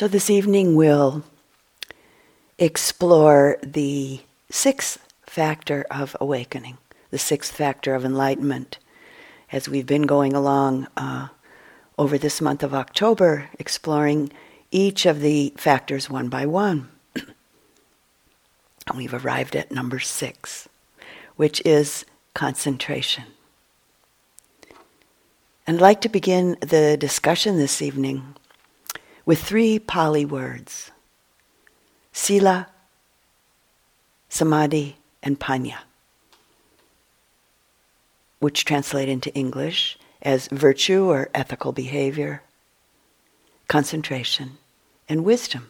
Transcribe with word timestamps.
So 0.00 0.08
this 0.08 0.30
evening 0.30 0.76
we'll 0.76 1.24
explore 2.58 3.58
the 3.62 4.20
sixth 4.48 4.98
factor 5.26 5.84
of 5.90 6.16
awakening, 6.18 6.78
the 7.10 7.18
sixth 7.18 7.54
factor 7.54 7.94
of 7.94 8.02
enlightenment. 8.02 8.78
As 9.52 9.68
we've 9.68 9.84
been 9.84 10.04
going 10.04 10.32
along 10.32 10.86
uh, 10.96 11.28
over 11.98 12.16
this 12.16 12.40
month 12.40 12.62
of 12.62 12.72
October, 12.72 13.50
exploring 13.58 14.32
each 14.70 15.04
of 15.04 15.20
the 15.20 15.52
factors 15.58 16.08
one 16.08 16.30
by 16.30 16.46
one. 16.46 16.88
and 17.14 18.96
we've 18.96 19.12
arrived 19.12 19.54
at 19.54 19.70
number 19.70 19.98
six, 19.98 20.66
which 21.36 21.60
is 21.66 22.06
concentration. 22.32 23.24
And 25.66 25.76
I'd 25.76 25.82
like 25.82 26.00
to 26.00 26.08
begin 26.08 26.56
the 26.62 26.96
discussion 26.96 27.58
this 27.58 27.82
evening 27.82 28.34
with 29.30 29.44
three 29.44 29.78
Pali 29.78 30.24
words 30.24 30.90
Sila, 32.10 32.66
Samadhi, 34.28 34.96
and 35.22 35.38
Panya, 35.38 35.82
which 38.40 38.64
translate 38.64 39.08
into 39.08 39.32
English 39.32 39.96
as 40.20 40.48
virtue 40.48 41.04
or 41.04 41.30
ethical 41.32 41.70
behavior, 41.70 42.42
concentration, 43.68 44.58
and 45.08 45.22
wisdom. 45.22 45.68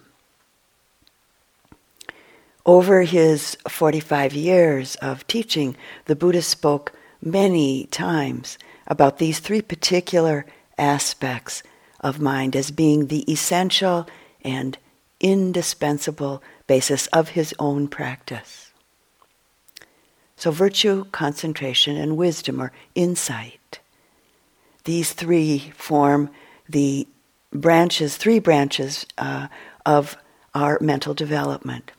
Over 2.64 3.02
his 3.02 3.58
45 3.68 4.32
years 4.32 4.94
of 5.02 5.26
teaching, 5.26 5.76
the 6.06 6.16
Buddha 6.16 6.40
spoke 6.40 6.94
many 7.20 7.84
times 7.88 8.56
about 8.86 9.18
these 9.18 9.38
three 9.38 9.60
particular 9.60 10.46
aspects 10.78 11.62
of 12.00 12.20
mind 12.20 12.56
as 12.56 12.70
being 12.70 13.06
the 13.06 13.30
essential 13.30 14.06
and 14.42 14.78
indispensable 15.20 16.42
basis 16.66 17.06
of 17.08 17.30
his 17.30 17.54
own 17.58 17.88
practice. 17.88 18.72
So, 20.36 20.50
virtue, 20.50 21.04
concentration, 21.12 21.96
and 21.96 22.16
wisdom 22.16 22.62
or 22.62 22.72
insight. 22.94 23.80
These 24.84 25.12
three 25.12 25.72
form 25.76 26.30
the 26.68 27.06
branches, 27.52 28.16
three 28.16 28.38
branches 28.38 29.04
uh, 29.18 29.48
of 29.84 30.16
our 30.54 30.78
mental 30.80 31.14
development 31.14 31.92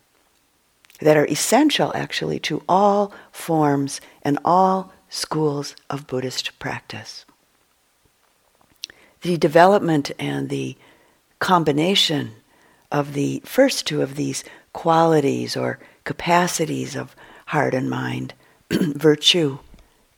that 1.00 1.18
are 1.18 1.28
essential 1.28 1.92
actually 1.96 2.40
to 2.40 2.64
all 2.70 3.14
forms 3.32 4.02
and 4.24 4.40
all 4.46 4.94
schools 5.10 5.76
of 5.90 6.08
Buddhist 6.08 6.58
practice 6.58 7.26
the 9.22 9.38
development 9.38 10.12
and 10.20 10.50
the 10.50 10.76
combination 11.40 12.32
of 12.92 13.14
the 13.14 13.42
first 13.46 13.88
two 13.88 14.02
of 14.02 14.16
these 14.16 14.44
qualities 14.74 15.56
or 15.56 15.80
capacities 16.04 16.96
of 16.96 17.16
heart 17.48 17.74
and 17.74 17.90
mind, 17.90 18.34
virtue 18.72 19.60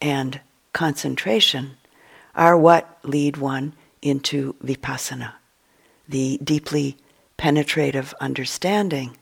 and 0.02 0.40
concentration, 0.74 1.78
are 2.36 2.58
what 2.58 2.98
lead 3.04 3.38
one 3.38 3.74
into 4.02 4.54
vipassana, 4.64 5.34
the 6.08 6.40
deeply 6.44 6.98
penetrative 7.38 8.14
understanding 8.20 9.18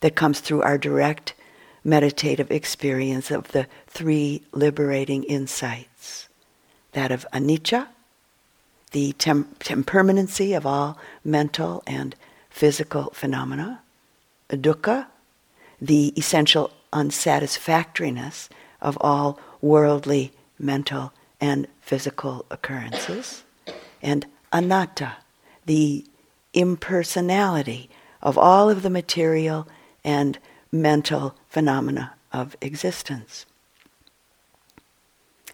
that 0.00 0.14
comes 0.14 0.40
through 0.40 0.62
our 0.62 0.78
direct 0.78 1.34
meditative 1.84 2.50
experience 2.50 3.30
of 3.30 3.48
the 3.48 3.66
three 3.86 4.42
liberating 4.52 5.22
insights 5.24 6.28
that 6.92 7.12
of 7.12 7.26
anicca, 7.32 7.86
the 8.92 9.14
impermanency 9.68 10.52
of 10.52 10.64
all 10.66 10.98
mental 11.24 11.82
and 11.86 12.14
physical 12.50 13.10
phenomena, 13.12 13.82
dukkha, 14.48 15.06
the 15.80 16.12
essential 16.16 16.70
unsatisfactoriness 16.92 18.48
of 18.80 18.96
all 19.00 19.38
worldly, 19.60 20.32
mental, 20.58 21.12
and 21.40 21.66
physical 21.80 22.46
occurrences, 22.50 23.44
and 24.00 24.26
anatta, 24.52 25.16
the 25.66 26.04
impersonality 26.54 27.90
of 28.22 28.38
all 28.38 28.70
of 28.70 28.82
the 28.82 28.90
material 28.90 29.68
and 30.04 30.38
mental 30.72 31.34
phenomena 31.48 32.14
of 32.32 32.56
existence. 32.60 33.44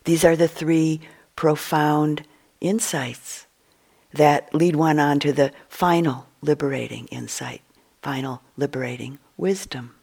These 0.04 0.25
are 0.25 0.37
the 0.37 0.48
three 0.48 1.00
profound 1.37 2.25
insights 2.62 3.46
that 4.12 4.54
lead 4.54 4.76
one 4.76 4.98
on 4.98 5.18
to 5.20 5.32
the 5.32 5.52
final 5.68 6.26
liberating 6.40 7.06
insight, 7.06 7.62
final 8.00 8.42
liberating 8.56 9.18
wisdom. 9.36 9.94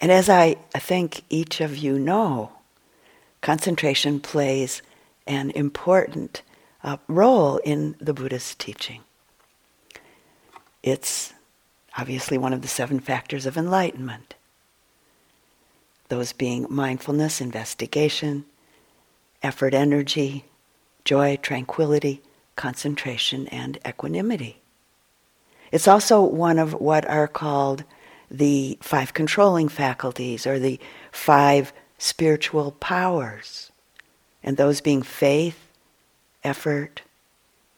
And 0.00 0.12
as 0.12 0.28
I, 0.28 0.56
think 0.74 1.22
each 1.30 1.60
of 1.60 1.76
you 1.76 1.98
know, 1.98 2.52
concentration 3.40 4.20
plays 4.20 4.82
an 5.26 5.50
important 5.52 6.42
uh, 6.82 6.98
role 7.08 7.56
in 7.58 7.96
the 7.98 8.12
Buddhist 8.12 8.58
teaching. 8.58 9.00
It's 10.82 11.32
obviously 11.96 12.36
one 12.36 12.52
of 12.52 12.60
the 12.60 12.68
seven 12.68 13.00
factors 13.00 13.46
of 13.46 13.56
enlightenment. 13.56 14.34
Those 16.08 16.34
being 16.34 16.66
mindfulness, 16.68 17.40
investigation, 17.40 18.44
effort 19.44 19.74
energy, 19.74 20.46
joy, 21.04 21.38
tranquility, 21.40 22.22
concentration, 22.56 23.46
and 23.48 23.78
equanimity. 23.86 24.60
It's 25.70 25.86
also 25.86 26.22
one 26.22 26.58
of 26.58 26.72
what 26.74 27.06
are 27.08 27.28
called 27.28 27.84
the 28.30 28.78
five 28.80 29.12
controlling 29.12 29.68
faculties 29.68 30.46
or 30.46 30.58
the 30.58 30.80
five 31.12 31.72
spiritual 31.98 32.72
powers, 32.72 33.70
and 34.42 34.56
those 34.56 34.80
being 34.80 35.02
faith, 35.02 35.68
effort, 36.42 37.02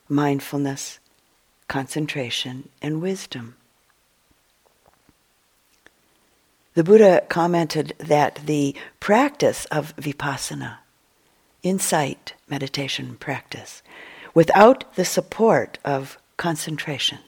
mindfulness, 0.09 0.99
concentration, 1.69 2.69
and 2.81 3.03
wisdom. 3.03 3.57
The 6.75 6.85
Buddha 6.85 7.25
commented 7.29 7.95
that 7.99 8.41
the 8.45 8.75
practice 9.01 9.65
of 9.67 9.97
vipassana 9.97 10.79
insight 11.67 12.35
meditation 12.49 13.17
practice 13.17 13.83
without 14.35 14.95
the 14.95 15.05
support 15.05 15.79
of 15.85 16.19
concentration 16.37 17.19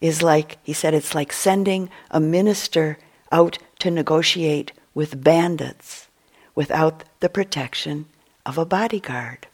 is 0.00 0.22
like, 0.22 0.58
he 0.62 0.72
said, 0.72 0.94
it's 0.94 1.14
like 1.14 1.32
sending 1.32 1.90
a 2.10 2.20
minister 2.20 2.98
out 3.32 3.58
to 3.78 3.90
negotiate 3.90 4.72
with 4.94 5.22
bandits 5.22 6.08
without 6.54 7.04
the 7.20 7.28
protection 7.28 8.06
of 8.44 8.58
a 8.58 8.64
bodyguard. 8.64 9.46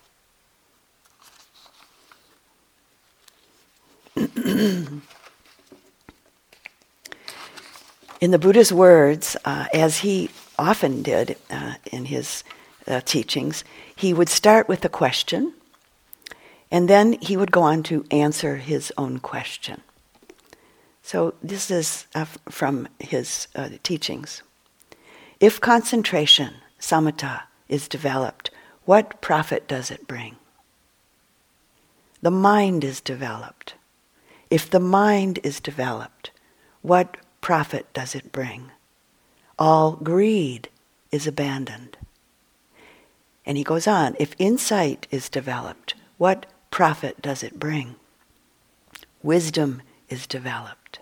in 4.16 5.02
the 8.20 8.38
Buddha's 8.38 8.72
words, 8.72 9.36
uh, 9.44 9.66
as 9.74 9.98
he 9.98 10.30
often 10.58 11.02
did 11.02 11.36
uh, 11.50 11.74
in 11.90 12.06
his 12.06 12.44
uh, 12.86 13.00
teachings, 13.04 13.64
he 13.94 14.12
would 14.12 14.28
start 14.28 14.68
with 14.68 14.84
a 14.84 14.88
question, 14.88 15.54
and 16.70 16.88
then 16.88 17.14
he 17.20 17.36
would 17.36 17.52
go 17.52 17.62
on 17.62 17.82
to 17.84 18.04
answer 18.10 18.56
his 18.56 18.92
own 18.96 19.18
question. 19.18 19.80
So 21.02 21.34
this 21.42 21.70
is 21.70 22.06
uh, 22.14 22.24
from 22.48 22.88
his 22.98 23.48
uh, 23.54 23.68
teachings. 23.82 24.42
If 25.38 25.60
concentration, 25.60 26.54
samatha, 26.80 27.42
is 27.68 27.88
developed, 27.88 28.50
what 28.84 29.20
profit 29.20 29.68
does 29.68 29.90
it 29.90 30.06
bring? 30.06 30.36
The 32.22 32.30
mind 32.30 32.84
is 32.84 33.00
developed. 33.00 33.74
If 34.48 34.70
the 34.70 34.80
mind 34.80 35.40
is 35.42 35.60
developed, 35.60 36.30
what 36.80 37.16
profit 37.40 37.92
does 37.92 38.14
it 38.14 38.32
bring? 38.32 38.70
All 39.58 39.92
greed 39.92 40.68
is 41.10 41.26
abandoned. 41.26 41.98
And 43.46 43.56
he 43.56 43.64
goes 43.64 43.86
on 43.86 44.16
if 44.18 44.34
insight 44.38 45.06
is 45.10 45.28
developed, 45.28 45.94
what 46.18 46.46
profit 46.70 47.20
does 47.20 47.42
it 47.42 47.58
bring? 47.58 47.96
Wisdom 49.22 49.82
is 50.08 50.26
developed. 50.26 50.98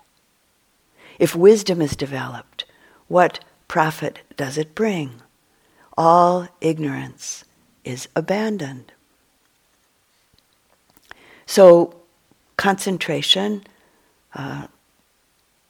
If 1.18 1.36
wisdom 1.36 1.80
is 1.80 1.96
developed, 1.96 2.64
what 3.08 3.40
profit 3.68 4.20
does 4.36 4.58
it 4.58 4.74
bring? 4.74 5.22
All 5.96 6.48
ignorance 6.60 7.44
is 7.84 8.08
abandoned. 8.16 8.92
So, 11.46 11.94
concentration, 12.56 13.64
uh, 14.34 14.68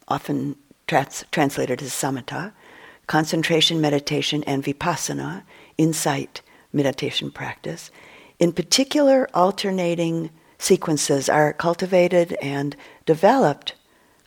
often 0.07 0.55
trans- 0.87 1.25
translated 1.31 1.81
as 1.81 1.91
samatha, 1.91 2.53
concentration, 3.07 3.81
meditation, 3.81 4.43
and 4.45 4.63
vipassana, 4.63 5.43
insight, 5.77 6.41
meditation 6.73 7.31
practice, 7.31 7.91
in 8.39 8.51
particular 8.51 9.29
alternating 9.33 10.29
sequences 10.57 11.29
are 11.29 11.53
cultivated 11.53 12.33
and 12.41 12.75
developed 13.05 13.75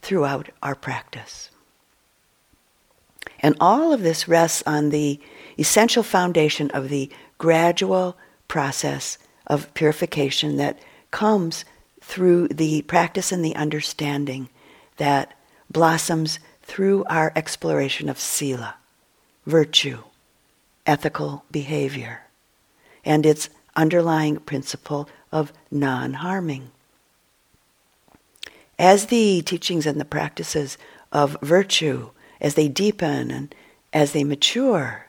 throughout 0.01 0.49
our 0.63 0.75
practice. 0.75 1.51
And 3.41 3.57
all 3.61 3.93
of 3.93 4.03
this 4.03 4.29
rests 4.29 4.63
on 4.67 4.91
the 4.91 5.21
essential 5.59 6.03
foundation 6.03 6.71
of 6.71 6.89
the 6.89 7.11
gradual 7.39 8.17
process 8.49 9.19
of 9.47 9.73
purification 9.75 10.57
that 10.57 10.79
comes 11.11 11.65
through 12.01 12.49
the 12.49 12.83
practice 12.83 13.33
and 13.33 13.45
the 13.45 13.57
understanding 13.57 14.49
that 14.97 15.35
blossoms 15.71 16.39
through 16.63 17.05
our 17.05 17.33
exploration 17.37 18.09
of 18.09 18.19
sila, 18.19 18.77
virtue, 19.45 20.03
ethical 20.87 21.45
behavior, 21.51 22.26
and 23.07 23.25
its 23.25 23.49
underlying 23.75 24.37
principle 24.37 25.09
of 25.33 25.53
non 25.71 26.15
harming. 26.15 26.71
As 28.79 29.07
the 29.07 29.41
teachings 29.41 29.87
and 29.87 29.99
the 29.99 30.05
practices 30.05 30.77
of 31.11 31.39
virtue, 31.41 32.11
as 32.41 32.55
they 32.55 32.69
deepen 32.69 33.31
and 33.31 33.55
as 33.93 34.13
they 34.13 34.25
mature 34.25 35.07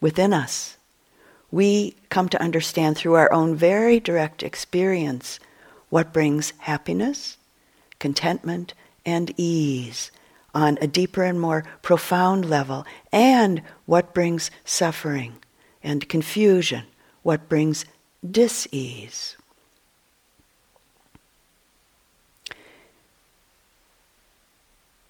within 0.00 0.34
us, 0.34 0.76
we 1.50 1.94
come 2.10 2.28
to 2.28 2.42
understand 2.42 2.96
through 2.96 3.14
our 3.14 3.32
own 3.32 3.56
very 3.56 3.98
direct 3.98 4.42
experience 4.42 5.40
what 5.88 6.12
brings 6.12 6.52
happiness, 6.58 7.38
contentment, 7.98 8.74
and 9.06 9.32
ease 9.36 10.10
on 10.54 10.78
a 10.80 10.86
deeper 10.86 11.22
and 11.22 11.40
more 11.40 11.64
profound 11.82 12.48
level, 12.48 12.84
and 13.12 13.62
what 13.86 14.12
brings 14.12 14.50
suffering 14.64 15.34
and 15.82 16.08
confusion, 16.08 16.84
what 17.22 17.48
brings 17.48 17.84
dis-ease. 18.28 19.36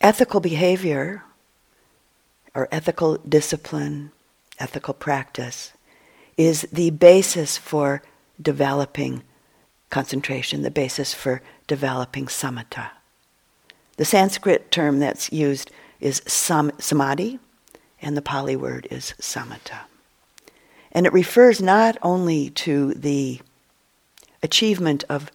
Ethical 0.00 0.40
behavior 0.40 1.22
or 2.54 2.68
ethical 2.72 3.16
discipline, 3.18 4.12
ethical 4.58 4.94
practice, 4.94 5.72
is 6.36 6.66
the 6.72 6.90
basis 6.90 7.58
for 7.58 8.02
developing 8.40 9.22
concentration, 9.90 10.62
the 10.62 10.70
basis 10.70 11.12
for 11.12 11.42
developing 11.66 12.26
samatha. 12.26 12.90
The 13.98 14.04
Sanskrit 14.06 14.70
term 14.70 14.98
that's 15.00 15.30
used 15.30 15.70
is 16.00 16.22
sam- 16.26 16.72
samadhi, 16.78 17.38
and 18.00 18.16
the 18.16 18.22
Pali 18.22 18.56
word 18.56 18.88
is 18.90 19.14
samatha. 19.20 19.89
And 20.92 21.06
it 21.06 21.12
refers 21.12 21.60
not 21.60 21.96
only 22.02 22.50
to 22.50 22.94
the 22.94 23.40
achievement 24.42 25.04
of 25.08 25.30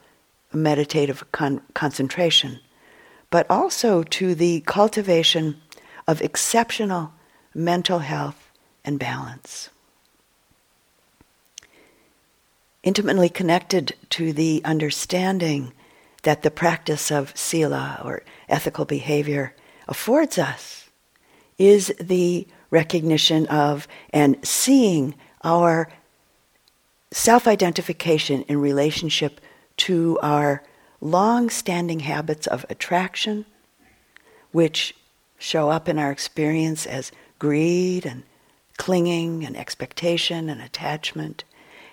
meditative 0.54 1.30
con- 1.32 1.62
concentration, 1.74 2.60
but 3.30 3.46
also 3.50 4.04
to 4.04 4.36
the 4.36 4.62
cultivation 4.62 5.62
of 6.08 6.22
exceptional 6.22 7.14
mental 7.54 8.00
health 8.00 8.52
and 8.84 9.00
balance. 9.00 9.70
Intimately 12.84 13.30
connected 13.30 13.96
to 14.12 14.32
the 14.32 14.62
understanding 14.64 15.74
that 16.24 16.44
the 16.44 16.52
practice 16.52 17.12
of 17.12 17.36
sila 17.36 18.02
or 18.04 18.24
ethical 18.50 18.86
behavior 18.86 19.56
affords 19.88 20.38
us 20.38 20.90
is 21.58 21.94
the 22.00 22.48
recognition 22.70 23.46
of 23.48 23.88
and 24.12 24.38
seeing 24.46 25.16
our 25.46 25.88
self 27.12 27.48
identification 27.48 28.42
in 28.44 28.60
relationship 28.60 29.40
to 29.78 30.20
our 30.22 30.64
long 31.00 31.50
standing 31.50 32.02
habits 32.02 32.48
of 32.48 32.66
attraction, 32.70 33.46
which 34.52 34.96
show 35.38 35.70
up 35.70 35.88
in 35.88 36.00
our 36.00 36.12
experience 36.12 36.86
as 36.86 37.12
greed 37.40 38.06
and 38.06 38.24
clinging 38.78 39.46
and 39.46 39.56
expectation 39.56 40.50
and 40.50 40.62
attachment, 40.62 41.44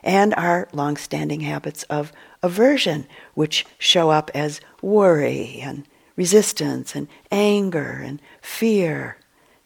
and 0.03 0.35
our 0.35 0.69
long 0.73 0.97
standing 0.97 1.41
habits 1.41 1.85
of 1.85 2.13
aversion, 2.43 3.07
which 3.35 3.67
show 3.79 4.11
up 4.11 4.31
as 4.35 4.61
worry 4.81 5.61
and 5.63 5.87
resistance 6.17 6.95
and 6.97 7.07
anger 7.31 8.01
and 8.03 8.21
fear, 8.41 9.17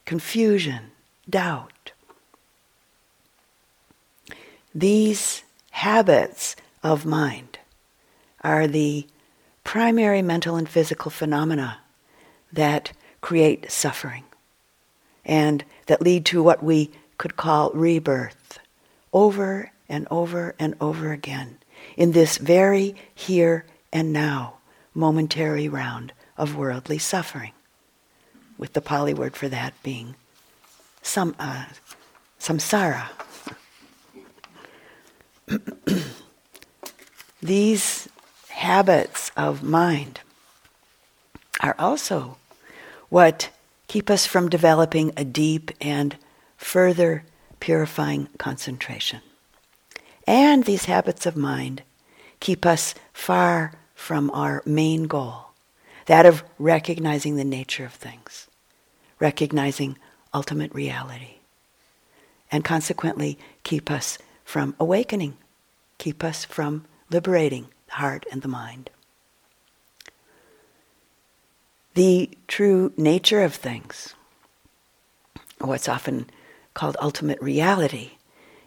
confusion, 0.05 0.91
doubt. 1.29 1.73
These 4.77 5.43
habits 5.71 6.55
of 6.83 7.07
mind 7.07 7.59
are 8.43 8.67
the 8.67 9.07
primary 9.65 10.21
mental 10.21 10.57
and 10.57 10.69
physical 10.69 11.11
phenomena 11.11 11.79
that 12.53 12.93
create 13.23 13.71
suffering 13.73 14.25
and 15.25 15.65
that 15.87 16.03
lead 16.03 16.27
to 16.27 16.43
what 16.43 16.63
we 16.63 16.91
could 17.17 17.37
call 17.39 17.71
rebirth 17.71 18.59
over 19.15 19.73
and 19.89 20.07
over 20.11 20.55
and 20.59 20.75
over 20.79 21.11
again 21.11 21.57
in 21.97 22.13
this 22.13 22.37
very 22.37 22.95
here 23.15 23.65
and 23.95 24.13
now 24.13 24.59
momentary 24.93 25.71
round 25.71 26.13
of 26.37 26.55
worldly 26.55 26.99
suffering, 26.99 27.53
with 28.59 28.75
the 28.75 28.83
Pali 28.83 29.15
word 29.15 29.37
for 29.37 29.49
that 29.49 29.73
being 29.83 30.17
uh, 31.17 31.65
samsara. 32.39 33.09
These 37.43 38.09
habits 38.49 39.31
of 39.37 39.63
mind 39.63 40.21
are 41.61 41.77
also 41.79 42.39
what 43.09 43.51
keep 43.87 44.11
us 44.11 44.27
from 44.27 44.49
developing 44.49 45.13
a 45.17 45.25
deep 45.25 45.71
and 45.81 46.17
further 46.57 47.25
purifying 47.61 48.29
concentration. 48.39 49.21
And 50.27 50.65
these 50.65 50.87
habits 50.87 51.27
of 51.27 51.37
mind 51.37 51.83
keep 52.41 52.67
us 52.67 52.95
far 53.13 53.73
from 53.95 54.31
our 54.33 54.63
main 54.67 55.05
goal, 55.05 55.47
that 56.07 56.27
of 56.27 56.43
recognizing 56.59 57.37
the 57.37 57.45
nature 57.45 57.85
of 57.85 57.93
things, 57.93 58.49
recognizing 59.21 59.97
ultimate 60.35 60.75
reality, 60.75 61.37
and 62.51 62.65
consequently 62.65 63.39
keep 63.63 63.91
us 63.91 64.19
from 64.47 64.77
awakening, 64.79 65.37
keep 65.99 66.23
us 66.23 66.45
from 66.45 66.85
liberating 67.11 67.67
the 67.89 67.95
heart 67.95 68.25
and 68.31 68.43
the 68.43 68.49
mind. 68.49 68.89
The 71.95 72.31
true 72.47 72.93
nature 72.97 73.43
of 73.43 73.55
things, 73.55 74.15
what's 75.59 75.89
often 75.89 76.31
called 76.75 76.97
ultimate 77.03 77.43
reality, 77.43 78.13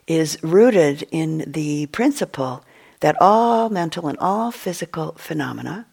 is 0.05 0.37
rooted 0.43 1.07
in 1.11 1.45
the 1.47 1.85
principle 1.87 2.65
that 2.99 3.15
all 3.21 3.69
mental 3.69 4.09
and 4.09 4.17
all 4.19 4.51
physical 4.51 5.13
phenomena, 5.13 5.87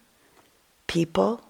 people, 0.89 1.43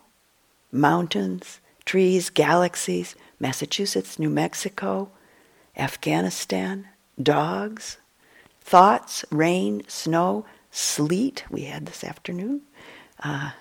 mountains, 0.71 1.61
trees, 1.87 2.29
galaxies, 2.29 3.17
Massachusetts, 3.41 4.19
New 4.19 4.29
Mexico, 4.29 5.09
Afghanistan, 5.75 6.89
dogs, 7.23 7.97
thoughts, 8.67 9.25
rain, 9.31 9.81
snow, 9.87 10.45
sleet, 10.73 11.45
we 11.49 11.63
had 11.63 11.87
this 11.87 12.03
afternoon, 12.03 12.63
uh, 13.23 13.53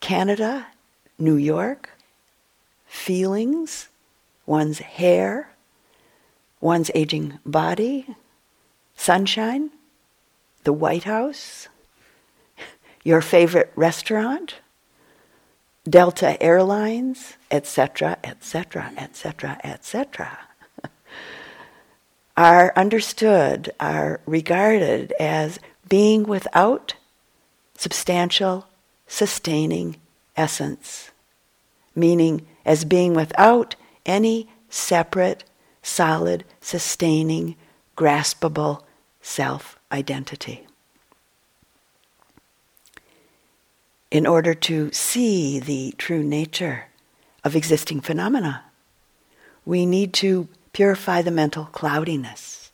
Canada, 0.00 0.66
New 1.18 1.36
York, 1.36 1.88
feelings, 2.86 3.88
one's 4.44 4.80
hair, 4.80 5.54
one's 6.60 6.90
aging 6.94 7.38
body, 7.46 8.06
sunshine, 8.94 9.70
the 10.64 10.74
White 10.74 11.04
House, 11.04 11.68
your 13.02 13.22
favorite 13.22 13.72
restaurant, 13.74 14.56
Delta 15.88 16.40
Airlines, 16.42 17.38
etc., 17.50 18.18
etc., 18.22 18.92
etc., 18.98 19.58
etc., 19.64 20.38
are 22.36 22.72
understood, 22.76 23.72
are 23.78 24.20
regarded 24.26 25.12
as 25.20 25.58
being 25.88 26.24
without 26.24 26.94
substantial, 27.76 28.66
sustaining 29.06 29.96
essence, 30.36 31.10
meaning 31.94 32.46
as 32.64 32.84
being 32.84 33.14
without 33.14 33.76
any 34.04 34.48
separate, 34.68 35.44
solid, 35.82 36.44
sustaining, 36.60 37.54
graspable 37.96 38.82
self 39.22 39.78
identity. 39.92 40.66
In 44.10 44.26
order 44.26 44.54
to 44.54 44.92
see 44.92 45.58
the 45.58 45.94
true 45.98 46.22
nature 46.22 46.86
of 47.42 47.56
existing 47.56 48.00
phenomena, 48.00 48.64
we 49.64 49.86
need 49.86 50.12
to 50.14 50.48
purify 50.74 51.22
the 51.22 51.30
mental 51.30 51.64
cloudiness, 51.66 52.70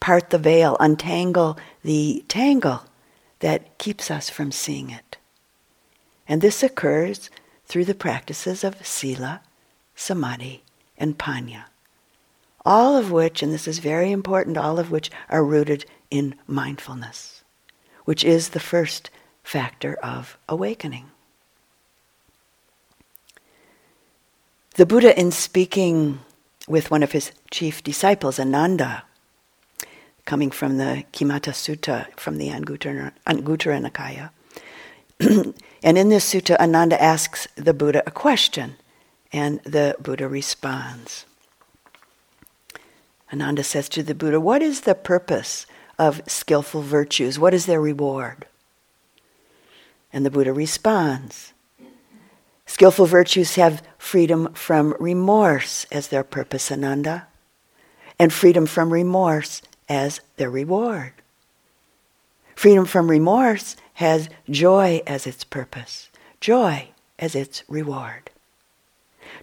part 0.00 0.30
the 0.30 0.38
veil, 0.38 0.78
untangle 0.80 1.58
the 1.84 2.24
tangle 2.28 2.84
that 3.40 3.76
keeps 3.76 4.10
us 4.10 4.30
from 4.30 4.50
seeing 4.50 4.88
it. 4.88 5.18
And 6.26 6.40
this 6.40 6.62
occurs 6.62 7.28
through 7.66 7.84
the 7.84 7.94
practices 7.94 8.64
of 8.64 8.86
sila, 8.86 9.42
samadhi, 9.94 10.62
and 10.96 11.18
panya. 11.18 11.64
All 12.64 12.96
of 12.96 13.10
which, 13.10 13.42
and 13.42 13.52
this 13.52 13.66
is 13.66 13.80
very 13.80 14.12
important, 14.12 14.56
all 14.56 14.78
of 14.78 14.90
which 14.90 15.10
are 15.28 15.44
rooted 15.44 15.84
in 16.10 16.36
mindfulness, 16.46 17.42
which 18.04 18.22
is 18.24 18.50
the 18.50 18.60
first 18.60 19.10
factor 19.42 19.94
of 19.94 20.38
awakening. 20.48 21.06
The 24.76 24.86
Buddha, 24.86 25.18
in 25.18 25.32
speaking 25.32 26.20
with 26.68 26.90
one 26.90 27.02
of 27.02 27.12
his 27.12 27.32
chief 27.50 27.82
disciples, 27.82 28.38
Ananda, 28.38 29.04
coming 30.24 30.50
from 30.50 30.78
the 30.78 31.04
Kimattha 31.12 31.52
Sutta 31.52 32.06
from 32.18 32.38
the 32.38 32.48
Anguttara, 32.48 33.12
Nikaya. 33.26 34.30
and 35.82 35.98
in 35.98 36.08
this 36.08 36.32
sutta, 36.32 36.56
Ananda 36.58 37.00
asks 37.00 37.48
the 37.56 37.74
Buddha 37.74 38.02
a 38.06 38.10
question, 38.10 38.76
and 39.32 39.60
the 39.64 39.96
Buddha 40.00 40.28
responds. 40.28 41.26
Ananda 43.32 43.64
says 43.64 43.88
to 43.90 44.02
the 44.02 44.14
Buddha, 44.14 44.40
What 44.40 44.62
is 44.62 44.82
the 44.82 44.94
purpose 44.94 45.66
of 45.98 46.22
skillful 46.26 46.82
virtues? 46.82 47.38
What 47.38 47.54
is 47.54 47.66
their 47.66 47.80
reward? 47.80 48.46
And 50.12 50.26
the 50.26 50.30
Buddha 50.30 50.52
responds 50.52 51.51
Skillful 52.72 53.04
virtues 53.04 53.56
have 53.56 53.82
freedom 53.98 54.50
from 54.54 54.94
remorse 54.98 55.84
as 55.92 56.08
their 56.08 56.24
purpose, 56.24 56.72
Ananda, 56.72 57.26
and 58.18 58.32
freedom 58.32 58.64
from 58.64 58.90
remorse 58.90 59.60
as 59.90 60.22
their 60.38 60.48
reward. 60.48 61.12
Freedom 62.56 62.86
from 62.86 63.10
remorse 63.10 63.76
has 63.96 64.30
joy 64.48 65.02
as 65.06 65.26
its 65.26 65.44
purpose, 65.44 66.08
joy 66.40 66.88
as 67.18 67.34
its 67.34 67.62
reward. 67.68 68.30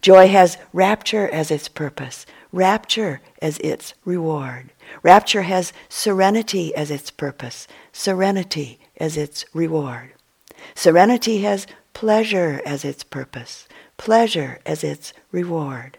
Joy 0.02 0.28
has 0.30 0.58
rapture 0.74 1.30
as 1.30 1.52
its 1.52 1.68
purpose, 1.68 2.26
rapture 2.52 3.22
as 3.44 3.60
its 3.60 3.94
reward. 4.06 4.72
Rapture 5.04 5.44
has 5.44 5.72
serenity 5.88 6.74
as 6.74 6.90
its 6.90 7.12
purpose, 7.12 7.68
serenity 7.92 8.80
as 8.98 9.18
its 9.18 9.46
reward. 9.54 10.14
Serenity 10.74 11.42
has 11.42 11.68
pleasure 12.00 12.62
as 12.66 12.86
its 12.86 13.04
purpose, 13.04 13.68
pleasure 13.98 14.58
as 14.66 14.86
its 14.86 15.12
reward. 15.34 15.98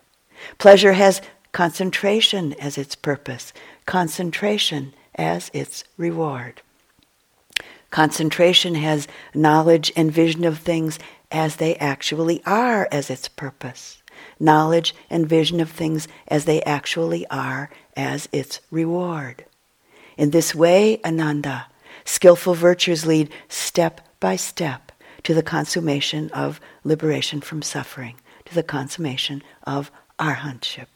Pleasure 0.57 0.95
has 0.95 1.21
concentration 1.53 2.55
as 2.55 2.79
its 2.79 2.95
purpose, 2.97 3.53
concentration 3.85 4.95
as 5.17 5.51
its 5.53 5.85
reward. 5.99 6.63
Concentration 7.91 8.77
has 8.77 9.09
knowledge 9.35 9.93
and 9.95 10.11
vision 10.11 10.47
of 10.47 10.57
things 10.57 10.99
as 11.31 11.57
they 11.57 11.77
actually 11.77 12.43
are 12.47 12.89
as 12.91 13.11
its 13.11 13.29
purpose. 13.29 14.03
Knowledge 14.39 14.95
and 15.11 15.29
vision 15.29 15.61
of 15.61 15.69
things 15.69 16.09
as 16.29 16.47
they 16.47 16.63
actually 16.63 17.27
are 17.27 17.69
as 17.95 18.27
its 18.33 18.61
reward. 18.71 19.45
In 20.17 20.31
this 20.31 20.55
way, 20.55 20.99
Ananda, 21.05 21.67
skillful 22.07 22.55
virtues 22.55 23.05
lead 23.05 23.29
step 23.51 24.01
by 24.19 24.37
step 24.37 24.90
to 25.25 25.35
the 25.35 25.43
consummation 25.43 26.31
of 26.31 26.61
liberation 26.85 27.41
from 27.41 27.63
suffering, 27.63 28.17
to 28.45 28.55
the 28.55 28.63
consummation 28.63 29.43
of 29.65 29.91
arhatship. 30.19 30.87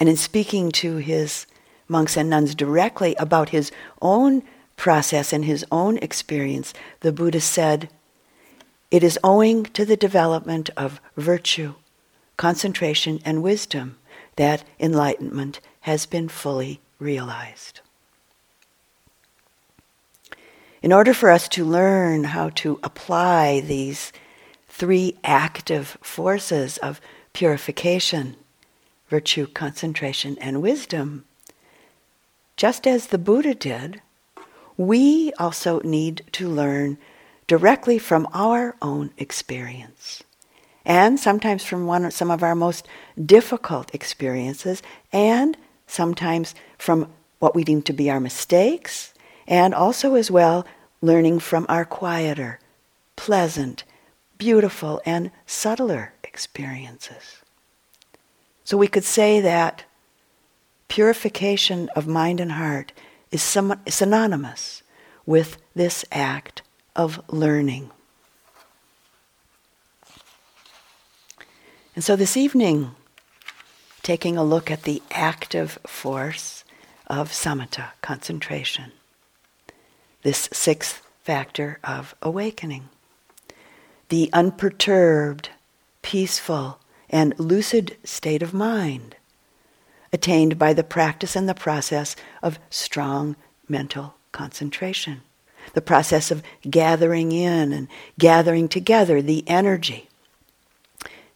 And 0.00 0.08
in 0.08 0.16
speaking 0.16 0.70
to 0.72 0.96
his 0.96 1.46
monks 1.88 2.16
and 2.16 2.28
nuns 2.28 2.54
directly 2.54 3.14
about 3.16 3.50
his 3.50 3.70
own 4.02 4.42
process 4.76 5.32
and 5.32 5.44
his 5.44 5.64
own 5.70 5.98
experience, 5.98 6.74
the 7.00 7.12
Buddha 7.12 7.40
said, 7.40 7.88
It 8.90 9.04
is 9.04 9.18
owing 9.22 9.64
to 9.66 9.84
the 9.84 9.96
development 9.96 10.70
of 10.76 11.00
virtue, 11.16 11.74
concentration, 12.36 13.20
and 13.24 13.42
wisdom 13.42 13.98
that 14.36 14.64
enlightenment 14.80 15.60
has 15.82 16.06
been 16.06 16.28
fully 16.28 16.80
realized. 16.98 17.80
In 20.84 20.92
order 20.92 21.14
for 21.14 21.30
us 21.30 21.48
to 21.48 21.64
learn 21.64 22.24
how 22.24 22.50
to 22.56 22.78
apply 22.82 23.60
these 23.60 24.12
three 24.68 25.16
active 25.24 25.96
forces 26.02 26.76
of 26.76 27.00
purification, 27.32 28.36
virtue, 29.08 29.46
concentration, 29.46 30.36
and 30.42 30.60
wisdom, 30.60 31.24
just 32.58 32.86
as 32.86 33.06
the 33.06 33.16
Buddha 33.16 33.54
did, 33.54 34.02
we 34.76 35.32
also 35.38 35.80
need 35.80 36.22
to 36.32 36.50
learn 36.50 36.98
directly 37.46 37.98
from 37.98 38.28
our 38.34 38.76
own 38.82 39.10
experience. 39.16 40.22
And 40.84 41.18
sometimes 41.18 41.64
from 41.64 41.86
one, 41.86 42.10
some 42.10 42.30
of 42.30 42.42
our 42.42 42.54
most 42.54 42.86
difficult 43.24 43.94
experiences, 43.94 44.82
and 45.14 45.56
sometimes 45.86 46.54
from 46.76 47.10
what 47.38 47.54
we 47.54 47.64
deem 47.64 47.80
to 47.80 47.94
be 47.94 48.10
our 48.10 48.20
mistakes, 48.20 49.13
and 49.46 49.74
also 49.74 50.14
as 50.14 50.30
well 50.30 50.66
learning 51.00 51.38
from 51.38 51.66
our 51.68 51.84
quieter, 51.84 52.58
pleasant, 53.16 53.84
beautiful, 54.38 55.00
and 55.04 55.30
subtler 55.46 56.14
experiences. 56.22 57.42
So 58.64 58.76
we 58.76 58.88
could 58.88 59.04
say 59.04 59.40
that 59.40 59.84
purification 60.88 61.90
of 61.90 62.06
mind 62.06 62.40
and 62.40 62.52
heart 62.52 62.92
is 63.30 63.42
synonymous 63.42 64.82
with 65.26 65.58
this 65.74 66.04
act 66.10 66.62
of 66.96 67.20
learning. 67.28 67.90
And 71.94 72.02
so 72.02 72.16
this 72.16 72.36
evening, 72.36 72.94
taking 74.02 74.36
a 74.36 74.44
look 74.44 74.70
at 74.70 74.82
the 74.82 75.02
active 75.10 75.78
force 75.86 76.64
of 77.06 77.30
samatha, 77.30 77.90
concentration, 78.02 78.92
this 80.24 80.48
sixth 80.52 81.06
factor 81.22 81.78
of 81.84 82.16
awakening. 82.20 82.88
The 84.08 84.28
unperturbed, 84.32 85.50
peaceful, 86.02 86.80
and 87.08 87.38
lucid 87.38 87.96
state 88.02 88.42
of 88.42 88.52
mind 88.52 89.14
attained 90.12 90.58
by 90.58 90.72
the 90.72 90.84
practice 90.84 91.34
and 91.34 91.48
the 91.48 91.54
process 91.54 92.14
of 92.42 92.58
strong 92.70 93.36
mental 93.68 94.14
concentration. 94.32 95.22
The 95.72 95.80
process 95.80 96.30
of 96.30 96.42
gathering 96.68 97.32
in 97.32 97.72
and 97.72 97.88
gathering 98.18 98.68
together 98.68 99.20
the 99.20 99.42
energy, 99.48 100.08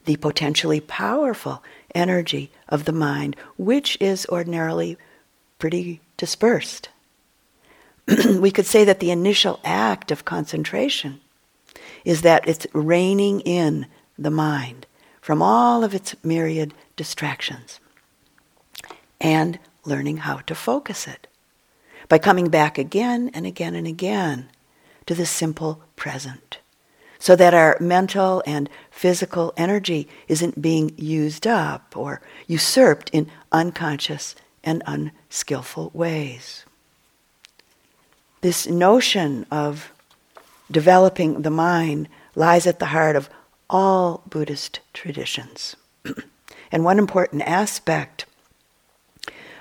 the 0.04 0.16
potentially 0.16 0.80
powerful 0.80 1.62
energy 1.94 2.50
of 2.68 2.84
the 2.84 2.92
mind, 2.92 3.36
which 3.56 3.96
is 4.00 4.26
ordinarily 4.28 4.96
pretty 5.58 6.00
dispersed. 6.16 6.88
we 8.38 8.50
could 8.50 8.66
say 8.66 8.84
that 8.84 9.00
the 9.00 9.10
initial 9.10 9.60
act 9.64 10.10
of 10.10 10.24
concentration 10.24 11.20
is 12.04 12.22
that 12.22 12.48
it's 12.48 12.66
reining 12.72 13.40
in 13.40 13.86
the 14.18 14.30
mind 14.30 14.86
from 15.20 15.42
all 15.42 15.84
of 15.84 15.94
its 15.94 16.14
myriad 16.24 16.72
distractions 16.96 17.80
and 19.20 19.58
learning 19.84 20.18
how 20.18 20.38
to 20.38 20.54
focus 20.54 21.06
it 21.06 21.26
by 22.08 22.18
coming 22.18 22.48
back 22.48 22.78
again 22.78 23.30
and 23.34 23.46
again 23.46 23.74
and 23.74 23.86
again 23.86 24.48
to 25.06 25.14
the 25.14 25.26
simple 25.26 25.82
present 25.96 26.58
so 27.18 27.34
that 27.36 27.52
our 27.52 27.76
mental 27.80 28.42
and 28.46 28.70
physical 28.90 29.52
energy 29.56 30.08
isn't 30.28 30.62
being 30.62 30.92
used 30.96 31.46
up 31.46 31.96
or 31.96 32.22
usurped 32.46 33.10
in 33.10 33.30
unconscious 33.50 34.34
and 34.62 34.82
unskillful 34.86 35.90
ways. 35.92 36.64
This 38.40 38.66
notion 38.68 39.46
of 39.50 39.92
developing 40.70 41.42
the 41.42 41.50
mind 41.50 42.08
lies 42.34 42.66
at 42.66 42.78
the 42.78 42.86
heart 42.86 43.16
of 43.16 43.28
all 43.68 44.22
Buddhist 44.28 44.80
traditions. 44.92 45.76
and 46.72 46.84
one 46.84 46.98
important 46.98 47.42
aspect 47.42 48.26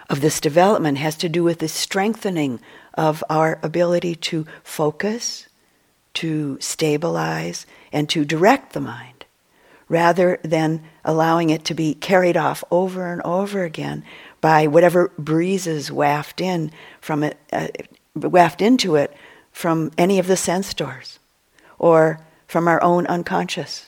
of 0.09 0.21
this 0.21 0.39
development 0.39 0.97
has 0.99 1.15
to 1.17 1.29
do 1.29 1.43
with 1.43 1.59
the 1.59 1.67
strengthening 1.67 2.59
of 2.93 3.23
our 3.29 3.59
ability 3.61 4.15
to 4.15 4.45
focus, 4.63 5.47
to 6.13 6.57
stabilize, 6.59 7.65
and 7.91 8.07
to 8.09 8.25
direct 8.25 8.73
the 8.73 8.79
mind, 8.79 9.25
rather 9.89 10.39
than 10.43 10.83
allowing 11.03 11.49
it 11.49 11.65
to 11.65 11.73
be 11.73 11.93
carried 11.93 12.37
off 12.37 12.63
over 12.71 13.11
and 13.11 13.21
over 13.23 13.63
again 13.63 14.03
by 14.39 14.67
whatever 14.67 15.11
breezes 15.17 15.91
waft 15.91 16.39
in 16.39 16.71
from 17.01 17.23
it, 17.23 17.37
uh, 17.51 17.67
waft 18.17 18.61
into 18.61 18.95
it 18.95 19.13
from 19.51 19.91
any 19.97 20.19
of 20.19 20.27
the 20.27 20.37
sense 20.37 20.73
doors 20.73 21.19
or 21.79 22.19
from 22.47 22.67
our 22.67 22.81
own 22.81 23.05
unconscious. 23.07 23.87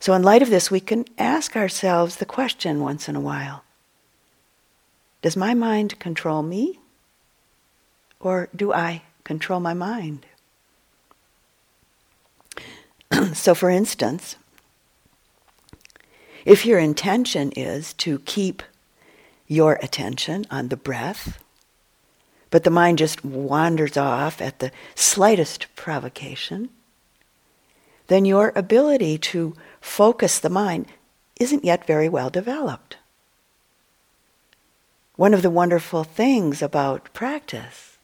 So, 0.00 0.14
in 0.14 0.22
light 0.22 0.42
of 0.42 0.50
this, 0.50 0.70
we 0.70 0.80
can 0.80 1.04
ask 1.18 1.56
ourselves 1.56 2.16
the 2.16 2.24
question 2.24 2.80
once 2.80 3.08
in 3.08 3.16
a 3.16 3.20
while 3.20 3.62
Does 5.20 5.36
my 5.36 5.54
mind 5.54 5.98
control 5.98 6.42
me? 6.42 6.78
Or 8.18 8.48
do 8.54 8.72
I 8.72 9.02
control 9.24 9.60
my 9.60 9.74
mind? 9.74 10.26
so, 13.32 13.54
for 13.54 13.68
instance, 13.68 14.36
if 16.44 16.66
your 16.66 16.78
intention 16.78 17.52
is 17.52 17.92
to 17.94 18.20
keep 18.20 18.62
your 19.46 19.78
attention 19.82 20.46
on 20.50 20.68
the 20.68 20.76
breath, 20.76 21.41
but 22.52 22.64
the 22.64 22.70
mind 22.70 22.98
just 22.98 23.24
wanders 23.24 23.96
off 23.96 24.42
at 24.42 24.58
the 24.58 24.70
slightest 24.94 25.74
provocation, 25.74 26.68
then 28.08 28.26
your 28.26 28.52
ability 28.54 29.16
to 29.16 29.56
focus 29.80 30.38
the 30.38 30.50
mind 30.50 30.86
isn't 31.40 31.64
yet 31.64 31.86
very 31.86 32.10
well 32.10 32.28
developed. 32.28 32.98
One 35.16 35.32
of 35.32 35.40
the 35.40 35.48
wonderful 35.48 36.04
things 36.04 36.60
about 36.60 37.10
practice 37.14 37.96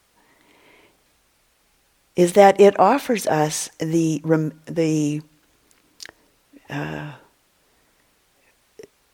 is 2.16 2.32
that 2.32 2.58
it 2.58 2.80
offers 2.80 3.26
us 3.26 3.68
the, 3.78 4.22
the, 4.64 5.20
uh, 6.70 7.12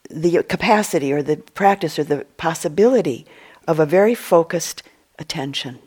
the 0.08 0.42
capacity 0.44 1.12
or 1.12 1.24
the 1.24 1.38
practice 1.38 1.98
or 1.98 2.04
the 2.04 2.24
possibility 2.36 3.26
of 3.66 3.80
a 3.80 3.86
very 3.86 4.14
focused 4.14 4.84
attention, 5.18 5.78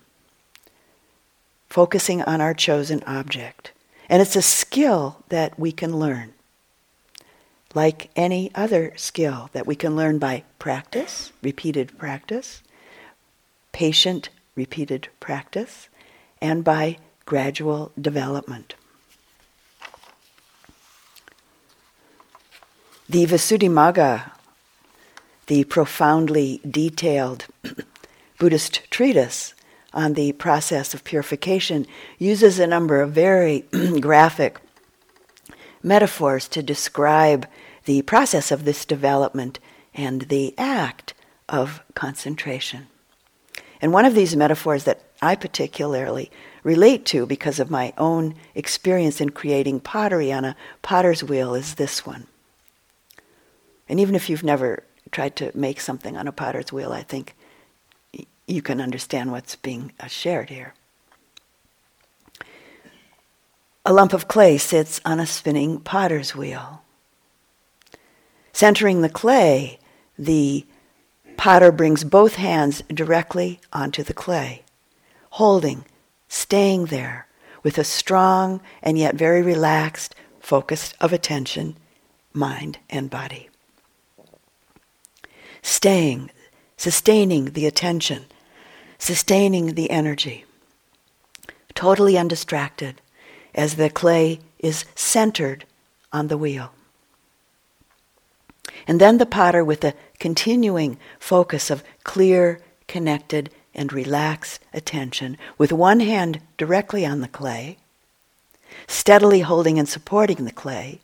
focusing 1.69 2.21
on 2.23 2.41
our 2.41 2.53
chosen 2.53 3.03
object. 3.05 3.71
And 4.09 4.21
it's 4.21 4.35
a 4.35 4.41
skill 4.41 5.23
that 5.29 5.59
we 5.59 5.71
can 5.71 5.99
learn 5.99 6.33
like 7.77 8.09
any 8.15 8.51
other 8.55 8.93
skill 8.95 9.49
that 9.53 9.67
we 9.67 9.75
can 9.75 9.95
learn 9.95 10.17
by 10.17 10.43
practice, 10.57 11.31
repeated 11.43 11.97
practice, 11.97 12.63
patient 13.71 14.29
repeated 14.55 15.09
practice, 15.19 15.87
and 16.41 16.63
by 16.63 16.97
gradual 17.25 17.91
development. 17.99 18.73
The 23.07 23.25
Visuddhimagga, 23.25 24.31
the 25.45 25.63
profoundly 25.65 26.59
detailed 26.69 27.45
Buddhist 28.39 28.89
treatise 28.91 29.53
on 29.93 30.13
the 30.13 30.31
process 30.33 30.93
of 30.93 31.03
purification, 31.03 31.87
uses 32.19 32.59
a 32.59 32.67
number 32.67 33.01
of 33.01 33.11
very 33.11 33.61
graphic 33.99 34.59
metaphors 35.81 36.47
to 36.49 36.61
describe 36.61 37.47
the 37.85 38.01
process 38.03 38.51
of 38.51 38.65
this 38.65 38.85
development 38.85 39.59
and 39.93 40.23
the 40.23 40.53
act 40.57 41.13
of 41.49 41.81
concentration. 41.95 42.87
And 43.81 43.93
one 43.93 44.05
of 44.05 44.13
these 44.13 44.35
metaphors 44.35 44.83
that 44.83 45.01
I 45.21 45.35
particularly 45.35 46.29
relate 46.63 47.05
to 47.07 47.25
because 47.25 47.59
of 47.59 47.71
my 47.71 47.93
own 47.97 48.35
experience 48.53 49.21
in 49.21 49.29
creating 49.31 49.79
pottery 49.79 50.31
on 50.31 50.45
a 50.45 50.55
potter's 50.81 51.23
wheel 51.23 51.55
is 51.55 51.75
this 51.75 52.05
one. 52.05 52.27
And 53.89 53.99
even 53.99 54.15
if 54.15 54.29
you've 54.29 54.43
never 54.43 54.83
tried 55.11 55.35
to 55.37 55.51
make 55.55 55.79
something 55.79 56.17
on 56.17 56.27
a 56.27 56.31
potter's 56.31 56.73
wheel, 56.73 56.91
I 56.91 57.03
think 57.03 57.35
you 58.47 58.61
can 58.61 58.79
understand 58.81 59.31
what's 59.31 59.55
being 59.57 59.91
uh, 59.99 60.07
shared 60.07 60.49
here. 60.49 60.73
A 63.85 63.93
lump 63.93 64.13
of 64.13 64.27
clay 64.27 64.57
sits 64.57 64.99
on 65.05 65.19
a 65.19 65.25
spinning 65.25 65.79
potter's 65.79 66.35
wheel. 66.35 66.81
Centering 68.53 69.01
the 69.01 69.09
clay, 69.09 69.79
the 70.17 70.65
potter 71.37 71.71
brings 71.71 72.03
both 72.03 72.35
hands 72.35 72.81
directly 72.89 73.59
onto 73.71 74.03
the 74.03 74.13
clay, 74.13 74.63
holding, 75.31 75.85
staying 76.27 76.85
there 76.85 77.27
with 77.63 77.77
a 77.77 77.83
strong 77.83 78.61
and 78.81 78.97
yet 78.97 79.15
very 79.15 79.41
relaxed 79.41 80.15
focus 80.39 80.93
of 80.99 81.13
attention, 81.13 81.77
mind, 82.33 82.79
and 82.89 83.09
body. 83.09 83.49
Staying, 85.61 86.31
sustaining 86.77 87.45
the 87.51 87.65
attention, 87.65 88.25
sustaining 88.97 89.75
the 89.75 89.89
energy, 89.91 90.45
totally 91.75 92.17
undistracted 92.17 93.01
as 93.53 93.75
the 93.75 93.89
clay 93.89 94.39
is 94.59 94.85
centered 94.95 95.65
on 96.11 96.27
the 96.27 96.37
wheel. 96.37 96.71
And 98.87 99.01
then 99.01 99.17
the 99.17 99.25
potter, 99.25 99.63
with 99.63 99.83
a 99.83 99.93
continuing 100.19 100.97
focus 101.19 101.69
of 101.69 101.83
clear, 102.03 102.61
connected, 102.87 103.49
and 103.73 103.91
relaxed 103.91 104.61
attention, 104.73 105.37
with 105.57 105.71
one 105.71 105.99
hand 105.99 106.39
directly 106.57 107.05
on 107.05 107.21
the 107.21 107.27
clay, 107.27 107.77
steadily 108.87 109.41
holding 109.41 109.77
and 109.77 109.87
supporting 109.87 110.45
the 110.45 110.51
clay, 110.51 110.99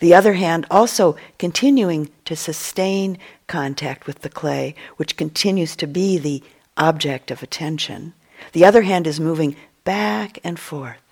the 0.00 0.14
other 0.14 0.34
hand 0.34 0.66
also 0.70 1.16
continuing 1.38 2.10
to 2.24 2.36
sustain 2.36 3.18
contact 3.46 4.06
with 4.06 4.20
the 4.20 4.28
clay, 4.28 4.74
which 4.96 5.16
continues 5.16 5.74
to 5.76 5.86
be 5.86 6.18
the 6.18 6.42
object 6.78 7.30
of 7.30 7.42
attention. 7.42 8.14
The 8.52 8.64
other 8.64 8.82
hand 8.82 9.06
is 9.06 9.20
moving 9.20 9.56
back 9.84 10.38
and 10.44 10.58
forth, 10.58 11.02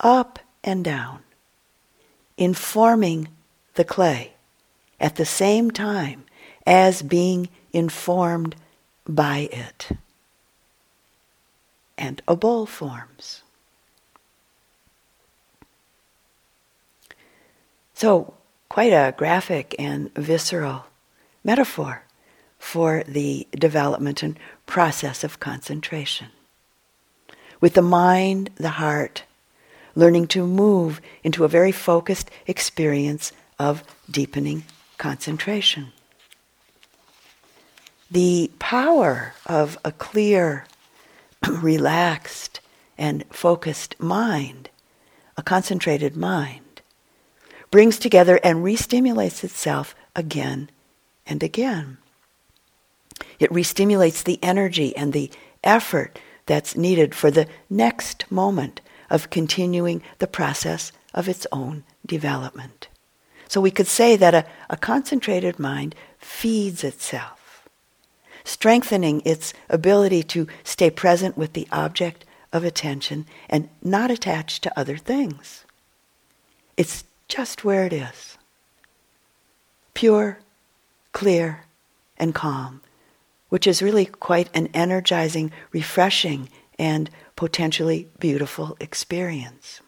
up 0.00 0.38
and 0.64 0.84
down, 0.84 1.20
informing 2.36 3.28
the 3.74 3.84
clay 3.84 4.34
at 4.98 5.16
the 5.16 5.24
same 5.24 5.70
time 5.70 6.24
as 6.66 7.02
being 7.02 7.48
informed 7.72 8.56
by 9.06 9.48
it. 9.52 9.88
And 11.96 12.22
a 12.26 12.36
bowl 12.36 12.66
forms. 12.66 13.42
So, 17.94 18.32
quite 18.70 18.92
a 18.92 19.14
graphic 19.14 19.74
and 19.78 20.12
visceral 20.14 20.86
metaphor 21.44 22.04
for 22.58 23.02
the 23.06 23.46
development 23.52 24.22
and 24.22 24.38
process 24.70 25.24
of 25.24 25.40
concentration. 25.40 26.28
With 27.60 27.74
the 27.74 27.82
mind, 27.82 28.50
the 28.54 28.78
heart, 28.78 29.24
learning 29.96 30.28
to 30.28 30.46
move 30.46 31.00
into 31.24 31.44
a 31.44 31.48
very 31.48 31.72
focused 31.72 32.30
experience 32.46 33.32
of 33.58 33.82
deepening 34.08 34.62
concentration. 34.96 35.92
The 38.12 38.50
power 38.60 39.34
of 39.44 39.76
a 39.84 39.90
clear, 39.90 40.66
relaxed, 41.48 42.60
and 42.96 43.24
focused 43.30 43.98
mind, 43.98 44.70
a 45.36 45.42
concentrated 45.42 46.16
mind, 46.16 46.80
brings 47.72 47.98
together 47.98 48.38
and 48.44 48.62
re-stimulates 48.62 49.42
itself 49.42 49.96
again 50.14 50.70
and 51.26 51.42
again. 51.42 51.98
It 53.40 53.50
re-stimulates 53.50 54.22
the 54.22 54.38
energy 54.42 54.96
and 54.96 55.12
the 55.12 55.30
effort 55.64 56.20
that's 56.46 56.76
needed 56.76 57.14
for 57.14 57.30
the 57.30 57.48
next 57.68 58.30
moment 58.30 58.80
of 59.08 59.30
continuing 59.30 60.02
the 60.18 60.28
process 60.28 60.92
of 61.12 61.28
its 61.28 61.46
own 61.50 61.82
development. 62.06 62.86
So 63.48 63.60
we 63.60 63.72
could 63.72 63.88
say 63.88 64.14
that 64.14 64.34
a, 64.34 64.46
a 64.68 64.76
concentrated 64.76 65.58
mind 65.58 65.96
feeds 66.18 66.84
itself, 66.84 67.66
strengthening 68.44 69.22
its 69.24 69.52
ability 69.68 70.22
to 70.24 70.46
stay 70.62 70.90
present 70.90 71.36
with 71.36 71.54
the 71.54 71.66
object 71.72 72.24
of 72.52 72.62
attention 72.62 73.26
and 73.48 73.68
not 73.82 74.10
attached 74.10 74.62
to 74.62 74.78
other 74.78 74.96
things. 74.96 75.64
It's 76.76 77.04
just 77.26 77.64
where 77.64 77.86
it 77.86 77.92
is. 77.92 78.38
Pure, 79.94 80.38
clear, 81.12 81.64
and 82.16 82.34
calm, 82.34 82.80
which 83.50 83.66
is 83.66 83.82
really 83.82 84.06
quite 84.06 84.48
an 84.54 84.68
energizing, 84.72 85.52
refreshing, 85.72 86.48
and 86.78 87.10
potentially 87.36 88.08
beautiful 88.18 88.76
experience. 88.80 89.82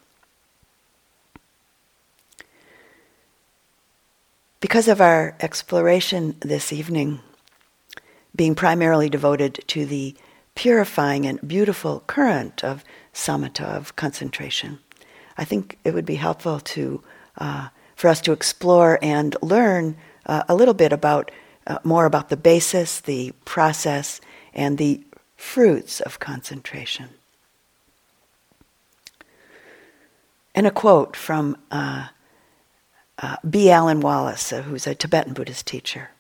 Because 4.61 4.87
of 4.87 5.01
our 5.01 5.35
exploration 5.41 6.37
this 6.41 6.73
evening 6.73 7.21
being 8.35 8.55
primarily 8.55 9.11
devoted 9.11 9.65
to 9.67 9.85
the 9.85 10.15
purifying 10.55 11.27
and 11.27 11.47
beautiful 11.47 12.05
current 12.07 12.63
of 12.63 12.85
samatha, 13.13 13.65
of 13.65 13.97
concentration, 13.97 14.79
I 15.37 15.45
think 15.45 15.79
it 15.85 15.95
would 15.95 16.07
be 16.07 16.15
helpful 16.15 16.61
to, 16.61 17.03
uh, 17.39 17.69
for 17.97 18.09
us 18.09 18.21
to 18.23 18.33
explore 18.33 18.99
and 19.03 19.37
learn 19.43 19.97
uh, 20.27 20.45
a 20.49 20.55
little 20.55 20.75
bit 20.75 20.93
about 20.93 21.31
uh, 21.67 21.79
more 21.85 22.07
about 22.07 22.29
the 22.29 22.37
basis, 22.37 23.01
the 23.01 23.33
process, 23.45 24.21
and 24.55 24.79
the 24.79 25.03
fruits 25.37 26.01
of 26.01 26.19
concentration. 26.19 27.09
And 30.55 30.67
a 30.67 30.71
quote 30.71 31.17
from 31.17 31.57
uh, 31.71 32.09
uh, 33.19 33.37
B. 33.49 33.71
Alan 33.71 34.01
Wallace, 34.01 34.53
uh, 34.53 34.63
who's 34.63 34.87
a 34.87 34.95
Tibetan 34.95 35.33
Buddhist 35.35 35.67
teacher. 35.67 36.11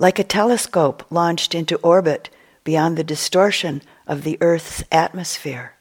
like 0.00 0.18
a 0.18 0.24
telescope 0.24 1.04
launched 1.10 1.54
into 1.54 1.76
orbit 1.76 2.30
beyond 2.64 2.96
the 2.96 3.04
distortion 3.04 3.82
of 4.06 4.24
the 4.24 4.38
Earth's 4.40 4.82
atmosphere. 4.90 5.74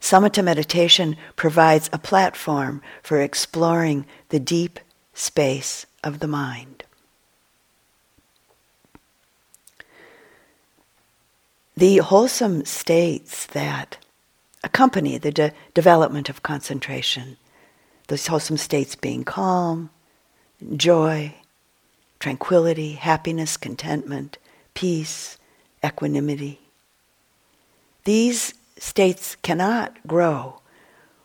Samatha 0.00 0.44
meditation 0.44 1.16
provides 1.34 1.88
a 1.92 1.98
platform 1.98 2.82
for 3.02 3.20
exploring 3.20 4.06
the 4.28 4.38
deep 4.38 4.78
space 5.14 5.86
of 6.02 6.20
the 6.20 6.28
mind. 6.28 6.84
The 11.76 11.98
wholesome 11.98 12.64
states 12.64 13.46
that 13.46 13.98
accompany 14.64 15.16
the 15.18 15.30
de- 15.30 15.52
development 15.74 16.28
of 16.28 16.42
concentration, 16.42 17.36
those 18.08 18.26
wholesome 18.26 18.56
states 18.56 18.96
being 18.96 19.22
calm, 19.22 19.90
joy, 20.76 21.34
tranquility, 22.18 22.94
happiness, 22.94 23.56
contentment, 23.56 24.38
peace, 24.74 25.38
equanimity. 25.84 26.58
These 28.04 28.54
states 28.78 29.36
cannot 29.42 29.96
grow 30.06 30.60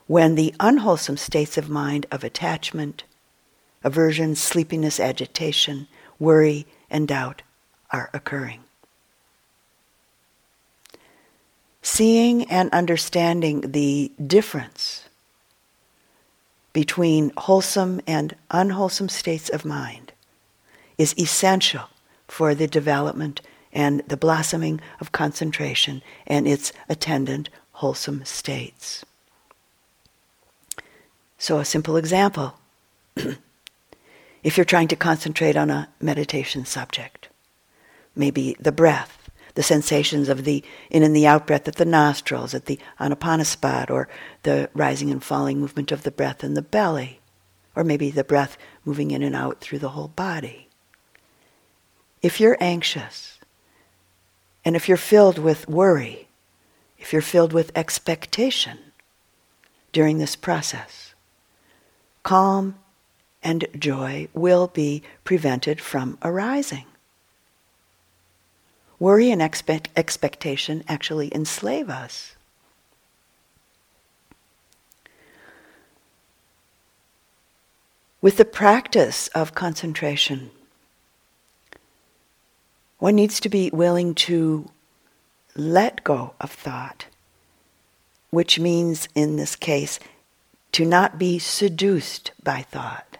when 0.07 0.35
the 0.35 0.53
unwholesome 0.59 1.17
states 1.17 1.57
of 1.57 1.69
mind 1.69 2.05
of 2.11 2.23
attachment, 2.23 3.03
aversion, 3.83 4.35
sleepiness, 4.35 4.99
agitation, 4.99 5.87
worry, 6.19 6.65
and 6.89 7.07
doubt 7.07 7.41
are 7.91 8.09
occurring. 8.13 8.63
Seeing 11.81 12.49
and 12.49 12.69
understanding 12.71 13.71
the 13.71 14.11
difference 14.25 15.09
between 16.71 17.31
wholesome 17.37 18.01
and 18.07 18.35
unwholesome 18.49 19.09
states 19.09 19.49
of 19.49 19.65
mind 19.65 20.13
is 20.97 21.13
essential 21.17 21.89
for 22.27 22.55
the 22.55 22.67
development 22.67 23.41
and 23.71 24.01
the 24.07 24.17
blossoming 24.17 24.79
of 24.99 25.11
concentration 25.11 26.01
and 26.25 26.47
its 26.47 26.71
attendant 26.89 27.49
wholesome 27.73 28.23
states. 28.25 29.03
So, 31.37 31.59
a 31.59 31.65
simple 31.65 31.97
example 31.97 32.55
if 34.43 34.57
you're 34.57 34.65
trying 34.65 34.89
to 34.89 34.95
concentrate 34.95 35.55
on 35.55 35.69
a 35.69 35.89
meditation 36.01 36.65
subject, 36.65 37.29
maybe 38.15 38.55
the 38.59 38.71
breath, 38.71 39.29
the 39.55 39.63
sensations 39.63 40.29
of 40.29 40.43
the 40.43 40.63
in 40.89 41.03
and 41.03 41.15
the 41.15 41.27
out 41.27 41.47
breath 41.47 41.67
at 41.67 41.75
the 41.75 41.85
nostrils, 41.85 42.53
at 42.53 42.65
the 42.65 42.79
anapanasati, 42.99 43.89
or 43.89 44.09
the 44.43 44.69
rising 44.73 45.09
and 45.11 45.23
falling 45.23 45.59
movement 45.59 45.91
of 45.91 46.03
the 46.03 46.11
breath 46.11 46.43
in 46.43 46.53
the 46.53 46.61
belly, 46.61 47.19
or 47.75 47.83
maybe 47.83 48.11
the 48.11 48.23
breath 48.23 48.57
moving 48.83 49.11
in 49.11 49.23
and 49.23 49.35
out 49.35 49.61
through 49.61 49.79
the 49.79 49.89
whole 49.89 50.09
body. 50.09 50.67
If 52.21 52.39
you're 52.39 52.57
anxious, 52.59 53.39
and 54.65 54.75
if 54.75 54.87
you're 54.87 54.97
filled 54.97 55.37
with 55.37 55.67
worry, 55.67 56.27
if 56.97 57.11
you're 57.11 57.21
filled 57.21 57.53
with 57.53 57.71
expectation 57.75 58.79
during 59.91 60.17
this 60.17 60.35
process, 60.35 61.13
calm 62.23 62.75
and 63.43 63.67
joy 63.77 64.27
will 64.33 64.67
be 64.67 65.03
prevented 65.23 65.81
from 65.81 66.17
arising. 66.21 66.85
Worry 68.99 69.31
and 69.31 69.41
expect- 69.41 69.89
expectation 69.95 70.83
actually 70.87 71.33
enslave 71.35 71.89
us. 71.89 72.35
With 78.21 78.37
the 78.37 78.45
practice 78.45 79.27
of 79.29 79.53
concentration, 79.53 80.51
one 82.99 83.15
needs 83.15 83.41
to 83.41 83.49
be 83.49 83.69
willing 83.73 84.15
to 84.15 84.69
let 85.57 86.05
go 86.05 86.33
of 86.39 86.51
thought, 86.51 87.07
which 88.29 88.57
means, 88.57 89.09
in 89.13 89.35
this 89.35 89.57
case, 89.57 89.99
to 90.71 90.85
not 90.85 91.19
be 91.19 91.37
seduced 91.37 92.31
by 92.41 92.61
thought. 92.61 93.12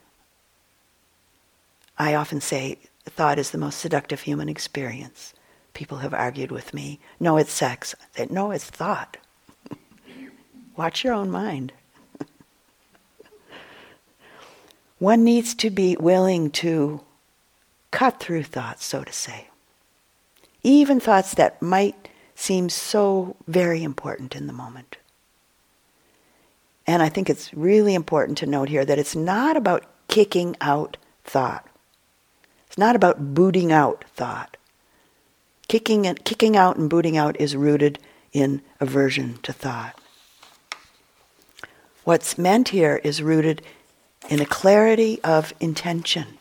I 1.97 2.15
often 2.15 2.41
say 2.41 2.79
thought 3.06 3.39
is 3.39 3.51
the 3.51 3.58
most 3.58 3.79
seductive 3.79 4.21
human 4.21 4.49
experience. 4.49 5.34
People 5.73 5.99
have 5.99 6.13
argued 6.13 6.51
with 6.51 6.73
me. 6.73 6.99
No, 7.19 7.38
it's 7.38 7.51
sex. 7.51 7.95
Say, 8.15 8.27
no, 8.29 8.51
it's 8.51 8.65
thought. 8.65 9.17
Watch 10.75 11.03
your 11.03 11.13
own 11.13 11.29
mind. 11.29 11.73
One 14.99 15.23
needs 15.23 15.53
to 15.56 15.69
be 15.69 15.97
willing 15.99 16.51
to 16.51 17.01
cut 17.91 18.19
through 18.19 18.43
thoughts, 18.43 18.86
so 18.86 19.03
to 19.03 19.13
say 19.13 19.49
even 20.63 20.99
thoughts 20.99 21.36
that 21.36 21.62
might 21.62 22.08
seem 22.36 22.69
so 22.69 23.36
very 23.47 23.84
important 23.84 24.36
in 24.36 24.47
the 24.47 24.53
moment. 24.53 24.97
And 26.88 27.01
I 27.03 27.10
think 27.10 27.29
it's 27.29 27.53
really 27.53 27.93
important 27.93 28.38
to 28.39 28.45
note 28.45 28.69
here 28.69 28.86
that 28.86 28.99
it's 28.99 29.15
not 29.15 29.56
about 29.56 29.86
kicking 30.08 30.56
out 30.60 30.97
thought. 31.23 31.67
It's 32.73 32.77
not 32.79 32.95
about 32.95 33.36
booting 33.36 33.71
out 33.71 34.03
thought. 34.15 34.57
Kicking, 35.67 36.07
and, 36.07 36.25
kicking 36.25 36.57
out 36.57 36.75
and 36.75 36.89
booting 36.89 37.15
out 37.15 37.39
is 37.39 37.55
rooted 37.55 37.99
in 38.31 38.63
aversion 38.79 39.38
to 39.43 39.53
thought. 39.53 39.93
What's 42.03 42.36
meant 42.36 42.69
here 42.69 42.99
is 43.03 43.21
rooted 43.21 43.62
in 44.27 44.41
a 44.41 44.47
clarity 44.47 45.21
of 45.23 45.53
intention 45.59 46.39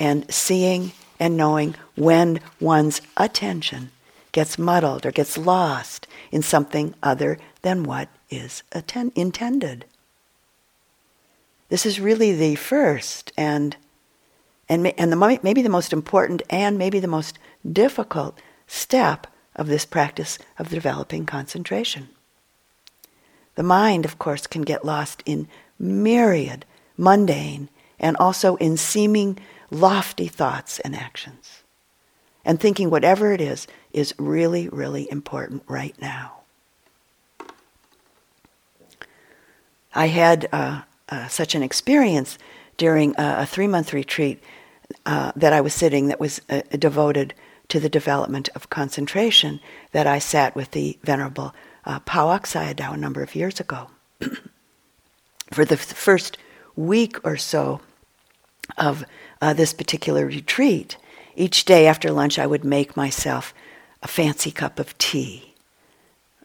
and 0.00 0.28
seeing 0.34 0.90
and 1.20 1.36
knowing 1.36 1.76
when 1.94 2.40
one's 2.58 3.00
attention 3.16 3.92
gets 4.32 4.58
muddled 4.58 5.06
or 5.06 5.12
gets 5.12 5.38
lost 5.38 6.08
in 6.32 6.42
something 6.42 6.92
other 7.04 7.38
than 7.62 7.84
what 7.84 8.08
is 8.30 8.64
atten- 8.72 9.12
intended. 9.14 9.84
This 11.68 11.86
is 11.86 12.00
really 12.00 12.32
the 12.32 12.56
first 12.56 13.30
and 13.36 13.76
and, 14.68 14.86
and 14.98 15.12
the, 15.12 15.40
maybe 15.42 15.62
the 15.62 15.68
most 15.68 15.92
important 15.92 16.42
and 16.50 16.78
maybe 16.78 17.00
the 17.00 17.06
most 17.08 17.38
difficult 17.70 18.38
step 18.66 19.26
of 19.56 19.66
this 19.66 19.84
practice 19.84 20.38
of 20.58 20.68
developing 20.68 21.26
concentration. 21.26 22.08
The 23.54 23.62
mind, 23.62 24.04
of 24.04 24.18
course, 24.18 24.46
can 24.46 24.62
get 24.62 24.84
lost 24.84 25.22
in 25.26 25.48
myriad 25.78 26.64
mundane 26.96 27.68
and 27.98 28.16
also 28.16 28.56
in 28.56 28.76
seeming 28.76 29.38
lofty 29.70 30.28
thoughts 30.28 30.80
and 30.80 30.94
actions. 30.94 31.62
And 32.44 32.60
thinking 32.60 32.90
whatever 32.90 33.32
it 33.32 33.40
is 33.40 33.66
is 33.92 34.14
really, 34.18 34.68
really 34.68 35.10
important 35.10 35.62
right 35.66 35.94
now. 36.00 36.40
I 39.94 40.08
had 40.08 40.48
uh, 40.52 40.82
uh, 41.08 41.28
such 41.28 41.54
an 41.54 41.62
experience 41.62 42.36
during 42.76 43.10
a, 43.18 43.42
a 43.42 43.46
three 43.46 43.66
month 43.66 43.92
retreat 43.92 44.42
uh, 45.06 45.32
that 45.36 45.52
I 45.52 45.60
was 45.60 45.74
sitting 45.74 46.08
that 46.08 46.20
was 46.20 46.40
uh, 46.50 46.62
devoted 46.78 47.34
to 47.68 47.80
the 47.80 47.88
development 47.88 48.48
of 48.54 48.70
concentration 48.70 49.60
that 49.92 50.06
I 50.06 50.18
sat 50.18 50.54
with 50.54 50.72
the 50.72 50.98
Venerable 51.02 51.54
uh, 51.84 52.00
Pa-Auk 52.00 52.46
Sayadaw 52.46 52.94
a 52.94 52.98
number 52.98 53.22
of 53.22 53.34
years 53.34 53.60
ago. 53.60 53.88
For 55.52 55.64
the 55.64 55.74
f- 55.74 55.80
first 55.80 56.38
week 56.76 57.18
or 57.24 57.36
so 57.36 57.80
of 58.76 59.04
uh, 59.40 59.52
this 59.52 59.72
particular 59.72 60.26
retreat, 60.26 60.96
each 61.36 61.64
day 61.64 61.86
after 61.86 62.10
lunch 62.10 62.38
I 62.38 62.46
would 62.46 62.64
make 62.64 62.96
myself 62.96 63.54
a 64.02 64.08
fancy 64.08 64.50
cup 64.50 64.78
of 64.78 64.96
tea. 64.98 65.54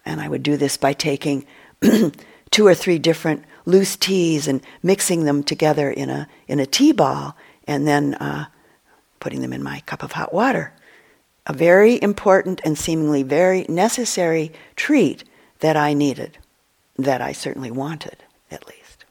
And 0.04 0.20
I 0.20 0.28
would 0.28 0.42
do 0.42 0.56
this 0.56 0.76
by 0.76 0.92
taking 0.92 1.46
two 2.50 2.66
or 2.66 2.74
three 2.74 2.98
different 2.98 3.44
loose 3.64 3.96
teas 3.96 4.48
and 4.48 4.62
mixing 4.82 5.24
them 5.24 5.42
together 5.42 5.90
in 5.90 6.10
a, 6.10 6.28
in 6.48 6.60
a 6.60 6.66
tea 6.66 6.92
ball 6.92 7.36
and 7.66 7.86
then 7.86 8.14
uh, 8.14 8.46
putting 9.20 9.40
them 9.42 9.52
in 9.52 9.62
my 9.62 9.80
cup 9.80 10.02
of 10.02 10.12
hot 10.12 10.32
water. 10.32 10.72
A 11.46 11.52
very 11.52 12.00
important 12.02 12.60
and 12.64 12.76
seemingly 12.76 13.22
very 13.22 13.64
necessary 13.68 14.52
treat 14.76 15.24
that 15.60 15.76
I 15.76 15.94
needed, 15.94 16.38
that 16.98 17.20
I 17.20 17.32
certainly 17.32 17.70
wanted, 17.70 18.24
at 18.50 18.66
least. 18.66 19.04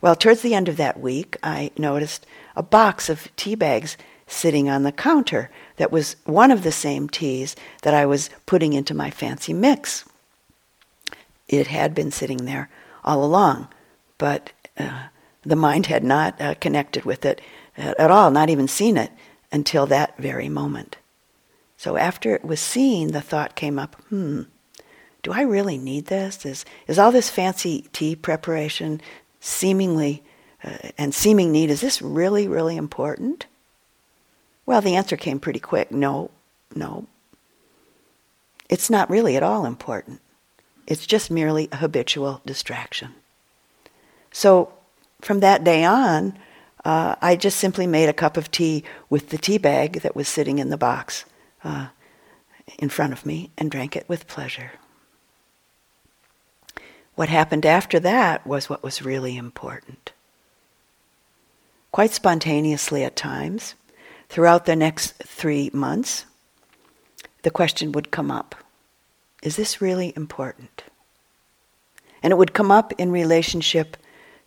Well, 0.00 0.14
towards 0.14 0.42
the 0.42 0.54
end 0.54 0.68
of 0.68 0.76
that 0.76 1.00
week, 1.00 1.36
I 1.42 1.70
noticed 1.76 2.26
a 2.54 2.62
box 2.62 3.08
of 3.08 3.34
tea 3.36 3.54
bags 3.54 3.96
sitting 4.26 4.68
on 4.68 4.82
the 4.82 4.92
counter 4.92 5.50
that 5.76 5.90
was 5.90 6.16
one 6.24 6.50
of 6.50 6.62
the 6.62 6.72
same 6.72 7.08
teas 7.08 7.56
that 7.82 7.94
I 7.94 8.06
was 8.06 8.30
putting 8.46 8.72
into 8.72 8.94
my 8.94 9.10
fancy 9.10 9.52
mix. 9.52 10.04
It 11.48 11.68
had 11.68 11.94
been 11.94 12.10
sitting 12.10 12.44
there 12.44 12.68
all 13.04 13.24
along, 13.24 13.68
but 14.18 14.52
uh, 14.78 15.08
the 15.42 15.56
mind 15.56 15.86
had 15.86 16.04
not 16.04 16.40
uh, 16.40 16.54
connected 16.54 17.04
with 17.04 17.24
it 17.24 17.40
at 17.76 18.10
all, 18.10 18.30
not 18.30 18.50
even 18.50 18.66
seen 18.66 18.96
it 18.96 19.12
until 19.52 19.86
that 19.86 20.16
very 20.18 20.48
moment. 20.48 20.96
So 21.76 21.96
after 21.96 22.34
it 22.34 22.44
was 22.44 22.58
seen, 22.58 23.12
the 23.12 23.20
thought 23.20 23.54
came 23.54 23.78
up, 23.78 23.94
hmm, 24.08 24.42
do 25.22 25.32
I 25.32 25.42
really 25.42 25.78
need 25.78 26.06
this? 26.06 26.44
Is, 26.44 26.64
is 26.86 26.98
all 26.98 27.12
this 27.12 27.30
fancy 27.30 27.88
tea 27.92 28.16
preparation 28.16 29.00
seemingly 29.40 30.22
uh, 30.64 30.90
and 30.98 31.14
seeming 31.14 31.52
need, 31.52 31.70
is 31.70 31.80
this 31.80 32.02
really, 32.02 32.48
really 32.48 32.76
important? 32.76 33.46
Well, 34.66 34.80
the 34.80 34.96
answer 34.96 35.16
came 35.16 35.38
pretty 35.38 35.60
quick 35.60 35.92
no, 35.92 36.30
no. 36.74 37.06
It's 38.68 38.90
not 38.90 39.08
really 39.08 39.36
at 39.36 39.42
all 39.42 39.64
important. 39.64 40.20
It's 40.88 41.06
just 41.06 41.30
merely 41.30 41.68
a 41.70 41.76
habitual 41.76 42.40
distraction. 42.46 43.14
So 44.32 44.72
from 45.20 45.40
that 45.40 45.62
day 45.62 45.84
on, 45.84 46.38
uh, 46.82 47.14
I 47.20 47.36
just 47.36 47.58
simply 47.58 47.86
made 47.86 48.08
a 48.08 48.14
cup 48.14 48.38
of 48.38 48.50
tea 48.50 48.84
with 49.10 49.28
the 49.28 49.36
tea 49.36 49.58
bag 49.58 50.00
that 50.00 50.16
was 50.16 50.28
sitting 50.28 50.58
in 50.58 50.70
the 50.70 50.78
box 50.78 51.26
uh, 51.62 51.88
in 52.78 52.88
front 52.88 53.12
of 53.12 53.26
me 53.26 53.50
and 53.58 53.70
drank 53.70 53.96
it 53.96 54.08
with 54.08 54.26
pleasure. 54.26 54.72
What 57.16 57.28
happened 57.28 57.66
after 57.66 58.00
that 58.00 58.46
was 58.46 58.70
what 58.70 58.82
was 58.82 59.02
really 59.02 59.36
important. 59.36 60.12
Quite 61.92 62.12
spontaneously 62.12 63.04
at 63.04 63.14
times, 63.14 63.74
throughout 64.30 64.64
the 64.64 64.76
next 64.76 65.12
three 65.22 65.68
months, 65.74 66.24
the 67.42 67.50
question 67.50 67.92
would 67.92 68.10
come 68.10 68.30
up 68.30 68.54
Is 69.42 69.56
this 69.56 69.80
really 69.80 70.12
important? 70.16 70.84
And 72.22 72.32
it 72.32 72.36
would 72.36 72.54
come 72.54 72.70
up 72.70 72.92
in 72.98 73.12
relationship 73.12 73.96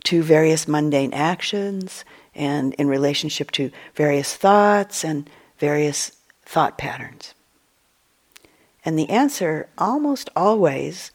to 0.06 0.24
various 0.24 0.68
mundane 0.68 1.14
actions 1.14 2.04
and 2.36 2.74
in 2.76 2.88
relationship 2.88 3.52
to 3.52 3.72
various 3.96 4.36
thoughts 4.36 5.04
and 5.04 5.30
various 5.58 6.12
thought 6.44 6.78
patterns. 6.78 7.34
And 8.84 8.98
the 8.98 9.10
answer 9.10 9.70
almost 9.78 10.30
always, 10.36 11.12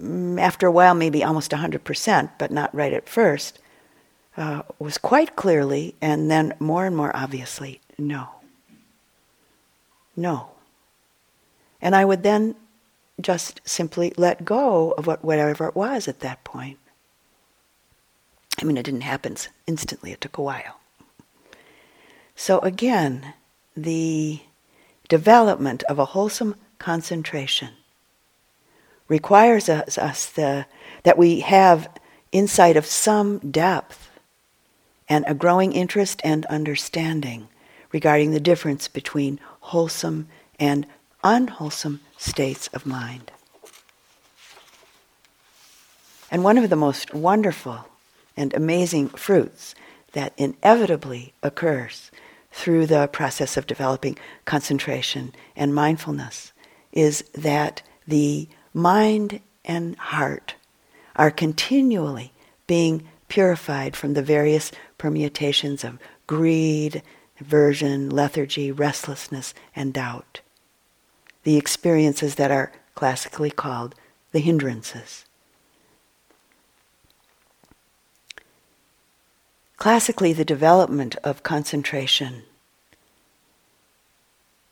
mm, 0.00 0.40
after 0.40 0.66
a 0.66 0.72
while, 0.72 0.94
maybe 0.94 1.24
almost 1.24 1.50
100%, 1.50 2.30
but 2.38 2.50
not 2.50 2.74
right 2.74 2.92
at 2.92 3.08
first, 3.08 3.58
uh, 4.36 4.62
was 4.78 4.96
quite 4.96 5.36
clearly 5.36 5.94
and 6.00 6.30
then 6.30 6.54
more 6.60 6.86
and 6.86 6.96
more 6.96 7.14
obviously 7.14 7.80
no. 7.98 8.28
No. 10.16 10.50
And 11.80 11.96
I 11.96 12.04
would 12.04 12.22
then 12.22 12.56
just 13.20 13.60
simply 13.64 14.12
let 14.16 14.44
go 14.44 14.92
of 14.92 15.06
what, 15.06 15.24
whatever 15.24 15.66
it 15.66 15.76
was 15.76 16.08
at 16.08 16.20
that 16.20 16.44
point. 16.44 16.78
I 18.60 18.64
mean, 18.64 18.76
it 18.76 18.84
didn't 18.84 19.02
happen 19.02 19.36
instantly, 19.66 20.12
it 20.12 20.20
took 20.20 20.38
a 20.38 20.42
while. 20.42 20.80
So, 22.34 22.58
again, 22.60 23.34
the 23.76 24.40
development 25.08 25.82
of 25.84 25.98
a 25.98 26.06
wholesome 26.06 26.56
concentration 26.78 27.70
requires 29.08 29.68
us, 29.68 29.98
us 29.98 30.26
the, 30.26 30.66
that 31.02 31.18
we 31.18 31.40
have 31.40 31.88
insight 32.32 32.76
of 32.76 32.86
some 32.86 33.38
depth 33.38 34.10
and 35.08 35.24
a 35.26 35.34
growing 35.34 35.72
interest 35.72 36.20
and 36.22 36.46
understanding 36.46 37.48
regarding 37.92 38.30
the 38.30 38.40
difference 38.40 38.88
between 38.88 39.40
wholesome 39.60 40.28
and 40.58 40.86
unwholesome 41.22 42.00
states 42.16 42.68
of 42.72 42.86
mind. 42.86 43.30
And 46.30 46.44
one 46.44 46.58
of 46.58 46.70
the 46.70 46.76
most 46.76 47.12
wonderful 47.12 47.86
and 48.36 48.54
amazing 48.54 49.08
fruits 49.10 49.74
that 50.12 50.32
inevitably 50.36 51.32
occurs 51.42 52.10
through 52.52 52.86
the 52.86 53.08
process 53.08 53.56
of 53.56 53.66
developing 53.66 54.18
concentration 54.44 55.32
and 55.56 55.74
mindfulness 55.74 56.52
is 56.92 57.22
that 57.34 57.82
the 58.06 58.48
mind 58.74 59.40
and 59.64 59.96
heart 59.96 60.54
are 61.16 61.30
continually 61.30 62.32
being 62.66 63.06
purified 63.28 63.96
from 63.96 64.14
the 64.14 64.22
various 64.22 64.72
permutations 64.98 65.84
of 65.84 65.98
greed, 66.26 67.02
aversion, 67.40 68.10
lethargy, 68.10 68.70
restlessness, 68.70 69.54
and 69.74 69.94
doubt. 69.94 70.40
The 71.42 71.56
experiences 71.56 72.34
that 72.36 72.50
are 72.50 72.72
classically 72.94 73.50
called 73.50 73.94
the 74.32 74.40
hindrances. 74.40 75.24
Classically, 79.76 80.34
the 80.34 80.44
development 80.44 81.16
of 81.24 81.42
concentration 81.42 82.42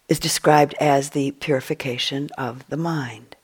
is 0.09 0.21
described 0.21 0.75
as 0.81 1.11
the 1.11 1.31
purification 1.33 2.29
of 2.37 2.69
the 2.69 2.77
mind. 2.77 3.37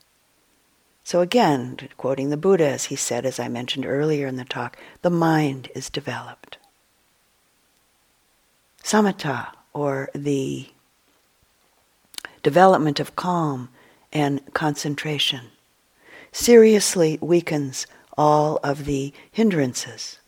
So, 1.02 1.20
again, 1.20 1.88
quoting 1.96 2.30
the 2.30 2.36
Buddha, 2.36 2.66
as 2.66 2.86
he 2.86 2.96
said, 2.96 3.26
as 3.26 3.38
I 3.38 3.48
mentioned 3.48 3.84
earlier 3.86 4.26
in 4.26 4.36
the 4.36 4.44
talk, 4.44 4.78
the 5.02 5.10
mind 5.10 5.70
is 5.74 5.90
developed. 5.90 6.58
Samatha, 8.82 9.48
or 9.72 10.10
the 10.14 10.68
development 12.44 13.00
of 13.00 13.16
calm 13.16 13.70
and 14.12 14.40
concentration, 14.54 15.46
seriously 16.30 17.18
weakens 17.20 17.88
all 18.16 18.60
of 18.62 18.84
the 18.84 19.12
hindrances 19.32 20.20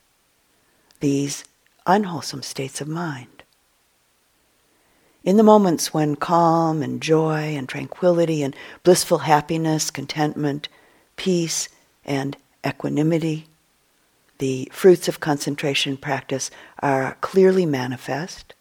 these 0.99 1.45
unwholesome 1.87 2.43
states 2.43 2.81
of 2.81 2.89
mind. 2.89 3.45
In 5.23 5.37
the 5.37 5.43
moments 5.43 5.93
when 5.93 6.17
calm 6.17 6.83
and 6.83 7.03
joy 7.03 7.55
and 7.55 7.69
tranquility 7.69 8.43
and 8.43 8.57
blissful 8.83 9.19
happiness, 9.19 9.91
contentment, 9.91 10.69
peace, 11.17 11.69
and 12.05 12.35
equanimity, 12.67 13.47
the 14.39 14.71
fruits 14.73 15.07
of 15.07 15.21
concentration 15.21 15.99
practice 15.99 16.51
are 16.79 17.19
clearly 17.21 17.67
manifest, 17.67 18.55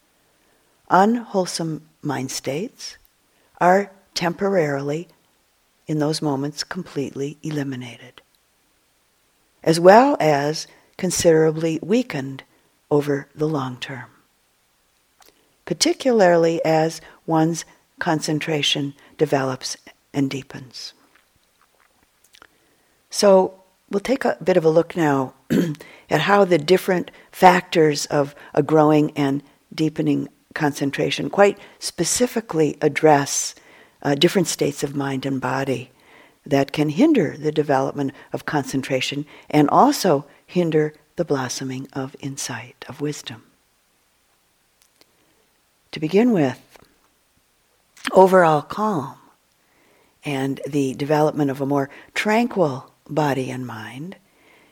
unwholesome 0.90 1.88
mind 2.02 2.30
states 2.30 2.98
are 3.60 3.90
temporarily, 4.14 5.08
in 5.86 5.98
those 5.98 6.20
moments, 6.22 6.64
completely 6.64 7.38
eliminated, 7.42 8.22
as 9.62 9.78
well 9.78 10.16
as 10.20 10.66
considerably 10.96 11.78
weakened 11.82 12.42
over 12.90 13.28
the 13.34 13.48
long 13.48 13.76
term, 13.76 14.10
particularly 15.64 16.64
as 16.64 17.00
one's 17.26 17.64
concentration 17.98 18.94
develops 19.18 19.76
and 20.12 20.30
deepens. 20.30 20.92
So, 23.10 23.62
we'll 23.90 24.00
take 24.00 24.24
a 24.24 24.36
bit 24.42 24.56
of 24.56 24.64
a 24.64 24.70
look 24.70 24.96
now 24.96 25.34
at 26.10 26.22
how 26.22 26.44
the 26.44 26.58
different 26.58 27.10
factors 27.30 28.06
of 28.06 28.34
a 28.54 28.62
growing 28.62 29.12
and 29.16 29.42
deepening 29.74 30.28
concentration 30.56 31.30
quite 31.30 31.56
specifically 31.78 32.76
address 32.80 33.54
uh, 34.02 34.16
different 34.16 34.48
states 34.48 34.82
of 34.82 34.96
mind 34.96 35.24
and 35.24 35.40
body 35.40 35.90
that 36.44 36.72
can 36.72 36.88
hinder 36.88 37.36
the 37.36 37.52
development 37.52 38.12
of 38.32 38.46
concentration 38.46 39.26
and 39.48 39.68
also 39.70 40.26
hinder 40.44 40.94
the 41.16 41.24
blossoming 41.24 41.86
of 41.92 42.16
insight, 42.20 42.84
of 42.88 43.00
wisdom. 43.00 43.44
To 45.92 46.00
begin 46.00 46.32
with, 46.32 46.78
overall 48.12 48.62
calm 48.62 49.16
and 50.24 50.60
the 50.66 50.94
development 50.94 51.50
of 51.50 51.60
a 51.60 51.66
more 51.66 51.88
tranquil 52.14 52.92
body 53.08 53.50
and 53.50 53.66
mind 53.66 54.16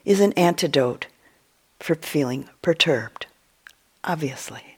is 0.05 0.21
an 0.21 0.33
antidote 0.35 1.07
for 1.81 1.95
feeling 1.95 2.49
perturbed, 2.63 3.27
obviously. 4.03 4.74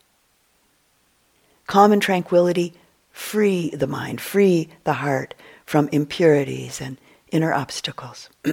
Calm 1.67 1.93
and 1.93 2.03
tranquility 2.03 2.75
free 3.11 3.71
the 3.71 3.87
mind, 3.87 4.21
free 4.21 4.69
the 4.85 4.95
heart 4.95 5.35
from 5.65 5.89
impurities 5.91 6.81
and 6.81 6.99
inner 7.33 7.53
obstacles. 7.53 8.29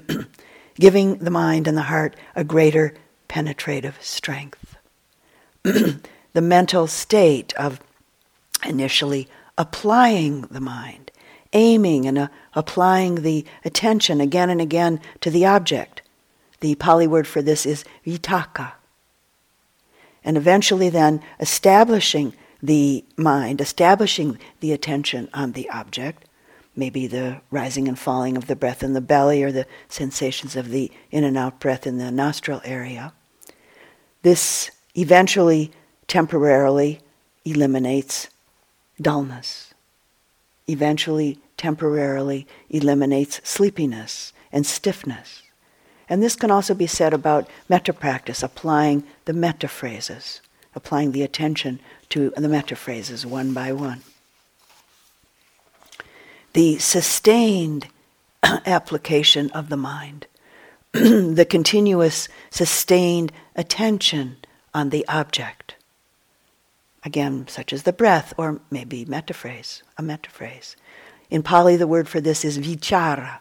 giving 0.80 1.17
the 1.17 1.32
mind 1.32 1.67
and 1.67 1.78
the 1.78 1.84
heart 1.84 2.15
a 2.36 2.43
greater 2.43 2.93
penetrative 3.28 3.97
strength. 4.02 4.78
the 5.63 6.02
mental 6.41 6.88
state 6.88 7.54
of 7.54 7.80
initially 8.65 9.28
applying 9.58 10.41
the 10.41 10.60
mind, 10.60 11.12
aiming 11.54 12.06
and 12.06 12.17
uh, 12.17 12.28
applying 12.54 13.21
the 13.21 13.45
attention 13.63 14.19
again 14.19 14.49
and 14.49 14.62
again 14.62 14.99
to 15.21 15.30
the 15.30 15.45
object. 15.45 16.02
The 16.60 16.76
Pali 16.76 17.08
word 17.08 17.28
for 17.28 17.41
this 17.41 17.65
is 17.65 17.86
vitakka. 18.06 18.73
And 20.26 20.38
eventually, 20.38 20.89
then, 20.89 21.21
establishing 21.39 22.34
the 22.63 23.04
mind, 23.17 23.60
establishing 23.60 24.39
the 24.62 24.71
attention 24.71 25.28
on 25.34 25.52
the 25.52 25.69
object, 25.69 26.23
maybe 26.76 27.06
the 27.06 27.41
rising 27.52 27.89
and 27.89 27.99
falling 27.99 28.38
of 28.38 28.47
the 28.47 28.56
breath 28.56 28.82
in 28.82 28.93
the 28.93 29.02
belly 29.02 29.43
or 29.43 29.52
the 29.52 29.67
sensations 29.89 30.56
of 30.56 30.69
the 30.69 30.89
in 31.12 31.26
and 31.26 31.38
out 31.38 31.60
breath 31.60 31.86
in 31.86 31.97
the 31.97 32.10
nostril 32.10 32.62
area. 32.63 33.12
This 34.21 34.71
eventually, 34.95 35.71
temporarily, 36.08 37.02
eliminates 37.43 38.30
dullness, 39.02 39.73
eventually, 40.67 41.39
temporarily 41.58 42.47
eliminates 42.69 43.41
sleepiness 43.43 44.32
and 44.54 44.65
stiffness. 44.65 45.41
And 46.08 46.23
this 46.23 46.36
can 46.36 46.52
also 46.52 46.73
be 46.73 46.88
said 46.88 47.13
about 47.13 47.49
metta 47.67 47.91
practice, 47.91 48.41
applying 48.41 49.04
the 49.26 49.34
metta 49.34 49.67
phrases, 49.67 50.41
applying 50.76 51.12
the 51.12 51.23
attention 51.23 51.80
to 52.13 52.32
the 52.38 52.47
metta 52.47 52.76
phrases 52.76 53.26
one 53.26 53.54
by 53.54 53.71
one. 53.71 54.04
The 56.54 56.78
sustained 56.78 57.88
application 58.43 59.49
of 59.49 59.69
the 59.69 59.78
mind, 59.78 60.28
the 60.91 61.47
continuous 61.49 62.30
sustained 62.52 63.32
attention 63.56 64.38
on 64.76 64.91
the 64.91 65.04
object. 65.08 65.73
Again, 67.04 67.47
such 67.47 67.73
as 67.73 67.82
the 67.82 67.91
breath, 67.91 68.32
or 68.38 68.62
maybe 68.69 69.06
metta 69.06 69.34
phrase, 69.34 69.82
a 69.97 70.04
metta 70.04 70.30
phrase. 70.30 70.76
In 71.32 71.41
Pali, 71.41 71.78
the 71.78 71.88
word 71.88 72.08
for 72.08 72.21
this 72.21 72.45
is 72.45 72.60
vichara. 72.60 73.39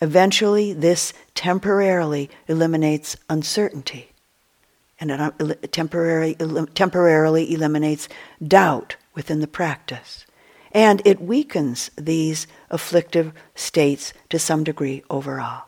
Eventually, 0.00 0.72
this 0.72 1.12
temporarily 1.34 2.30
eliminates 2.46 3.16
uncertainty 3.28 4.07
and 5.00 5.10
it 5.10 5.20
uh, 5.20 5.30
temporarily, 5.70 6.34
temporarily 6.74 7.52
eliminates 7.52 8.08
doubt 8.46 8.96
within 9.14 9.40
the 9.40 9.46
practice. 9.46 10.26
And 10.72 11.00
it 11.04 11.20
weakens 11.20 11.90
these 11.96 12.46
afflictive 12.70 13.32
states 13.54 14.12
to 14.30 14.38
some 14.38 14.64
degree 14.64 15.02
overall. 15.08 15.64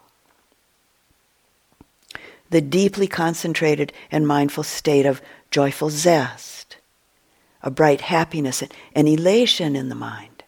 The 2.50 2.60
deeply 2.60 3.06
concentrated 3.06 3.92
and 4.10 4.26
mindful 4.26 4.64
state 4.64 5.06
of 5.06 5.22
joyful 5.50 5.90
zest, 5.90 6.76
a 7.62 7.70
bright 7.70 8.02
happiness 8.02 8.62
and 8.94 9.08
elation 9.08 9.76
in 9.76 9.88
the 9.88 9.94
mind, 9.94 10.42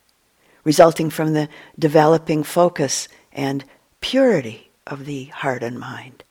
resulting 0.64 1.10
from 1.10 1.32
the 1.32 1.48
developing 1.78 2.42
focus 2.42 3.08
and 3.32 3.64
purity 4.00 4.70
of 4.86 5.06
the 5.06 5.26
heart 5.26 5.62
and 5.62 5.78
mind. 5.78 6.24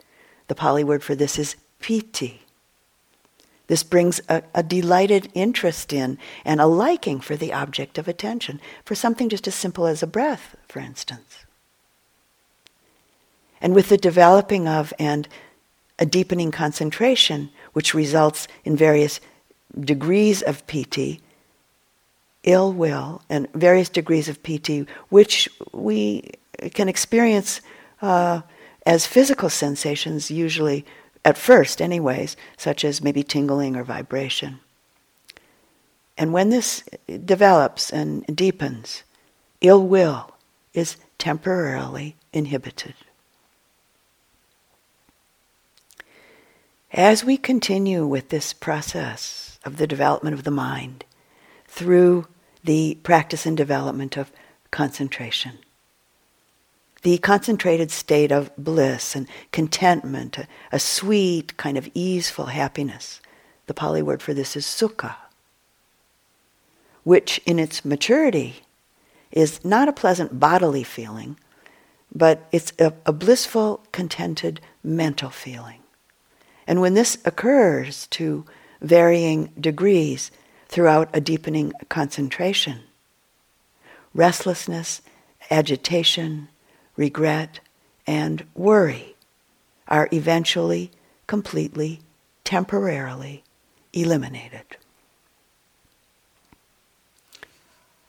The 0.47 0.55
Pali 0.55 0.83
word 0.83 1.03
for 1.03 1.15
this 1.15 1.39
is 1.39 1.55
piti. 1.79 2.40
This 3.71 3.83
brings 3.83 4.19
a, 4.27 4.43
a, 4.53 4.63
delighted 4.63 5.29
interest 5.33 5.93
in 5.93 6.17
and 6.43 6.59
a 6.59 6.65
liking 6.65 7.21
for 7.21 7.37
the 7.37 7.53
object 7.53 7.97
of 7.97 8.09
attention, 8.09 8.59
for 8.83 8.95
something 8.95 9.29
just 9.29 9.47
as 9.47 9.55
simple 9.55 9.87
as 9.87 10.03
a 10.03 10.07
breath, 10.07 10.57
for 10.67 10.79
instance. 10.79 11.45
And 13.61 13.73
with 13.73 13.87
the 13.87 13.95
developing 13.95 14.67
of 14.67 14.91
and 14.99 15.25
a 15.97 16.05
deepening 16.05 16.51
concentration, 16.51 17.49
which 17.71 17.93
results 17.93 18.45
in 18.65 18.75
various 18.75 19.21
degrees 19.79 20.41
of 20.41 20.67
piti, 20.67 21.21
ill 22.43 22.73
will, 22.73 23.21
and 23.29 23.49
various 23.53 23.87
degrees 23.87 24.27
of 24.27 24.43
piti, 24.43 24.85
which 25.07 25.47
we 25.71 26.29
can 26.73 26.89
experience 26.89 27.61
uh, 28.01 28.41
as 28.85 29.05
physical 29.05 29.49
sensations 29.49 30.29
usually 30.29 30.85
at 31.23 31.37
first, 31.37 31.81
anyways, 31.81 32.35
such 32.57 32.83
as 32.83 33.03
maybe 33.03 33.23
tingling 33.23 33.75
or 33.75 33.83
vibration. 33.83 34.59
And 36.17 36.33
when 36.33 36.49
this 36.49 36.83
develops 37.25 37.91
and 37.91 38.25
deepens, 38.35 39.03
ill 39.61 39.85
will 39.85 40.35
is 40.73 40.97
temporarily 41.17 42.15
inhibited. 42.33 42.95
As 46.91 47.23
we 47.23 47.37
continue 47.37 48.05
with 48.05 48.29
this 48.29 48.51
process 48.51 49.59
of 49.63 49.77
the 49.77 49.87
development 49.87 50.33
of 50.33 50.43
the 50.43 50.51
mind 50.51 51.05
through 51.67 52.27
the 52.63 52.97
practice 53.03 53.45
and 53.45 53.55
development 53.55 54.17
of 54.17 54.31
concentration, 54.71 55.59
the 57.01 57.17
concentrated 57.17 57.91
state 57.91 58.31
of 58.31 58.55
bliss 58.57 59.15
and 59.15 59.27
contentment, 59.51 60.37
a, 60.37 60.47
a, 60.71 60.79
sweet 60.79 61.57
kind 61.57 61.77
of 61.77 61.89
easeful 61.93 62.47
happiness. 62.47 63.21
The 63.65 63.73
Pali 63.73 64.01
word 64.01 64.21
for 64.21 64.33
this 64.33 64.55
is 64.55 64.65
sukha, 64.65 65.15
which 67.03 67.39
in 67.45 67.57
its 67.57 67.83
maturity 67.83 68.61
is 69.31 69.63
not 69.65 69.87
a 69.87 69.93
pleasant 69.93 70.39
bodily 70.39 70.83
feeling, 70.83 71.37
but 72.13 72.47
it's 72.51 72.73
a, 72.79 72.93
a 73.05 73.13
blissful, 73.13 73.81
contented 73.91 74.59
mental 74.83 75.29
feeling. 75.29 75.79
And 76.67 76.81
when 76.81 76.93
this 76.93 77.17
occurs 77.25 78.07
to 78.07 78.45
varying 78.81 79.51
degrees 79.59 80.31
throughout 80.67 81.09
a 81.13 81.21
deepening 81.21 81.73
concentration, 81.89 82.81
restlessness, 84.13 85.01
agitation, 85.49 86.49
regret, 86.95 87.59
and 88.05 88.45
worry 88.55 89.15
are 89.87 90.09
eventually, 90.11 90.91
completely, 91.27 91.99
temporarily 92.43 93.43
eliminated. 93.93 94.77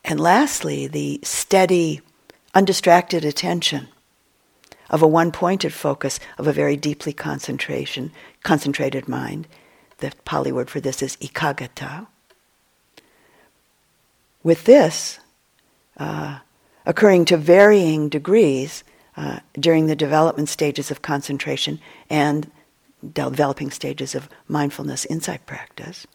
And 0.05 0.18
lastly, 0.18 0.87
the 0.87 1.21
steady, 1.23 2.01
undistracted 2.55 3.25
attention 3.25 3.88
of 4.90 5.03
a 5.03 5.07
one-pointed 5.07 5.73
focus 5.73 6.21
of 6.38 6.47
a 6.47 6.53
very 6.53 6.77
deeply 6.77 7.12
concentration, 7.12 8.12
concentrated 8.42 9.09
mind. 9.09 9.49
The 9.99 10.12
Pali 10.25 10.53
word 10.53 10.68
for 10.68 10.81
this 10.81 11.03
is 11.03 11.16
ekaggata. 11.16 12.07
With 14.42 14.64
this, 14.64 15.18
uh, 15.97 16.40
occurring 16.87 17.25
to 17.27 17.37
varying 17.37 18.09
degrees 18.09 18.85
uh, 19.16 19.40
during 19.59 19.87
the 19.87 19.97
development 19.97 20.49
stages 20.49 20.90
of 20.90 21.03
concentration 21.03 21.81
and 22.09 22.51
developing 23.12 23.71
stages 23.71 24.14
of 24.14 24.29
mindfulness 24.49 25.05
insight 25.07 25.45
practice. 25.47 26.07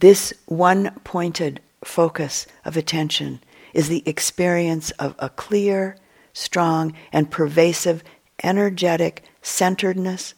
This 0.00 0.32
one 0.46 0.90
pointed 1.04 1.60
focus 1.84 2.46
of 2.64 2.76
attention 2.76 3.40
is 3.72 3.88
the 3.88 4.02
experience 4.04 4.90
of 4.92 5.14
a 5.18 5.28
clear, 5.28 5.96
strong, 6.32 6.92
and 7.12 7.30
pervasive 7.30 8.02
energetic 8.42 9.22
centeredness, 9.42 10.34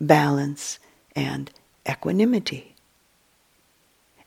balance, 0.00 0.78
and 1.16 1.50
equanimity. 1.88 2.76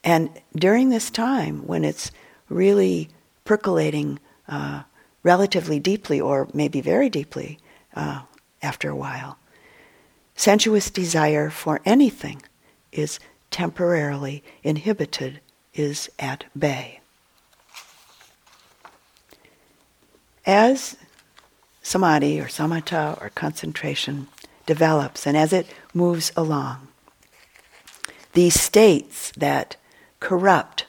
And 0.04 0.28
during 0.54 0.90
this 0.90 1.10
time, 1.10 1.66
when 1.66 1.84
it's 1.84 2.10
really 2.48 3.08
percolating 3.44 4.18
uh, 4.48 4.82
relatively 5.22 5.78
deeply, 5.78 6.20
or 6.20 6.48
maybe 6.52 6.80
very 6.80 7.08
deeply, 7.08 7.58
uh, 7.94 8.22
after 8.62 8.90
a 8.90 8.96
while. 8.96 9.38
Sensuous 10.34 10.90
desire 10.90 11.50
for 11.50 11.80
anything 11.84 12.42
is 12.92 13.20
temporarily 13.50 14.42
inhibited, 14.62 15.40
is 15.74 16.10
at 16.18 16.44
bay. 16.58 17.00
As 20.46 20.96
samadhi 21.82 22.40
or 22.40 22.46
samatha 22.46 23.20
or 23.20 23.30
concentration 23.30 24.28
develops 24.66 25.26
and 25.26 25.36
as 25.36 25.52
it 25.52 25.66
moves 25.92 26.32
along, 26.36 26.88
these 28.32 28.60
states 28.60 29.32
that 29.36 29.76
corrupt 30.20 30.86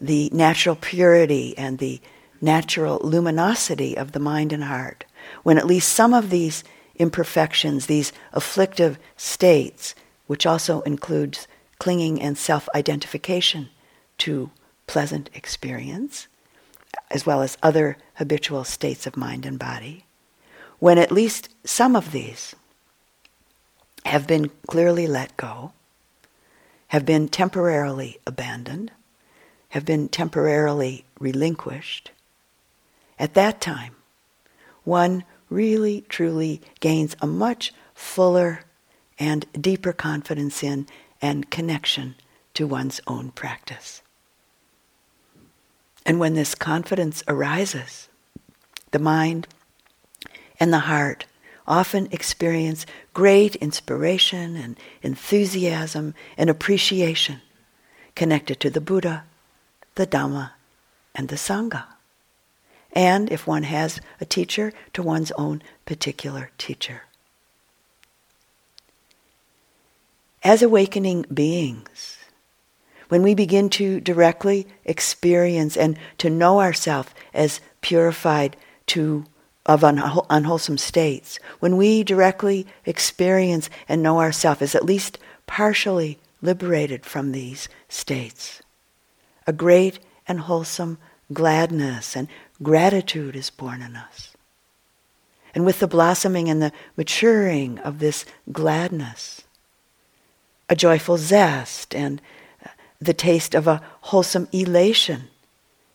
the 0.00 0.30
natural 0.32 0.76
purity 0.76 1.56
and 1.56 1.78
the 1.78 2.00
natural 2.40 3.00
luminosity 3.02 3.96
of 3.96 4.12
the 4.12 4.20
mind 4.20 4.52
and 4.52 4.64
heart, 4.64 5.04
when 5.42 5.58
at 5.58 5.66
least 5.66 5.92
some 5.92 6.12
of 6.12 6.30
these 6.30 6.62
imperfections, 6.96 7.86
these 7.86 8.12
afflictive 8.32 8.98
states, 9.16 9.94
which 10.26 10.46
also 10.46 10.80
includes 10.82 11.48
clinging 11.78 12.20
and 12.20 12.36
self 12.38 12.68
identification 12.74 13.68
to 14.18 14.50
pleasant 14.86 15.30
experience, 15.34 16.28
as 17.10 17.26
well 17.26 17.42
as 17.42 17.58
other 17.62 17.96
habitual 18.14 18.64
states 18.64 19.06
of 19.06 19.16
mind 19.16 19.46
and 19.46 19.58
body, 19.58 20.04
when 20.78 20.98
at 20.98 21.12
least 21.12 21.48
some 21.64 21.96
of 21.96 22.12
these 22.12 22.54
have 24.04 24.26
been 24.26 24.50
clearly 24.66 25.06
let 25.06 25.36
go, 25.36 25.72
have 26.88 27.06
been 27.06 27.28
temporarily 27.28 28.18
abandoned, 28.26 28.92
have 29.74 29.84
been 29.84 30.08
temporarily 30.08 31.04
relinquished, 31.18 32.12
at 33.18 33.34
that 33.34 33.60
time, 33.60 33.96
one 34.84 35.24
really 35.50 36.02
truly 36.02 36.60
gains 36.78 37.16
a 37.20 37.26
much 37.26 37.74
fuller 37.92 38.60
and 39.18 39.44
deeper 39.60 39.92
confidence 39.92 40.62
in 40.62 40.86
and 41.20 41.50
connection 41.50 42.14
to 42.54 42.68
one's 42.68 43.00
own 43.08 43.32
practice. 43.32 44.00
And 46.06 46.20
when 46.20 46.34
this 46.34 46.54
confidence 46.54 47.24
arises, 47.26 48.08
the 48.92 49.00
mind 49.00 49.48
and 50.60 50.72
the 50.72 50.86
heart 50.86 51.26
often 51.66 52.06
experience 52.12 52.86
great 53.12 53.56
inspiration 53.56 54.54
and 54.54 54.78
enthusiasm 55.02 56.14
and 56.36 56.48
appreciation 56.48 57.40
connected 58.14 58.60
to 58.60 58.70
the 58.70 58.80
Buddha, 58.80 59.24
the 59.94 60.06
Dhamma, 60.06 60.52
and 61.14 61.28
the 61.28 61.36
Sangha. 61.36 61.84
And 62.92 63.30
if 63.30 63.46
one 63.46 63.64
has 63.64 64.00
a 64.20 64.24
teacher, 64.24 64.72
to 64.92 65.02
one's 65.02 65.32
own 65.32 65.62
particular 65.84 66.50
teacher. 66.58 67.02
as 70.44 70.62
awakening 70.62 71.24
beings, 71.32 72.18
when 73.08 73.22
we 73.22 73.34
begin 73.34 73.70
to 73.70 73.98
directly 74.00 74.66
experience 74.84 75.76
and 75.76 75.98
to 76.18 76.28
know 76.28 76.60
ourselves 76.60 77.08
as 77.32 77.60
purified 77.80 78.56
to 78.86 79.24
of 79.66 79.80
unwhole, 79.80 80.26
unwholesome 80.28 80.76
states, 80.76 81.38
when 81.60 81.78
we 81.78 82.04
directly 82.04 82.66
experience 82.84 83.70
and 83.88 84.02
know 84.02 84.20
ourselves 84.20 84.60
as 84.60 84.74
at 84.74 84.84
least 84.84 85.18
partially 85.46 86.18
liberated 86.42 87.06
from 87.06 87.32
these 87.32 87.66
states, 87.88 88.60
a 89.46 89.52
great 89.52 89.98
and 90.26 90.40
wholesome 90.40 90.98
gladness 91.32 92.16
and 92.16 92.28
gratitude 92.62 93.36
is 93.36 93.50
born 93.50 93.82
in 93.82 93.96
us. 93.96 94.34
And 95.54 95.64
with 95.64 95.78
the 95.78 95.86
blossoming 95.86 96.48
and 96.48 96.60
the 96.60 96.72
maturing 96.96 97.78
of 97.80 97.98
this 97.98 98.24
gladness, 98.50 99.42
a 100.68 100.76
joyful 100.76 101.16
zest 101.16 101.94
and 101.94 102.20
the 103.00 103.14
taste 103.14 103.54
of 103.54 103.66
a 103.66 103.82
wholesome 104.02 104.48
elation, 104.52 105.28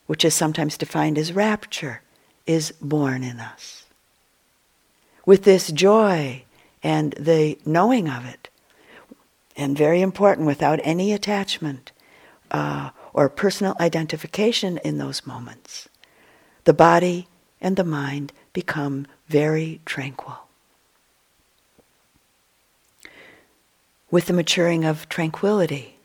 which 0.08 0.24
is 0.24 0.34
sometimes 0.34 0.78
defined 0.78 1.18
as 1.18 1.34
rapture, 1.34 2.02
is 2.45 2.72
born 2.82 3.24
in 3.24 3.39
us. 3.39 3.86
With 5.26 5.43
this 5.43 5.72
joy 5.72 6.43
and 6.82 7.14
the 7.14 7.58
knowing 7.66 8.10
of 8.10 8.26
it, 8.26 8.50
and 9.58 9.78
very 9.78 10.02
important, 10.02 10.47
without 10.47 10.80
any 10.84 11.12
attachment 11.12 11.91
uh, 12.52 12.91
or 13.14 13.30
personal 13.30 13.76
identification 13.80 14.78
in 14.80 14.97
those 14.97 15.26
moments, 15.26 15.89
the 16.64 16.74
body 16.74 17.28
and 17.62 17.76
the 17.76 17.84
mind 17.84 18.32
become 18.53 19.07
very 19.28 19.82
tranquil. 19.86 20.38
With 24.12 24.26
the 24.26 24.34
maturing 24.34 24.86
of 24.86 25.07
tranquility, 25.07 25.97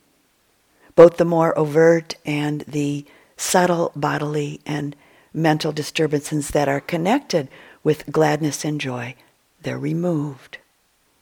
both 0.95 1.17
the 1.17 1.25
more 1.25 1.59
overt 1.59 2.17
and 2.25 2.61
the 2.63 3.05
subtle 3.37 3.93
bodily 3.97 4.61
and 4.67 4.95
mental 5.33 5.73
disturbances 5.73 6.49
that 6.51 6.69
are 6.69 6.81
connected 6.81 7.49
with 7.83 8.11
gladness 8.11 8.65
and 8.65 8.81
joy, 8.81 9.15
they're 9.63 9.79
removed. 9.79 10.59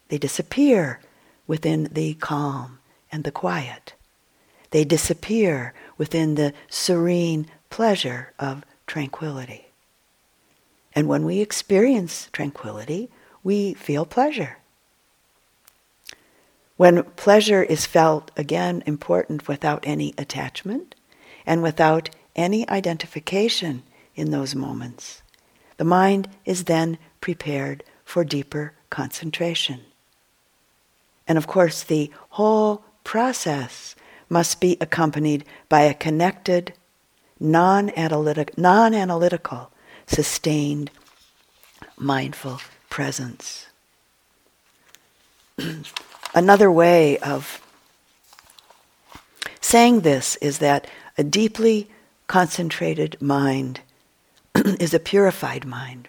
They 0.09 0.19
disappear 0.19 1.01
within 1.47 1.85
the 1.93 2.15
calm 2.15 2.81
and 3.11 3.25
the 3.25 3.33
quiet. 3.33 3.95
They 4.73 4.85
disappear 4.85 5.75
within 5.97 6.35
the 6.35 6.53
serene 6.69 7.47
pleasure 7.71 8.33
of 8.39 8.65
tranquility. 8.87 9.67
And 10.95 11.09
when 11.09 11.25
we 11.25 11.41
experience 11.41 12.29
tranquility, 12.33 13.11
we 13.43 13.75
feel 13.75 14.05
pleasure. 14.05 14.59
When 16.77 17.03
pleasure 17.03 17.63
is 17.63 17.87
felt, 17.87 18.31
again, 18.37 18.83
important 18.87 19.47
without 19.47 19.85
any 19.87 20.15
attachment 20.19 20.95
and 21.47 21.63
without 21.63 22.11
any 22.35 22.69
identification 22.69 23.83
in 24.15 24.31
those 24.31 24.55
moments, 24.55 25.23
the 25.77 25.85
mind 25.85 26.29
is 26.45 26.65
then 26.65 26.99
prepared 27.21 27.85
for 28.05 28.25
deeper 28.25 28.73
concentration. 28.91 29.81
And 31.29 31.39
of 31.39 31.47
course, 31.47 31.83
the 31.83 32.11
whole 32.31 32.85
process 33.05 33.95
must 34.33 34.63
be 34.63 34.79
accompanied 34.81 35.45
by 35.69 35.83
a 35.83 35.93
connected, 35.93 36.73
non-analytic, 37.39 38.57
non-analytical, 38.57 39.71
sustained, 40.07 40.91
mindful 41.99 42.59
presence. 42.89 43.67
Another 46.35 46.73
way 46.73 47.19
of 47.19 47.61
saying 49.61 50.01
this 50.01 50.37
is 50.37 50.59
that 50.59 50.87
a 51.19 51.23
deeply 51.23 51.91
concentrated 52.27 53.21
mind 53.21 53.81
is 54.55 54.95
a 54.95 54.99
purified 54.99 55.67
mind, 55.67 56.09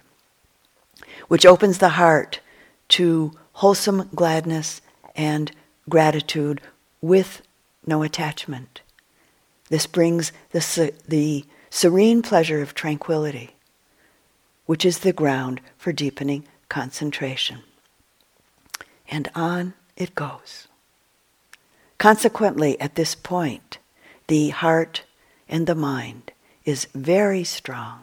which 1.28 1.44
opens 1.44 1.76
the 1.76 1.90
heart 1.90 2.40
to 2.88 3.32
wholesome 3.52 4.08
gladness 4.14 4.80
and 5.14 5.52
gratitude 5.90 6.62
with 7.02 7.42
no 7.86 8.02
attachment. 8.02 8.82
This 9.68 9.86
brings 9.86 10.32
the, 10.50 10.92
the 11.08 11.44
serene 11.70 12.22
pleasure 12.22 12.62
of 12.62 12.74
tranquility, 12.74 13.56
which 14.66 14.84
is 14.84 14.98
the 14.98 15.12
ground 15.12 15.60
for 15.76 15.92
deepening 15.92 16.44
concentration. 16.68 17.60
And 19.08 19.30
on 19.34 19.74
it 19.96 20.14
goes. 20.14 20.68
Consequently, 21.98 22.80
at 22.80 22.96
this 22.96 23.14
point, 23.14 23.78
the 24.26 24.50
heart 24.50 25.04
and 25.48 25.66
the 25.66 25.74
mind 25.74 26.32
is 26.64 26.88
very 26.94 27.44
strong. 27.44 28.00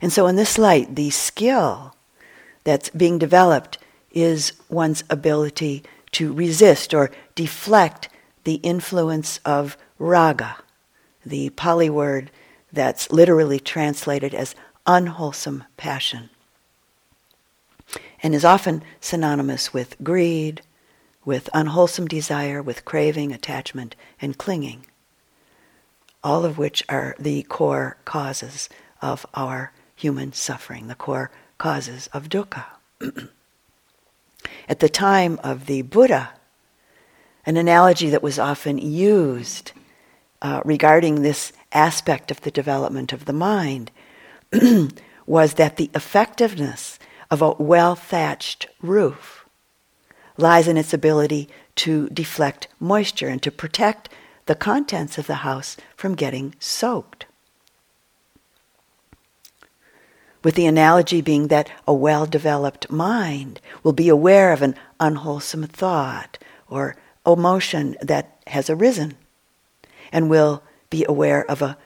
And 0.00 0.12
so, 0.12 0.26
in 0.26 0.36
this 0.36 0.58
light, 0.58 0.94
the 0.94 1.10
skill 1.10 1.94
that's 2.64 2.90
being 2.90 3.18
developed 3.18 3.78
is 4.10 4.52
one's 4.68 5.04
ability 5.10 5.84
to 6.12 6.32
resist 6.32 6.94
or 6.94 7.10
deflect 7.34 8.08
the 8.44 8.54
influence 8.56 9.40
of 9.44 9.76
raga, 9.98 10.56
the 11.24 11.50
Pali 11.50 11.90
word 11.90 12.30
that's 12.72 13.10
literally 13.10 13.60
translated 13.60 14.34
as 14.34 14.54
unwholesome 14.86 15.64
passion, 15.76 16.30
and 18.22 18.34
is 18.34 18.44
often 18.44 18.82
synonymous 19.00 19.72
with 19.72 19.96
greed, 20.02 20.62
with 21.24 21.50
unwholesome 21.52 22.06
desire, 22.06 22.62
with 22.62 22.84
craving, 22.84 23.32
attachment, 23.32 23.94
and 24.20 24.38
clinging, 24.38 24.86
all 26.24 26.44
of 26.44 26.56
which 26.56 26.82
are 26.88 27.14
the 27.18 27.42
core 27.44 27.98
causes 28.04 28.68
of 29.02 29.26
our 29.34 29.72
human 29.94 30.32
suffering, 30.32 30.86
the 30.86 30.94
core 30.94 31.30
causes 31.58 32.08
of 32.12 32.28
dukkha. 32.28 32.64
At 34.68 34.80
the 34.80 34.88
time 34.88 35.38
of 35.42 35.66
the 35.66 35.82
Buddha, 35.82 36.30
an 37.44 37.56
analogy 37.56 38.10
that 38.10 38.22
was 38.22 38.38
often 38.38 38.78
used 38.78 39.72
uh, 40.40 40.60
regarding 40.64 41.22
this 41.22 41.52
aspect 41.72 42.30
of 42.30 42.40
the 42.42 42.50
development 42.50 43.12
of 43.12 43.24
the 43.24 43.32
mind 43.32 43.90
was 45.26 45.54
that 45.54 45.76
the 45.76 45.90
effectiveness 45.94 46.98
of 47.30 47.42
a 47.42 47.52
well 47.52 47.94
thatched 47.94 48.68
roof 48.80 49.44
lies 50.36 50.68
in 50.68 50.76
its 50.76 50.94
ability 50.94 51.48
to 51.74 52.08
deflect 52.10 52.68
moisture 52.78 53.28
and 53.28 53.42
to 53.42 53.50
protect 53.50 54.08
the 54.46 54.54
contents 54.54 55.18
of 55.18 55.26
the 55.26 55.36
house 55.36 55.76
from 55.96 56.14
getting 56.14 56.54
soaked 56.58 57.26
with 60.42 60.54
the 60.54 60.66
analogy 60.66 61.20
being 61.20 61.48
that 61.48 61.70
a 61.86 61.92
well 61.92 62.26
developed 62.26 62.90
mind 62.90 63.60
will 63.82 63.92
be 63.92 64.08
aware 64.08 64.52
of 64.52 64.62
an 64.62 64.74
unwholesome 65.00 65.66
thought 65.66 66.38
or 66.68 66.96
emotion 67.26 67.96
that 68.00 68.40
has 68.46 68.70
arisen 68.70 69.14
and 70.12 70.30
will 70.30 70.62
be 70.90 71.04
aware 71.08 71.48
of 71.50 71.62
a, 71.62 71.76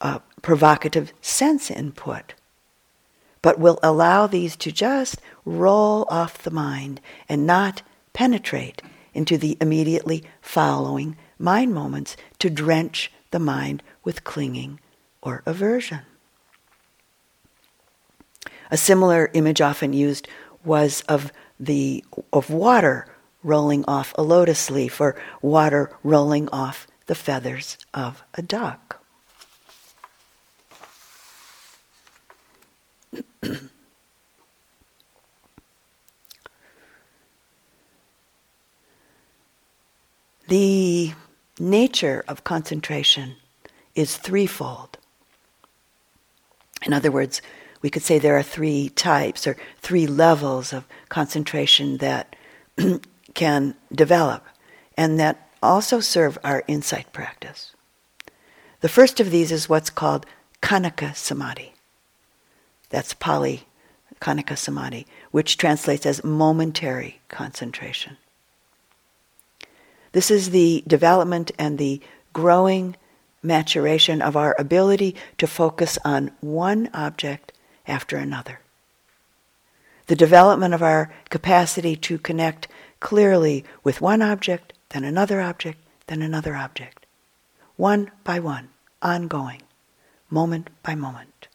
a, 0.00 0.20
provocative 0.42 1.12
sense 1.20 1.70
input, 1.70 2.32
but 3.42 3.58
will 3.58 3.78
allow 3.82 4.26
these 4.26 4.56
to 4.56 4.72
just 4.72 5.20
roll 5.44 6.06
off 6.08 6.42
the 6.42 6.50
mind 6.50 7.00
and 7.28 7.46
not 7.46 7.82
penetrate 8.12 8.80
into 9.12 9.36
the 9.36 9.56
immediately 9.60 10.24
following 10.40 11.16
mind 11.38 11.74
moments 11.74 12.16
to 12.38 12.48
drench 12.48 13.12
the 13.30 13.38
mind 13.38 13.82
with 14.02 14.24
clinging 14.24 14.80
or 15.22 15.42
aversion. 15.44 16.00
A 18.70 18.76
similar 18.76 19.30
image 19.34 19.60
often 19.60 19.92
used 19.92 20.28
was 20.64 21.00
of 21.02 21.32
the 21.58 22.04
of 22.32 22.50
water 22.50 23.06
rolling 23.42 23.84
off 23.86 24.14
a 24.16 24.22
lotus 24.22 24.70
leaf 24.70 25.00
or 25.00 25.16
water 25.42 25.90
rolling 26.04 26.48
off 26.50 26.86
the 27.06 27.14
feathers 27.16 27.76
of 27.92 28.22
a 28.34 28.42
duck. 28.42 29.02
the 40.48 41.12
nature 41.58 42.24
of 42.28 42.44
concentration 42.44 43.34
is 43.94 44.16
threefold. 44.16 44.98
In 46.86 46.92
other 46.92 47.10
words, 47.10 47.42
we 47.82 47.90
could 47.90 48.02
say 48.02 48.18
there 48.18 48.36
are 48.36 48.42
three 48.42 48.90
types 48.90 49.46
or 49.46 49.56
three 49.80 50.06
levels 50.06 50.72
of 50.72 50.86
concentration 51.08 51.98
that 51.98 52.36
can 53.34 53.74
develop 53.92 54.44
and 54.96 55.18
that 55.18 55.48
also 55.62 56.00
serve 56.00 56.38
our 56.44 56.62
insight 56.66 57.12
practice. 57.12 57.74
The 58.80 58.88
first 58.88 59.20
of 59.20 59.30
these 59.30 59.52
is 59.52 59.68
what's 59.68 59.90
called 59.90 60.26
Khanika 60.62 61.14
Samadhi. 61.14 61.74
That's 62.90 63.14
Pali, 63.14 63.66
Khanika 64.20 64.56
Samadhi, 64.56 65.06
which 65.30 65.56
translates 65.56 66.06
as 66.06 66.24
momentary 66.24 67.20
concentration. 67.28 68.16
This 70.12 70.30
is 70.30 70.50
the 70.50 70.82
development 70.86 71.52
and 71.58 71.78
the 71.78 72.00
growing 72.32 72.96
maturation 73.42 74.20
of 74.20 74.36
our 74.36 74.56
ability 74.58 75.14
to 75.38 75.46
focus 75.46 75.98
on 76.04 76.32
one 76.40 76.90
object 76.92 77.52
after 77.90 78.16
another. 78.16 78.60
The 80.06 80.16
development 80.16 80.72
of 80.72 80.82
our 80.82 81.12
capacity 81.28 81.96
to 81.96 82.18
connect 82.18 82.68
clearly 83.00 83.64
with 83.84 84.00
one 84.00 84.22
object, 84.22 84.72
then 84.90 85.04
another 85.04 85.40
object, 85.40 85.78
then 86.06 86.22
another 86.22 86.56
object. 86.56 87.06
One 87.76 88.10
by 88.24 88.40
one, 88.40 88.68
ongoing, 89.02 89.62
moment 90.30 90.70
by 90.82 90.94
moment. 90.94 91.48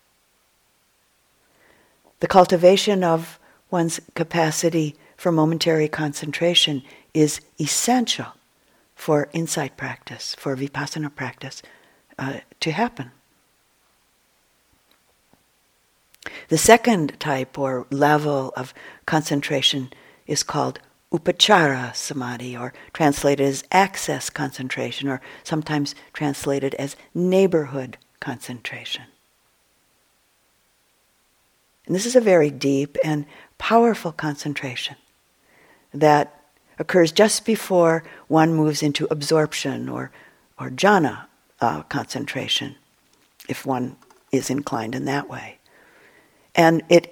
The 2.20 2.28
cultivation 2.28 3.04
of 3.04 3.40
one's 3.70 4.00
capacity 4.16 4.96
for 5.18 5.32
momentary 5.32 5.88
concentration 5.88 6.84
is 7.14 7.42
essential 7.60 8.28
for 8.96 9.30
insight 9.34 9.78
practice, 9.78 10.36
for 10.36 10.56
vipassana 10.56 11.14
practice 11.14 11.62
uh, 12.18 12.40
to 12.62 12.72
happen. 12.72 13.12
The 16.50 16.58
second 16.58 17.20
type 17.20 17.58
or 17.58 17.88
level 17.92 18.54
of 18.56 18.74
concentration 19.06 19.92
is 20.28 20.44
called 20.44 20.80
upachara 21.12 21.96
samadhi, 21.96 22.58
or 22.58 22.74
translated 22.94 23.46
as 23.46 23.64
access 23.72 24.30
concentration, 24.30 25.08
or 25.08 25.22
sometimes 25.44 25.96
translated 26.14 26.74
as 26.76 26.96
neighborhood 27.14 27.98
concentration. 28.20 29.04
And 31.86 31.96
this 31.96 32.06
is 32.06 32.16
a 32.16 32.22
very 32.22 32.50
deep 32.50 32.98
and 33.04 33.26
powerful 33.58 34.12
concentration 34.12 34.96
that 35.94 36.42
occurs 36.80 37.12
just 37.12 37.46
before 37.46 38.04
one 38.28 38.54
moves 38.54 38.84
into 38.84 39.08
absorption 39.10 39.88
or, 39.88 40.12
or 40.60 40.70
jhana 40.70 41.26
uh, 41.62 41.84
concentration, 41.84 42.76
if 43.48 43.66
one 43.66 43.96
is 44.32 44.50
inclined 44.50 44.96
in 44.96 45.06
that 45.06 45.30
way. 45.30 45.60
And 46.56 46.84
it 46.90 47.12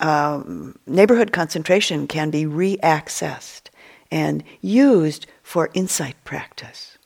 um, 0.00 0.78
neighborhood 0.86 1.32
concentration 1.32 2.06
can 2.06 2.30
be 2.30 2.44
reaccessed 2.44 3.68
and 4.10 4.44
used 4.60 5.26
for 5.42 5.70
insight 5.74 6.16
practice. 6.24 6.98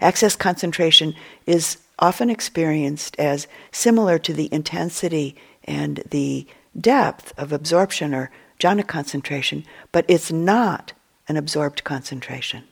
Access 0.00 0.36
concentration 0.36 1.14
is 1.46 1.78
often 1.98 2.30
experienced 2.30 3.18
as 3.18 3.46
similar 3.70 4.18
to 4.18 4.32
the 4.32 4.48
intensity 4.52 5.36
and 5.64 6.02
the 6.10 6.46
depth 6.78 7.32
of 7.38 7.52
absorption 7.52 8.14
or 8.14 8.30
jhana 8.58 8.86
concentration, 8.86 9.64
but 9.92 10.04
it's 10.08 10.32
not 10.32 10.92
an 11.28 11.36
absorbed 11.36 11.84
concentration. 11.84 12.64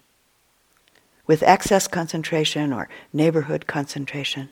With 1.27 1.43
access 1.43 1.87
concentration 1.87 2.73
or 2.73 2.89
neighborhood 3.12 3.66
concentration, 3.66 4.49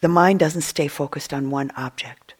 the 0.00 0.08
mind 0.08 0.38
doesn't 0.38 0.62
stay 0.62 0.88
focused 0.88 1.32
on 1.32 1.50
one 1.50 1.70
object 1.76 2.34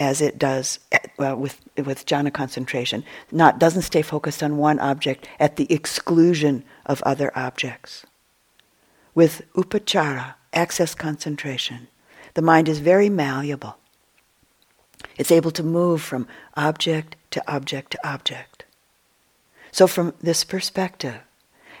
as 0.00 0.22
it 0.22 0.38
does 0.38 0.78
well, 1.18 1.36
with, 1.36 1.60
with 1.76 2.06
jhana 2.06 2.32
concentration. 2.32 3.04
Not 3.30 3.58
doesn't 3.58 3.82
stay 3.82 4.02
focused 4.02 4.42
on 4.42 4.56
one 4.56 4.78
object 4.80 5.28
at 5.38 5.56
the 5.56 5.70
exclusion 5.72 6.64
of 6.86 7.02
other 7.02 7.30
objects. 7.36 8.06
With 9.14 9.42
upachara, 9.54 10.34
access 10.54 10.94
concentration, 10.94 11.88
the 12.34 12.42
mind 12.42 12.68
is 12.68 12.78
very 12.78 13.10
malleable. 13.10 13.76
It's 15.16 15.32
able 15.32 15.50
to 15.52 15.62
move 15.62 16.00
from 16.00 16.26
object 16.56 17.16
to 17.32 17.42
object 17.52 17.92
to 17.92 18.08
object. 18.08 18.64
So, 19.72 19.86
from 19.86 20.14
this 20.20 20.44
perspective, 20.44 21.20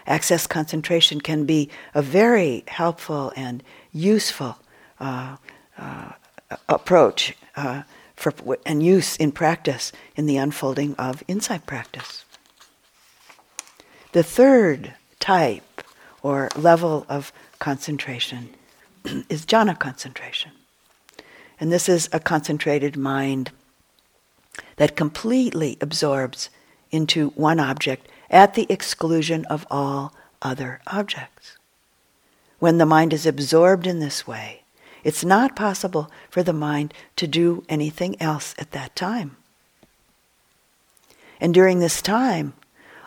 access 0.06 0.46
concentration 0.46 1.20
can 1.20 1.44
be 1.44 1.70
a 1.94 2.02
very 2.02 2.64
helpful 2.68 3.32
and 3.34 3.62
useful 3.92 4.58
uh, 5.00 5.36
uh, 5.78 6.12
approach 6.68 7.34
uh, 7.56 7.82
for, 8.14 8.32
and 8.66 8.82
use 8.82 9.16
in 9.16 9.32
practice 9.32 9.92
in 10.16 10.26
the 10.26 10.36
unfolding 10.36 10.94
of 10.96 11.22
insight 11.26 11.66
practice. 11.66 12.24
The 14.12 14.22
third 14.22 14.94
type 15.20 15.82
or 16.22 16.48
level 16.56 17.06
of 17.08 17.32
concentration 17.58 18.50
is 19.28 19.46
jhana 19.46 19.78
concentration. 19.78 20.52
And 21.58 21.70
this 21.70 21.88
is 21.88 22.08
a 22.12 22.20
concentrated 22.20 22.96
mind 22.96 23.52
that 24.76 24.96
completely 24.96 25.76
absorbs 25.80 26.50
into 26.90 27.30
one 27.30 27.60
object 27.60 28.08
at 28.30 28.54
the 28.54 28.66
exclusion 28.68 29.44
of 29.46 29.66
all 29.70 30.14
other 30.42 30.80
objects. 30.86 31.56
When 32.58 32.78
the 32.78 32.86
mind 32.86 33.12
is 33.12 33.26
absorbed 33.26 33.86
in 33.86 34.00
this 34.00 34.26
way, 34.26 34.59
it's 35.04 35.24
not 35.24 35.56
possible 35.56 36.10
for 36.28 36.42
the 36.42 36.52
mind 36.52 36.94
to 37.16 37.26
do 37.26 37.64
anything 37.68 38.20
else 38.20 38.54
at 38.58 38.72
that 38.72 38.94
time. 38.96 39.36
And 41.40 41.54
during 41.54 41.78
this 41.78 42.02
time, 42.02 42.52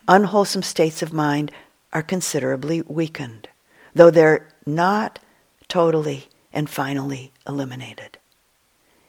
unwholesome 0.08 0.64
states 0.64 1.02
of 1.02 1.14
mind 1.14 1.52
are 1.92 2.02
considerably 2.02 2.82
weakened, 2.82 3.48
though 3.94 4.10
they're 4.10 4.48
not 4.66 5.20
totally 5.68 6.28
and 6.52 6.70
finally 6.70 7.32
eliminated. 7.48 8.18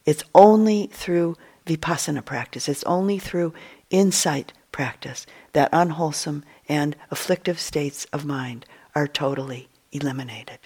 It's 0.04 0.24
only 0.34 0.88
through 0.88 1.36
vipassana 1.66 2.24
practice, 2.24 2.68
it's 2.68 2.84
only 2.84 3.18
through 3.18 3.54
insight 3.90 4.52
practice 4.72 5.26
that 5.52 5.70
unwholesome 5.72 6.44
and 6.68 6.96
afflictive 7.10 7.58
states 7.58 8.04
of 8.12 8.26
mind 8.26 8.66
are 8.94 9.06
totally 9.06 9.68
eliminated. 9.92 10.58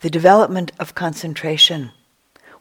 The 0.00 0.10
development 0.10 0.72
of 0.78 0.94
concentration 0.94 1.90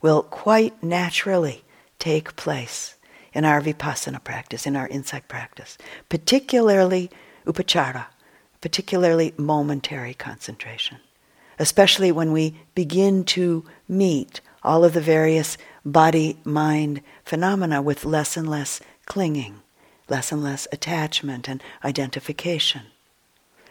will 0.01 0.23
quite 0.23 0.81
naturally 0.83 1.63
take 1.99 2.35
place 2.35 2.95
in 3.33 3.43
our 3.43 3.61
vipassana 3.61 4.23
practice, 4.23 4.65
in 4.65 4.75
our 4.75 4.87
insight 4.87 5.27
practice, 5.27 5.77
particularly 6.09 7.09
upachara, 7.45 8.05
particularly 8.61 9.33
momentary 9.37 10.13
concentration, 10.13 10.97
especially 11.59 12.11
when 12.11 12.31
we 12.31 12.55
begin 12.73 13.23
to 13.23 13.65
meet 13.87 14.41
all 14.63 14.83
of 14.83 14.93
the 14.93 15.01
various 15.01 15.57
body 15.85 16.37
mind 16.43 17.01
phenomena 17.23 17.81
with 17.81 18.05
less 18.05 18.35
and 18.37 18.49
less 18.49 18.81
clinging, 19.05 19.61
less 20.09 20.31
and 20.31 20.43
less 20.43 20.67
attachment 20.71 21.47
and 21.47 21.61
identification, 21.83 22.81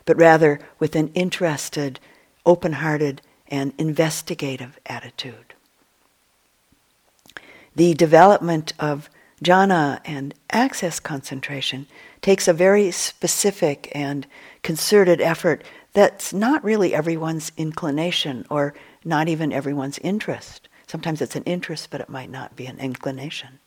but 0.04 0.16
rather 0.16 0.60
with 0.78 0.94
an 0.94 1.08
interested, 1.14 1.98
open 2.46 2.74
hearted, 2.74 3.22
and 3.48 3.72
investigative 3.78 4.78
attitude. 4.86 5.54
The 7.76 7.94
development 7.94 8.72
of 8.78 9.10
jhana 9.42 10.00
and 10.04 10.34
access 10.50 11.00
concentration 11.00 11.86
takes 12.22 12.48
a 12.48 12.52
very 12.52 12.90
specific 12.90 13.90
and 13.94 14.26
concerted 14.62 15.20
effort 15.20 15.62
that's 15.92 16.32
not 16.32 16.64
really 16.64 16.94
everyone's 16.94 17.52
inclination 17.56 18.46
or 18.48 18.74
not 19.04 19.28
even 19.28 19.52
everyone's 19.52 19.98
interest. 19.98 20.68
Sometimes 20.86 21.20
it's 21.20 21.36
an 21.36 21.44
interest, 21.44 21.90
but 21.90 22.00
it 22.00 22.08
might 22.08 22.30
not 22.30 22.56
be 22.56 22.66
an 22.66 22.78
inclination. 22.78 23.58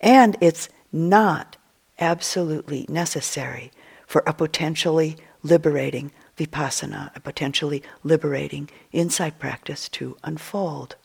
And 0.00 0.36
it's 0.40 0.68
not 0.92 1.56
absolutely 1.98 2.86
necessary 2.88 3.70
for 4.06 4.22
a 4.26 4.32
potentially 4.32 5.16
liberating 5.42 6.10
vipassana, 6.38 7.14
a 7.14 7.20
potentially 7.20 7.82
liberating 8.02 8.70
insight 8.92 9.38
practice 9.38 9.88
to 9.90 10.16
unfold. 10.24 10.96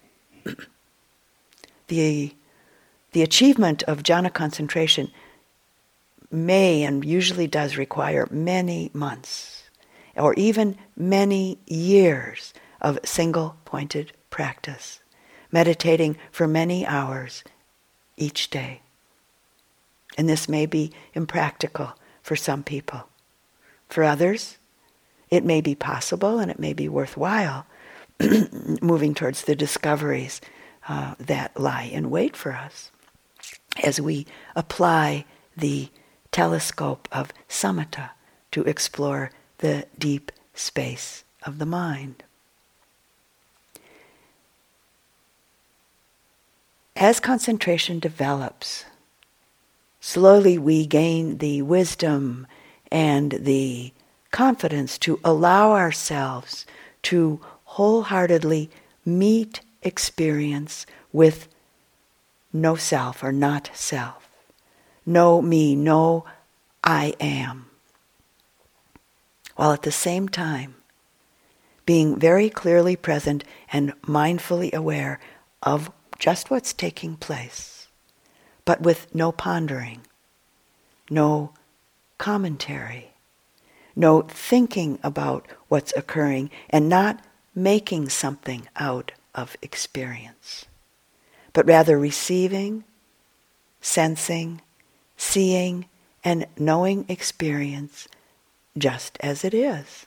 the, 1.87 2.35
the 3.11 3.21
achievement 3.21 3.83
of 3.83 4.03
jhana 4.03 4.31
concentration 4.31 5.11
may 6.31 6.83
and 6.83 7.03
usually 7.03 7.47
does 7.47 7.77
require 7.77 8.27
many 8.31 8.89
months 8.93 9.63
or 10.15 10.33
even 10.35 10.77
many 10.95 11.57
years 11.65 12.53
of 12.81 12.99
single 13.03 13.55
pointed 13.65 14.11
practice, 14.29 14.99
meditating 15.51 16.17
for 16.31 16.47
many 16.47 16.85
hours 16.85 17.43
each 18.17 18.49
day. 18.49 18.81
And 20.17 20.29
this 20.29 20.47
may 20.47 20.65
be 20.65 20.91
impractical 21.13 21.93
for 22.21 22.35
some 22.35 22.63
people. 22.63 23.07
For 23.89 24.03
others, 24.03 24.57
it 25.33 25.43
may 25.43 25.61
be 25.61 25.73
possible 25.73 26.37
and 26.37 26.51
it 26.51 26.59
may 26.59 26.73
be 26.73 26.87
worthwhile 26.87 27.65
moving 28.83 29.15
towards 29.15 29.41
the 29.41 29.55
discoveries 29.55 30.39
uh, 30.87 31.15
that 31.17 31.59
lie 31.59 31.89
in 31.91 32.11
wait 32.11 32.37
for 32.37 32.51
us 32.51 32.91
as 33.83 33.99
we 33.99 34.27
apply 34.55 35.25
the 35.57 35.89
telescope 36.31 37.07
of 37.11 37.33
samatha 37.49 38.11
to 38.51 38.61
explore 38.65 39.31
the 39.57 39.87
deep 39.97 40.31
space 40.53 41.23
of 41.41 41.57
the 41.57 41.65
mind. 41.65 42.23
As 46.95 47.19
concentration 47.19 47.97
develops, 47.97 48.85
slowly 49.99 50.59
we 50.59 50.85
gain 50.85 51.39
the 51.39 51.63
wisdom 51.63 52.45
and 52.91 53.31
the 53.31 53.93
confidence 54.33 54.97
to 54.97 55.19
allow 55.23 55.73
ourselves 55.73 56.65
to 57.03 57.39
wholeheartedly 57.65 58.69
meet 59.05 59.61
experience 59.83 60.85
with 61.13 61.47
no 62.51 62.75
self 62.75 63.23
or 63.23 63.31
not 63.31 63.69
self, 63.73 64.27
no 65.05 65.41
me, 65.41 65.75
no 65.75 66.25
I 66.83 67.13
am, 67.19 67.67
while 69.55 69.71
at 69.71 69.83
the 69.83 69.91
same 69.91 70.27
time 70.27 70.75
being 71.85 72.17
very 72.17 72.49
clearly 72.49 72.95
present 72.95 73.43
and 73.71 73.93
mindfully 74.01 74.73
aware 74.73 75.19
of 75.61 75.91
just 76.17 76.49
what's 76.49 76.73
taking 76.73 77.15
place, 77.17 77.87
but 78.65 78.81
with 78.81 79.13
no 79.13 79.31
pondering, 79.31 80.01
no 81.09 81.53
commentary, 82.17 83.12
no 83.95 84.21
thinking 84.23 84.99
about 85.03 85.47
what's 85.67 85.95
occurring, 85.95 86.49
and 86.69 86.89
not 86.89 87.23
making 87.55 88.09
something 88.09 88.67
out 88.75 89.11
of 89.35 89.55
experience, 89.61 90.65
but 91.53 91.65
rather 91.65 91.97
receiving, 91.97 92.83
sensing, 93.81 94.61
seeing, 95.17 95.85
and 96.23 96.45
knowing 96.57 97.05
experience 97.07 98.07
just 98.77 99.17
as 99.21 99.43
it 99.43 99.53
is. 99.53 100.05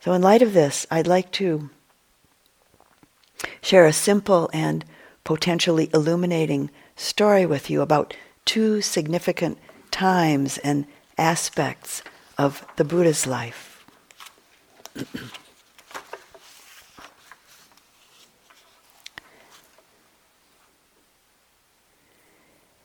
So, 0.00 0.12
in 0.12 0.22
light 0.22 0.42
of 0.42 0.52
this, 0.52 0.86
I'd 0.90 1.06
like 1.06 1.30
to 1.32 1.70
share 3.60 3.86
a 3.86 3.92
simple 3.92 4.48
and 4.52 4.84
potentially 5.24 5.90
illuminating 5.92 6.70
story 6.96 7.46
with 7.46 7.70
you 7.70 7.82
about 7.82 8.14
two 8.44 8.80
significant 8.80 9.58
times 9.90 10.58
and 10.58 10.86
aspects 11.18 12.02
of 12.38 12.64
the 12.76 12.84
Buddha's 12.84 13.26
life. 13.26 13.84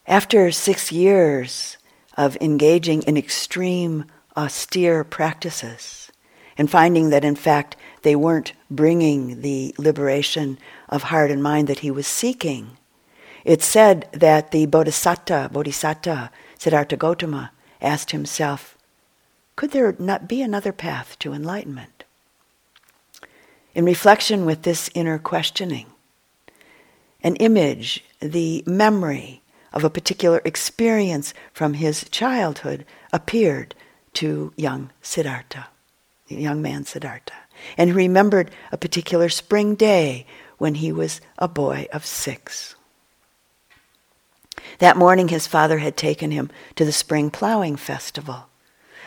After 0.06 0.52
six 0.52 0.92
years 0.92 1.78
of 2.18 2.38
engaging 2.42 3.04
in 3.04 3.18
extreme, 3.18 4.06
austere 4.36 5.04
practices 5.04 6.12
and 6.58 6.70
finding 6.70 7.10
that, 7.10 7.24
in 7.24 7.36
fact, 7.36 7.76
they 8.04 8.16
weren't 8.16 8.54
bringing 8.70 9.42
the 9.42 9.74
liberation 9.78 10.58
of 10.90 11.04
heart 11.04 11.32
and 11.32 11.42
mind 11.42 11.68
that 11.68 11.80
he 11.80 11.90
was 11.90 12.06
seeking, 12.06 12.78
it's 13.44 13.66
said 13.66 14.08
that 14.12 14.52
the 14.52 14.68
bodhisatta, 14.68 15.52
bodhisatta 15.52 16.30
Siddhartha 16.58 16.96
Gautama, 16.96 17.52
asked 17.84 18.12
himself, 18.12 18.78
could 19.56 19.72
there 19.72 19.96
not 20.00 20.28
be 20.28 20.42
another 20.42 20.72
path 20.72 21.18
to 21.20 21.34
enlightenment? 21.34 22.06
In 23.76 23.86
reflection 23.86 24.46
with 24.46 24.64
this 24.64 24.90
inner 24.94 25.20
questioning, 25.20 25.88
an 27.22 27.36
image, 27.38 28.04
the 28.20 28.64
memory 28.66 29.42
of 29.72 29.84
a 29.84 29.90
particular 29.90 30.42
experience 30.46 31.34
from 31.52 31.76
his 31.76 32.06
childhood 32.10 32.86
appeared 33.12 33.76
to 34.14 34.54
young 34.56 34.92
Siddhartha, 35.02 35.68
young 36.28 36.62
man 36.62 36.86
Siddhartha. 36.86 37.34
And 37.78 37.90
he 37.90 37.96
remembered 37.96 38.52
a 38.72 38.78
particular 38.78 39.30
spring 39.30 39.76
day 39.76 40.26
when 40.58 40.76
he 40.76 40.92
was 40.92 41.22
a 41.38 41.48
boy 41.48 41.88
of 41.92 42.06
six. 42.06 42.76
That 44.80 44.98
morning, 44.98 45.28
his 45.28 45.48
father 45.48 45.80
had 45.80 45.96
taken 45.98 46.32
him 46.32 46.50
to 46.76 46.86
the 46.86 46.92
spring 46.92 47.30
plowing 47.30 47.76
festival, 47.76 48.48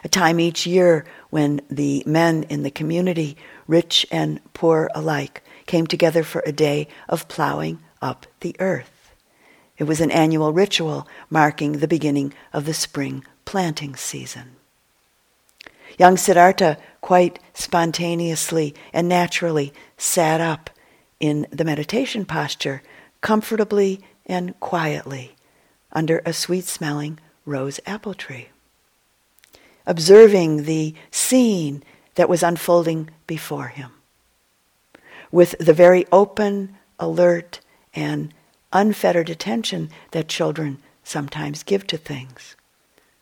a 0.04 0.08
time 0.08 0.38
each 0.40 0.66
year 0.66 1.04
when 1.30 1.60
the 1.70 2.02
men 2.06 2.44
in 2.44 2.62
the 2.62 2.70
community, 2.70 3.36
rich 3.66 4.06
and 4.10 4.40
poor 4.54 4.90
alike, 4.94 5.42
came 5.66 5.86
together 5.86 6.22
for 6.22 6.42
a 6.46 6.52
day 6.52 6.88
of 7.08 7.28
plowing 7.28 7.80
up 8.00 8.26
the 8.40 8.54
earth. 8.60 9.12
It 9.78 9.84
was 9.84 10.00
an 10.00 10.10
annual 10.10 10.52
ritual 10.52 11.06
marking 11.28 11.72
the 11.72 11.88
beginning 11.88 12.32
of 12.52 12.64
the 12.64 12.74
spring 12.74 13.24
planting 13.44 13.96
season. 13.96 14.56
Young 15.98 16.16
Siddhartha 16.16 16.78
quite 17.00 17.38
spontaneously 17.54 18.74
and 18.92 19.08
naturally 19.08 19.72
sat 19.96 20.40
up 20.40 20.70
in 21.20 21.46
the 21.50 21.64
meditation 21.64 22.24
posture, 22.24 22.82
comfortably 23.20 24.00
and 24.26 24.58
quietly, 24.60 25.35
under 25.96 26.20
a 26.26 26.32
sweet 26.32 26.66
smelling 26.66 27.18
rose 27.46 27.80
apple 27.86 28.12
tree, 28.12 28.50
observing 29.86 30.64
the 30.64 30.94
scene 31.10 31.82
that 32.16 32.28
was 32.28 32.42
unfolding 32.42 33.08
before 33.26 33.68
him. 33.68 33.90
With 35.32 35.56
the 35.58 35.72
very 35.72 36.04
open, 36.12 36.76
alert, 37.00 37.60
and 37.94 38.32
unfettered 38.74 39.30
attention 39.30 39.88
that 40.10 40.28
children 40.28 40.78
sometimes 41.02 41.62
give 41.62 41.86
to 41.86 41.96
things. 41.96 42.56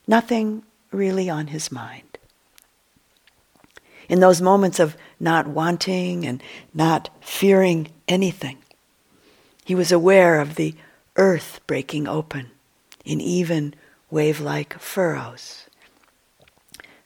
Nothing 0.08 0.64
really 0.90 1.30
on 1.30 1.46
his 1.48 1.70
mind. 1.70 2.18
In 4.08 4.18
those 4.18 4.42
moments 4.42 4.80
of 4.80 4.96
not 5.20 5.46
wanting 5.46 6.26
and 6.26 6.42
not 6.74 7.08
fearing 7.20 7.88
anything, 8.08 8.58
he 9.64 9.76
was 9.76 9.92
aware 9.92 10.40
of 10.40 10.56
the 10.56 10.74
earth 11.16 11.60
breaking 11.68 12.08
open 12.08 12.50
in 13.04 13.20
even 13.20 13.74
wave 14.10 14.40
like 14.40 14.78
furrows, 14.78 15.64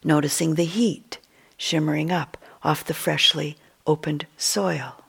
noticing 0.04 0.54
the 0.54 0.64
heat 0.64 1.18
shimmering 1.56 2.10
up 2.10 2.36
off 2.62 2.84
the 2.84 2.94
freshly 2.94 3.56
opened 3.86 4.26
soil. 4.36 5.04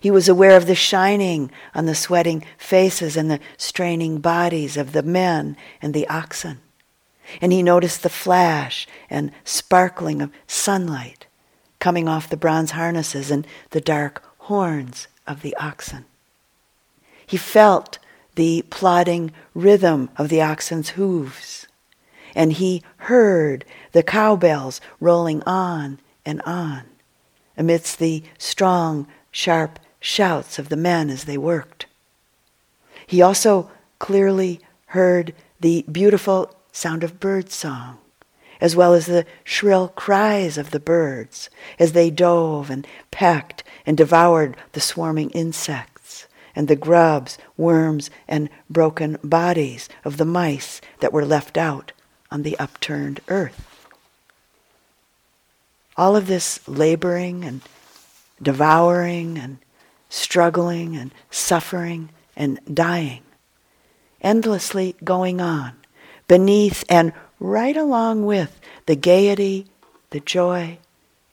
He 0.00 0.10
was 0.10 0.28
aware 0.28 0.56
of 0.56 0.66
the 0.66 0.74
shining 0.74 1.50
on 1.74 1.86
the 1.86 1.94
sweating 1.94 2.44
faces 2.56 3.16
and 3.16 3.30
the 3.30 3.40
straining 3.56 4.18
bodies 4.18 4.76
of 4.76 4.92
the 4.92 5.02
men 5.02 5.56
and 5.80 5.92
the 5.92 6.06
oxen. 6.08 6.60
And 7.40 7.52
he 7.52 7.62
noticed 7.62 8.02
the 8.02 8.08
flash 8.08 8.86
and 9.10 9.32
sparkling 9.44 10.22
of 10.22 10.30
sunlight 10.46 11.26
coming 11.78 12.08
off 12.08 12.28
the 12.28 12.36
bronze 12.36 12.72
harnesses 12.72 13.30
and 13.30 13.46
the 13.70 13.80
dark 13.80 14.22
horns 14.38 15.08
of 15.26 15.42
the 15.42 15.56
oxen. 15.56 16.04
He 17.26 17.36
felt 17.36 17.98
the 18.34 18.62
plodding 18.70 19.32
rhythm 19.54 20.08
of 20.16 20.28
the 20.28 20.40
oxen's 20.40 20.90
hooves, 20.90 21.66
and 22.34 22.54
he 22.54 22.82
heard 22.98 23.64
the 23.92 24.02
cowbells 24.02 24.80
rolling 25.00 25.42
on 25.44 25.98
and 26.24 26.40
on 26.42 26.84
amidst 27.56 27.98
the 27.98 28.22
strong 28.38 29.06
sharp 29.30 29.78
shouts 30.00 30.58
of 30.58 30.68
the 30.68 30.76
men 30.76 31.10
as 31.10 31.24
they 31.24 31.38
worked. 31.38 31.86
He 33.06 33.20
also 33.20 33.70
clearly 33.98 34.60
heard 34.86 35.34
the 35.60 35.84
beautiful 35.90 36.54
sound 36.72 37.04
of 37.04 37.20
bird 37.20 37.50
song, 37.50 37.98
as 38.60 38.74
well 38.74 38.94
as 38.94 39.06
the 39.06 39.26
shrill 39.44 39.88
cries 39.88 40.56
of 40.56 40.70
the 40.70 40.80
birds 40.80 41.50
as 41.78 41.92
they 41.92 42.10
dove 42.10 42.70
and 42.70 42.86
pecked 43.10 43.62
and 43.84 43.96
devoured 43.96 44.56
the 44.72 44.80
swarming 44.80 45.30
insects 45.30 45.91
and 46.54 46.68
the 46.68 46.76
grubs, 46.76 47.38
worms, 47.56 48.10
and 48.28 48.48
broken 48.68 49.18
bodies 49.22 49.88
of 50.04 50.16
the 50.16 50.24
mice 50.24 50.80
that 51.00 51.12
were 51.12 51.24
left 51.24 51.56
out 51.56 51.92
on 52.30 52.42
the 52.42 52.58
upturned 52.58 53.20
earth. 53.28 53.68
All 55.96 56.16
of 56.16 56.26
this 56.26 56.66
laboring 56.66 57.44
and 57.44 57.60
devouring 58.40 59.38
and 59.38 59.58
struggling 60.08 60.96
and 60.96 61.12
suffering 61.30 62.10
and 62.36 62.60
dying, 62.72 63.22
endlessly 64.20 64.96
going 65.04 65.40
on 65.40 65.72
beneath 66.28 66.82
and 66.88 67.12
right 67.38 67.76
along 67.76 68.24
with 68.24 68.60
the 68.86 68.96
gaiety, 68.96 69.66
the 70.10 70.20
joy, 70.20 70.78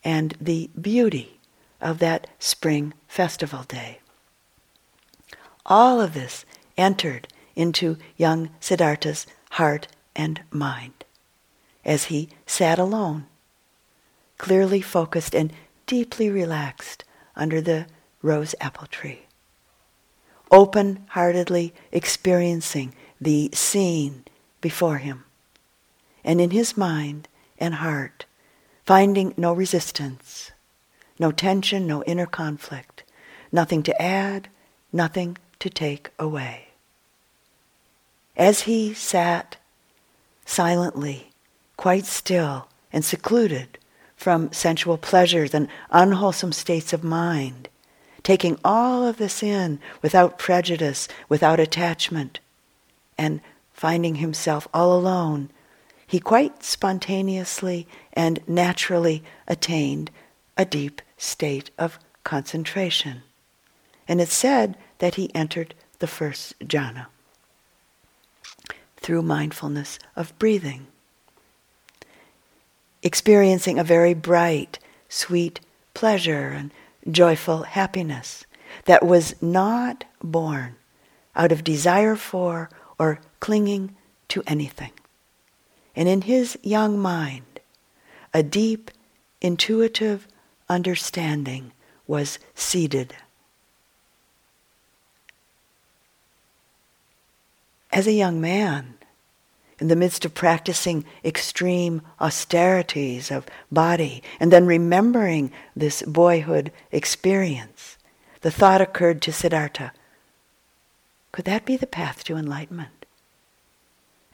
and 0.04 0.36
the 0.42 0.70
beauty 0.80 1.40
of 1.80 2.00
that 2.00 2.28
spring 2.40 2.94
festival 3.08 3.64
day. 3.64 4.00
All 5.70 6.02
of 6.02 6.16
this 6.16 6.46
entered 6.78 7.28
into 7.56 7.98
young 8.18 8.50
Siddhartha's 8.60 9.28
heart 9.52 9.88
and 10.16 10.42
mind. 10.50 11.06
As 11.86 12.06
he 12.06 12.30
sat 12.48 12.80
alone, 12.80 13.28
clearly 14.40 14.82
focused 14.82 15.36
and 15.36 15.54
deeply 15.86 16.30
relaxed 16.30 17.04
under 17.36 17.62
the 17.62 17.86
rose 18.24 18.56
apple 18.60 18.88
tree, 18.88 19.28
open 20.50 21.06
heartedly 21.10 21.74
experiencing 21.92 22.96
the 23.22 23.52
scene 23.54 24.26
before 24.62 24.98
him, 24.98 25.24
and 26.24 26.42
in 26.42 26.50
his 26.50 26.76
mind 26.76 27.28
and 27.60 27.76
heart, 27.76 28.26
finding 28.86 29.34
no 29.38 29.54
resistance, 29.54 30.52
no 31.20 31.32
tension, 31.32 31.86
no 31.86 32.04
inner 32.04 32.26
conflict, 32.26 33.04
nothing 33.52 33.84
to 33.84 34.02
add, 34.02 34.50
nothing 34.92 35.38
to 35.60 35.70
take 35.70 36.10
away. 36.18 36.70
As 38.36 38.62
he 38.62 38.94
sat 38.94 39.58
silently, 40.46 41.32
quite 41.78 42.06
still 42.06 42.68
and 42.92 43.04
secluded 43.04 43.78
from 44.16 44.52
sensual 44.52 44.98
pleasures 44.98 45.54
and 45.54 45.68
unwholesome 45.92 46.52
states 46.52 46.92
of 46.94 47.04
mind, 47.04 47.70
taking 48.24 48.58
all 48.64 49.08
of 49.08 49.18
this 49.18 49.42
in 49.42 49.80
without 50.02 50.38
prejudice, 50.38 51.08
without 51.30 51.60
attachment, 51.60 52.40
and 53.18 53.42
finding 53.74 54.16
himself 54.16 54.68
all 54.74 54.94
alone, 54.94 55.50
he 56.06 56.20
quite 56.20 56.64
spontaneously 56.64 57.88
and 58.14 58.40
naturally 58.48 59.24
attained 59.48 60.12
a 60.58 60.66
deep 60.66 61.02
state 61.18 61.70
of 61.78 62.00
concentration. 62.24 63.22
And 64.08 64.20
it's 64.20 64.34
said 64.34 64.76
that 65.00 65.16
he 65.16 65.34
entered 65.36 65.74
the 66.00 66.08
first 66.08 66.58
jhana 66.60 67.08
through 68.98 69.22
mindfulness 69.22 69.98
of 70.16 70.38
breathing, 70.40 70.88
experiencing 73.02 73.80
a 73.80 73.84
very 73.84 74.14
bright, 74.14 74.78
sweet 75.08 75.60
pleasure 75.94 76.50
and 76.50 76.72
joyful 77.10 77.64
happiness 77.64 78.46
that 78.86 79.06
was 79.06 79.36
not 79.42 80.06
born 80.22 80.76
out 81.36 81.52
of 81.52 81.64
desire 81.64 82.16
for 82.16 82.70
or 83.00 83.20
clinging 83.40 83.96
to 84.28 84.44
anything. 84.46 84.92
And 85.96 86.08
in 86.08 86.22
his 86.22 86.58
young 86.62 87.00
mind, 87.00 87.60
a 88.34 88.44
deep, 88.44 88.92
intuitive 89.42 90.28
understanding 90.68 91.72
was 92.06 92.38
seeded. 92.54 93.16
As 97.92 98.08
a 98.08 98.14
young 98.14 98.40
man, 98.40 98.96
in 99.80 99.88
the 99.88 99.96
midst 99.96 100.26
of 100.26 100.34
practicing 100.34 101.06
extreme 101.24 102.02
austerities 102.20 103.32
of 103.32 103.48
body 103.72 104.22
and 104.40 104.52
then 104.52 104.66
remembering 104.66 105.52
this 105.76 106.02
boyhood 106.04 106.72
experience, 106.92 107.98
the 108.42 108.52
thought 108.52 108.82
occurred 108.82 109.22
to 109.24 109.32
Siddhartha 109.32 109.94
could 111.32 111.46
that 111.46 111.66
be 111.66 111.78
the 111.78 111.88
path 111.88 112.24
to 112.26 112.36
enlightenment? 112.36 113.06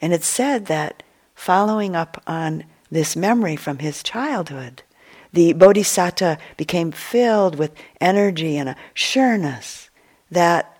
And 0.01 0.13
it's 0.13 0.27
said 0.27 0.67
that 0.67 1.03
following 1.33 1.95
up 1.95 2.21
on 2.25 2.63
this 2.89 3.15
memory 3.15 3.55
from 3.55 3.79
his 3.79 4.03
childhood, 4.03 4.83
the 5.33 5.53
bodhisattva 5.53 6.37
became 6.55 6.91
filled 6.91 7.57
with 7.57 7.73
energy 7.99 8.57
and 8.57 8.69
a 8.69 8.75
sureness 8.93 9.89
that 10.31 10.79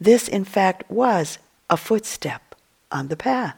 this, 0.00 0.28
in 0.28 0.44
fact, 0.44 0.88
was 0.90 1.38
a 1.68 1.76
footstep 1.76 2.54
on 2.90 3.08
the 3.08 3.16
path. 3.16 3.56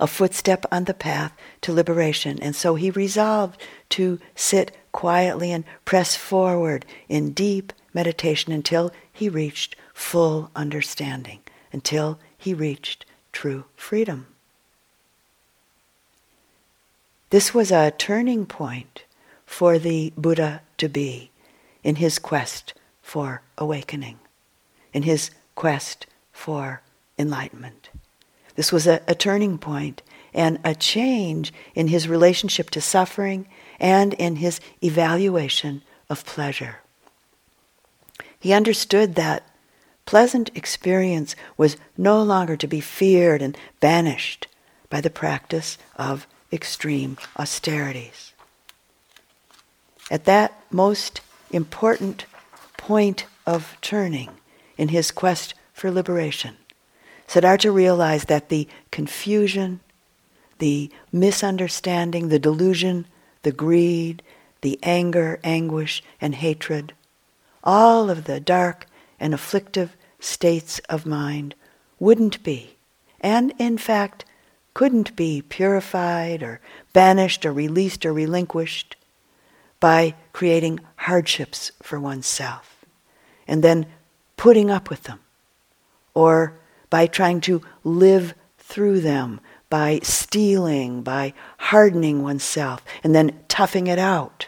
A 0.00 0.06
footstep 0.06 0.66
on 0.72 0.84
the 0.84 0.94
path 0.94 1.32
to 1.60 1.72
liberation. 1.72 2.38
And 2.42 2.56
so 2.56 2.74
he 2.74 2.90
resolved 2.90 3.60
to 3.90 4.18
sit 4.34 4.76
quietly 4.92 5.52
and 5.52 5.64
press 5.84 6.16
forward 6.16 6.84
in 7.08 7.32
deep 7.32 7.72
meditation 7.92 8.52
until 8.52 8.92
he 9.12 9.28
reached 9.28 9.76
full 9.92 10.50
understanding, 10.56 11.40
until 11.72 12.18
he 12.36 12.52
reached 12.52 13.06
true 13.32 13.64
freedom. 13.76 14.26
This 17.30 17.54
was 17.54 17.70
a 17.70 17.92
turning 17.92 18.46
point 18.46 19.04
for 19.46 19.78
the 19.78 20.12
Buddha 20.16 20.62
to 20.78 20.88
be 20.88 21.30
in 21.82 21.96
his 21.96 22.18
quest 22.18 22.74
for 23.02 23.42
awakening, 23.58 24.18
in 24.92 25.02
his 25.02 25.30
quest 25.54 26.06
for 26.34 26.82
enlightenment. 27.18 27.88
This 28.56 28.70
was 28.70 28.86
a, 28.86 29.00
a, 29.08 29.14
turning 29.14 29.56
point 29.56 30.02
and 30.34 30.58
a 30.64 30.74
change 30.74 31.54
in 31.74 31.88
his 31.88 32.08
relationship 32.08 32.68
to 32.70 32.80
suffering 32.80 33.46
and 33.80 34.12
in 34.14 34.36
his 34.36 34.60
evaluation 34.82 35.82
of 36.10 36.26
pleasure. 36.26 36.80
He 38.38 38.52
understood 38.52 39.14
that 39.14 39.48
pleasant 40.04 40.50
experience 40.54 41.34
was 41.56 41.78
no 41.96 42.22
longer 42.22 42.56
to 42.58 42.66
be 42.66 42.80
feared 42.80 43.40
and 43.40 43.56
banished 43.80 44.46
by 44.90 45.00
the 45.00 45.10
practice 45.10 45.78
of 45.96 46.26
extreme 46.52 47.16
austerities. 47.38 48.32
At 50.10 50.24
that 50.26 50.60
most 50.70 51.20
important 51.50 52.26
point 52.76 53.24
of 53.46 53.76
turning 53.80 54.30
in 54.76 54.88
his 54.88 55.10
quest 55.10 55.54
for 55.74 55.90
liberation, 55.90 56.56
Siddhartha 57.26 57.70
realized 57.70 58.28
that 58.28 58.48
the 58.48 58.68
confusion, 58.90 59.80
the 60.58 60.90
misunderstanding, 61.12 62.28
the 62.28 62.38
delusion, 62.38 63.06
the 63.42 63.52
greed, 63.52 64.22
the 64.62 64.78
anger, 64.82 65.40
anguish, 65.44 66.02
and 66.20 66.36
hatred, 66.36 66.94
all 67.62 68.08
of 68.08 68.24
the 68.24 68.40
dark 68.40 68.86
and 69.18 69.34
afflictive 69.34 69.96
states 70.20 70.78
of 70.88 71.04
mind 71.04 71.54
wouldn't 71.98 72.42
be, 72.42 72.76
and 73.20 73.52
in 73.58 73.76
fact 73.76 74.24
couldn't 74.74 75.14
be 75.16 75.42
purified 75.42 76.42
or 76.42 76.60
banished 76.92 77.44
or 77.44 77.52
released 77.52 78.04
or 78.06 78.12
relinquished 78.12 78.96
by 79.80 80.14
creating 80.32 80.80
hardships 80.96 81.70
for 81.82 82.00
oneself 82.00 82.84
and 83.46 83.62
then 83.62 83.86
putting 84.36 84.70
up 84.70 84.90
with 84.90 85.04
them 85.04 85.20
or 86.14 86.58
by 86.90 87.06
trying 87.06 87.40
to 87.42 87.60
live 87.82 88.34
through 88.58 89.00
them 89.00 89.40
by 89.74 89.98
steeling, 90.04 91.02
by 91.02 91.34
hardening 91.58 92.22
oneself, 92.22 92.84
and 93.02 93.12
then 93.12 93.40
toughing 93.48 93.88
it 93.88 93.98
out 93.98 94.46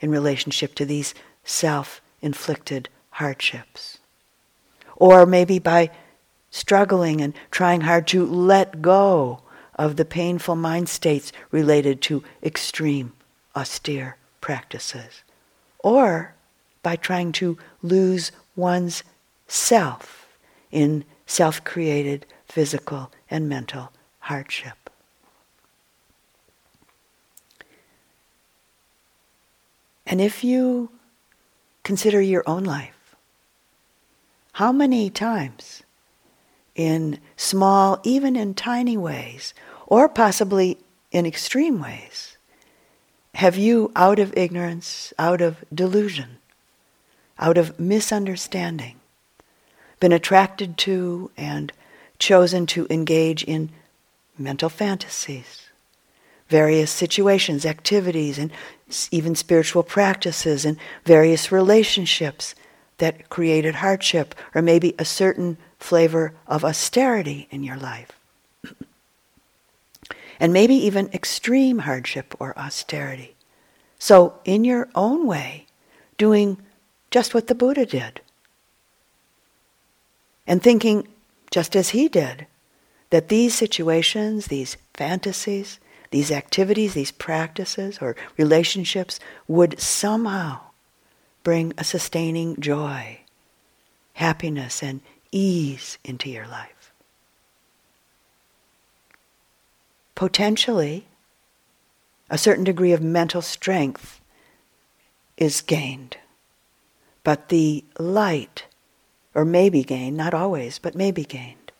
in 0.00 0.10
relationship 0.10 0.74
to 0.74 0.86
these 0.86 1.14
self 1.44 2.00
inflicted 2.22 2.88
hardships. 3.10 3.98
Or 4.96 5.26
maybe 5.26 5.58
by 5.58 5.90
struggling 6.50 7.20
and 7.20 7.34
trying 7.50 7.82
hard 7.82 8.06
to 8.06 8.24
let 8.24 8.80
go 8.80 9.42
of 9.74 9.96
the 9.96 10.06
painful 10.06 10.56
mind 10.56 10.88
states 10.88 11.32
related 11.50 12.00
to 12.02 12.24
extreme, 12.42 13.12
austere 13.54 14.16
practices, 14.40 15.22
or 15.80 16.34
by 16.82 16.96
trying 16.96 17.32
to 17.32 17.58
lose 17.82 18.32
one's 18.56 19.02
self 19.48 20.21
in 20.72 21.04
self 21.26 21.62
created 21.62 22.26
physical 22.46 23.12
and 23.30 23.48
mental 23.48 23.92
hardship. 24.20 24.90
And 30.06 30.20
if 30.20 30.42
you 30.42 30.90
consider 31.84 32.20
your 32.20 32.42
own 32.46 32.64
life, 32.64 33.14
how 34.52 34.72
many 34.72 35.08
times 35.08 35.82
in 36.74 37.18
small, 37.36 38.00
even 38.02 38.36
in 38.36 38.54
tiny 38.54 38.96
ways, 38.96 39.54
or 39.86 40.08
possibly 40.08 40.78
in 41.10 41.26
extreme 41.26 41.80
ways, 41.80 42.36
have 43.34 43.56
you, 43.56 43.90
out 43.96 44.18
of 44.18 44.36
ignorance, 44.36 45.12
out 45.18 45.40
of 45.40 45.64
delusion, 45.72 46.38
out 47.38 47.56
of 47.56 47.78
misunderstanding, 47.80 48.96
been 50.02 50.12
attracted 50.12 50.76
to 50.76 51.30
and 51.36 51.72
chosen 52.18 52.66
to 52.66 52.88
engage 52.90 53.44
in 53.44 53.70
mental 54.36 54.68
fantasies, 54.68 55.68
various 56.48 56.90
situations, 56.90 57.64
activities, 57.64 58.36
and 58.36 58.50
even 59.12 59.36
spiritual 59.36 59.84
practices, 59.84 60.64
and 60.64 60.76
various 61.04 61.52
relationships 61.52 62.56
that 62.98 63.28
created 63.28 63.76
hardship, 63.76 64.34
or 64.56 64.60
maybe 64.60 64.92
a 64.98 65.04
certain 65.04 65.56
flavor 65.78 66.32
of 66.48 66.64
austerity 66.64 67.46
in 67.52 67.62
your 67.62 67.76
life. 67.76 68.10
and 70.40 70.52
maybe 70.52 70.74
even 70.74 71.08
extreme 71.12 71.78
hardship 71.78 72.34
or 72.40 72.58
austerity. 72.58 73.36
So, 74.00 74.34
in 74.44 74.64
your 74.64 74.88
own 74.96 75.28
way, 75.28 75.66
doing 76.18 76.58
just 77.12 77.34
what 77.34 77.46
the 77.46 77.54
Buddha 77.54 77.86
did. 77.86 78.20
And 80.46 80.62
thinking, 80.62 81.08
just 81.50 81.76
as 81.76 81.90
he 81.90 82.08
did, 82.08 82.46
that 83.10 83.28
these 83.28 83.54
situations, 83.54 84.46
these 84.46 84.76
fantasies, 84.94 85.78
these 86.10 86.30
activities, 86.30 86.94
these 86.94 87.12
practices 87.12 87.98
or 88.00 88.16
relationships 88.36 89.20
would 89.48 89.80
somehow 89.80 90.60
bring 91.42 91.72
a 91.76 91.84
sustaining 91.84 92.60
joy, 92.60 93.20
happiness, 94.14 94.82
and 94.82 95.00
ease 95.30 95.98
into 96.04 96.30
your 96.30 96.46
life. 96.46 96.92
Potentially, 100.14 101.06
a 102.30 102.38
certain 102.38 102.64
degree 102.64 102.92
of 102.92 103.02
mental 103.02 103.42
strength 103.42 104.20
is 105.36 105.60
gained, 105.60 106.16
but 107.24 107.48
the 107.48 107.84
light 107.98 108.66
or 109.34 109.44
may 109.44 109.68
be 109.68 109.82
gained, 109.82 110.16
not 110.16 110.34
always, 110.34 110.78
but 110.78 110.94
may 110.94 111.10
be 111.10 111.24
gained. 111.24 111.72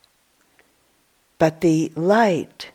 But 1.37 1.61
the 1.61 1.91
light 1.95 2.71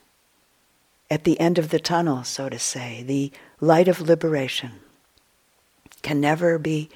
at 1.10 1.24
the 1.24 1.38
end 1.40 1.58
of 1.58 1.70
the 1.70 1.80
tunnel, 1.80 2.24
so 2.24 2.48
to 2.48 2.58
say, 2.58 3.02
the 3.02 3.32
light 3.60 3.88
of 3.88 4.00
liberation, 4.00 4.72
can 6.02 6.20
never 6.20 6.58
be 6.58 6.90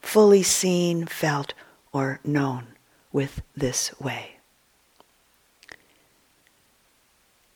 fully 0.00 0.42
seen, 0.42 1.06
felt, 1.06 1.54
or 1.92 2.20
known 2.24 2.66
with 3.12 3.42
this 3.56 3.98
way. 4.00 4.36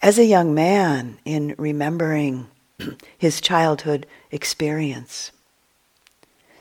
As 0.00 0.18
a 0.18 0.24
young 0.24 0.54
man, 0.54 1.18
in 1.24 1.54
remembering 1.58 2.48
his 3.18 3.40
childhood 3.40 4.06
experience, 4.30 5.32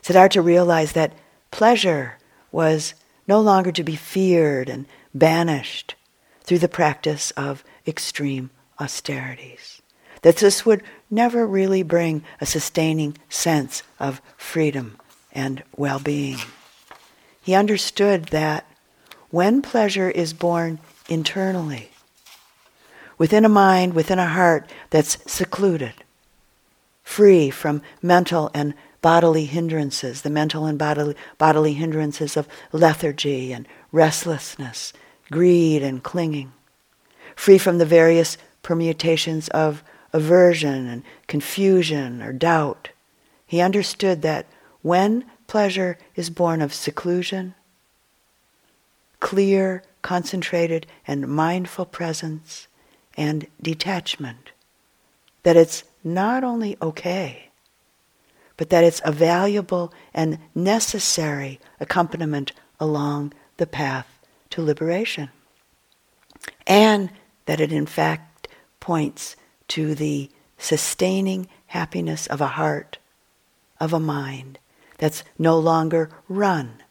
Siddhartha 0.02 0.40
realized 0.40 0.94
that 0.94 1.12
pleasure 1.50 2.18
was 2.52 2.94
no 3.26 3.40
longer 3.40 3.72
to 3.72 3.82
be 3.82 3.96
feared 3.96 4.68
and 4.68 4.86
banished 5.14 5.94
through 6.42 6.58
the 6.58 6.68
practice 6.68 7.30
of 7.32 7.64
extreme 7.86 8.50
austerities. 8.80 9.82
That 10.22 10.36
this 10.36 10.64
would 10.64 10.82
never 11.10 11.46
really 11.46 11.82
bring 11.82 12.24
a 12.40 12.46
sustaining 12.46 13.16
sense 13.28 13.82
of 13.98 14.20
freedom 14.36 14.98
and 15.32 15.62
well 15.76 15.98
being. 15.98 16.38
He 17.42 17.54
understood 17.54 18.26
that 18.26 18.66
when 19.30 19.62
pleasure 19.62 20.10
is 20.10 20.32
born 20.32 20.78
internally, 21.08 21.90
within 23.18 23.44
a 23.44 23.48
mind, 23.48 23.94
within 23.94 24.18
a 24.18 24.28
heart 24.28 24.70
that's 24.90 25.18
secluded, 25.30 25.94
free 27.02 27.50
from 27.50 27.82
mental 28.02 28.50
and 28.54 28.74
bodily 29.06 29.44
hindrances, 29.44 30.22
the 30.22 30.30
mental 30.30 30.66
and 30.66 30.76
bodily, 30.76 31.14
bodily 31.38 31.74
hindrances 31.74 32.36
of 32.36 32.48
lethargy 32.72 33.52
and 33.52 33.68
restlessness, 33.92 34.92
greed 35.30 35.80
and 35.80 36.02
clinging, 36.02 36.52
free 37.36 37.56
from 37.56 37.78
the 37.78 37.86
various 37.86 38.36
permutations 38.64 39.46
of 39.50 39.84
aversion 40.12 40.88
and 40.88 41.04
confusion 41.28 42.20
or 42.20 42.32
doubt. 42.32 42.88
He 43.46 43.60
understood 43.60 44.22
that 44.22 44.46
when 44.82 45.24
pleasure 45.46 45.98
is 46.16 46.28
born 46.28 46.60
of 46.60 46.74
seclusion, 46.74 47.54
clear, 49.20 49.84
concentrated, 50.02 50.84
and 51.06 51.28
mindful 51.28 51.84
presence 51.86 52.66
and 53.16 53.46
detachment, 53.62 54.50
that 55.44 55.56
it's 55.56 55.84
not 56.02 56.42
only 56.42 56.76
okay, 56.82 57.45
but 58.56 58.70
that 58.70 58.84
it's 58.84 59.02
a 59.04 59.12
valuable 59.12 59.92
and 60.14 60.38
necessary 60.54 61.60
accompaniment 61.80 62.52
along 62.80 63.32
the 63.56 63.66
path 63.66 64.18
to 64.50 64.62
liberation. 64.62 65.30
And 66.66 67.10
that 67.46 67.60
it 67.60 67.72
in 67.72 67.86
fact 67.86 68.48
points 68.80 69.36
to 69.68 69.94
the 69.94 70.30
sustaining 70.58 71.48
happiness 71.66 72.26
of 72.26 72.40
a 72.40 72.46
heart, 72.48 72.98
of 73.80 73.92
a 73.92 74.00
mind 74.00 74.58
that's 74.98 75.24
no 75.38 75.58
longer 75.58 76.10
run 76.28 76.82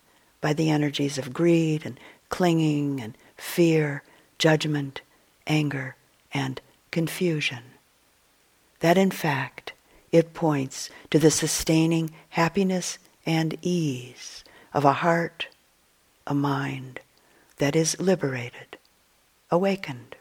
by 0.42 0.54
the 0.54 0.70
energies 0.70 1.18
of 1.18 1.34
greed 1.34 1.86
and 1.86 2.00
clinging 2.30 3.02
and 3.02 3.18
fear, 3.38 4.04
judgment, 4.38 5.02
anger, 5.48 5.96
and 6.34 6.62
confusion. 6.92 7.64
That 8.82 8.98
in 8.98 9.12
fact 9.12 9.74
it 10.16 10.34
points 10.34 10.90
to 11.10 11.20
the 11.20 11.30
sustaining 11.30 12.10
happiness 12.30 12.98
and 13.26 13.58
ease 13.62 14.46
of 14.74 14.86
a 14.86 14.94
heart, 14.94 15.50
a 16.26 16.34
mind 16.34 17.02
that 17.58 17.76
is 17.76 18.00
liberated, 18.00 18.78
awakened. 19.52 20.16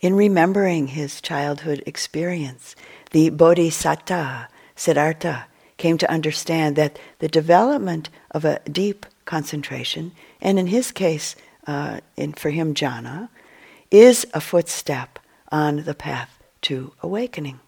In 0.00 0.14
remembering 0.14 0.88
his 0.88 1.20
childhood 1.20 1.84
experience, 1.86 2.74
the 3.12 3.30
Bodhisattva, 3.30 4.48
Siddhartha, 4.74 5.46
came 5.76 5.98
to 5.98 6.10
understand 6.10 6.74
that 6.74 6.98
the 7.20 7.28
development 7.28 8.10
of 8.32 8.44
a 8.44 8.58
deep 8.68 9.06
concentration, 9.24 10.10
and 10.40 10.58
in 10.58 10.66
his 10.66 10.90
case, 10.90 11.36
uh, 11.68 12.00
in, 12.16 12.32
for 12.32 12.50
him, 12.50 12.74
jhana, 12.74 13.28
is 13.92 14.26
a 14.34 14.40
footstep 14.40 15.20
on 15.50 15.84
the 15.84 15.94
path 15.94 16.38
to 16.62 16.92
awakening. 17.02 17.60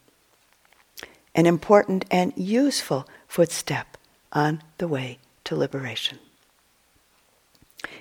An 1.34 1.46
important 1.46 2.04
and 2.10 2.32
useful 2.36 3.06
footstep 3.28 3.96
on 4.32 4.62
the 4.78 4.88
way 4.88 5.18
to 5.44 5.56
liberation. 5.56 6.18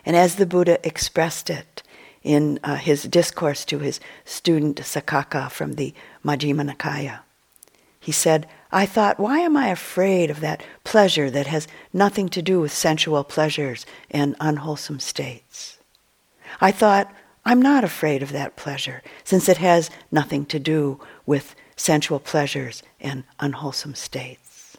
And 0.05 0.15
as 0.15 0.35
the 0.35 0.45
Buddha 0.45 0.85
expressed 0.85 1.49
it 1.49 1.83
in 2.23 2.59
uh, 2.63 2.75
his 2.75 3.03
discourse 3.03 3.63
to 3.65 3.79
his 3.79 3.99
student 4.25 4.77
Sakkaka 4.77 5.49
from 5.51 5.73
the 5.73 5.93
Majjhima 6.25 6.69
Nikaya, 6.69 7.19
he 7.99 8.11
said, 8.11 8.47
I 8.71 8.85
thought, 8.85 9.19
why 9.19 9.39
am 9.39 9.57
I 9.57 9.67
afraid 9.69 10.29
of 10.29 10.39
that 10.41 10.63
pleasure 10.83 11.29
that 11.31 11.47
has 11.47 11.67
nothing 11.91 12.29
to 12.29 12.41
do 12.41 12.59
with 12.59 12.71
sensual 12.71 13.23
pleasures 13.23 13.85
and 14.09 14.35
unwholesome 14.39 14.99
states? 14.99 15.77
I 16.61 16.71
thought, 16.71 17.11
I'm 17.45 17.61
not 17.61 17.83
afraid 17.83 18.21
of 18.21 18.31
that 18.31 18.55
pleasure, 18.55 19.01
since 19.23 19.49
it 19.49 19.57
has 19.57 19.89
nothing 20.11 20.45
to 20.47 20.59
do 20.59 20.99
with 21.25 21.55
sensual 21.75 22.19
pleasures 22.19 22.83
and 22.99 23.23
unwholesome 23.39 23.95
states. 23.95 24.77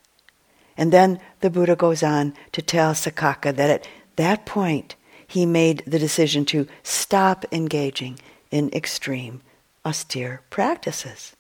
And 0.77 0.93
then 0.93 1.21
the 1.41 1.51
Buddha 1.51 1.77
goes 1.77 2.03
on 2.03 2.35
to 2.53 2.63
tell 2.63 2.93
Sakkaka 2.93 3.55
that 3.57 3.71
at 3.71 3.89
that 4.17 4.47
point 4.47 4.95
he 5.27 5.47
made 5.47 5.83
the 5.87 5.99
decision 5.99 6.45
to 6.47 6.67
stop 6.83 7.45
engaging 7.53 8.19
in 8.51 8.71
extreme, 8.73 9.41
austere 9.85 10.43
practices. 10.51 11.35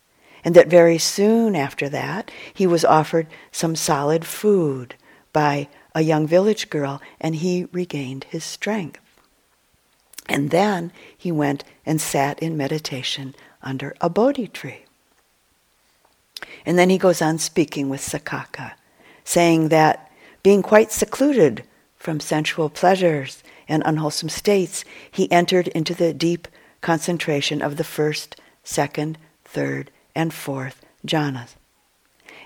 And 0.44 0.54
that 0.54 0.68
very 0.68 0.98
soon 0.98 1.54
after 1.54 1.88
that, 1.88 2.30
he 2.54 2.66
was 2.66 2.84
offered 2.84 3.26
some 3.52 3.76
solid 3.76 4.24
food 4.24 4.94
by 5.32 5.68
a 5.94 6.02
young 6.02 6.26
village 6.26 6.70
girl, 6.70 7.02
and 7.20 7.36
he 7.36 7.66
regained 7.72 8.24
his 8.24 8.44
strength. 8.44 9.09
And 10.30 10.50
then 10.50 10.92
he 11.18 11.32
went 11.32 11.64
and 11.84 12.00
sat 12.00 12.38
in 12.38 12.56
meditation 12.56 13.34
under 13.62 13.94
a 14.00 14.08
Bodhi 14.08 14.46
tree. 14.46 14.84
And 16.64 16.78
then 16.78 16.88
he 16.88 16.98
goes 16.98 17.20
on 17.20 17.38
speaking 17.38 17.88
with 17.88 18.00
Sakkaka, 18.00 18.72
saying 19.24 19.68
that 19.68 20.10
being 20.44 20.62
quite 20.62 20.92
secluded 20.92 21.64
from 21.96 22.20
sensual 22.20 22.70
pleasures 22.70 23.42
and 23.68 23.82
unwholesome 23.84 24.28
states, 24.28 24.84
he 25.10 25.30
entered 25.32 25.66
into 25.68 25.94
the 25.94 26.14
deep 26.14 26.46
concentration 26.80 27.60
of 27.60 27.76
the 27.76 27.84
first, 27.84 28.36
second, 28.62 29.18
third, 29.44 29.90
and 30.14 30.32
fourth 30.32 30.80
jhanas. 31.04 31.56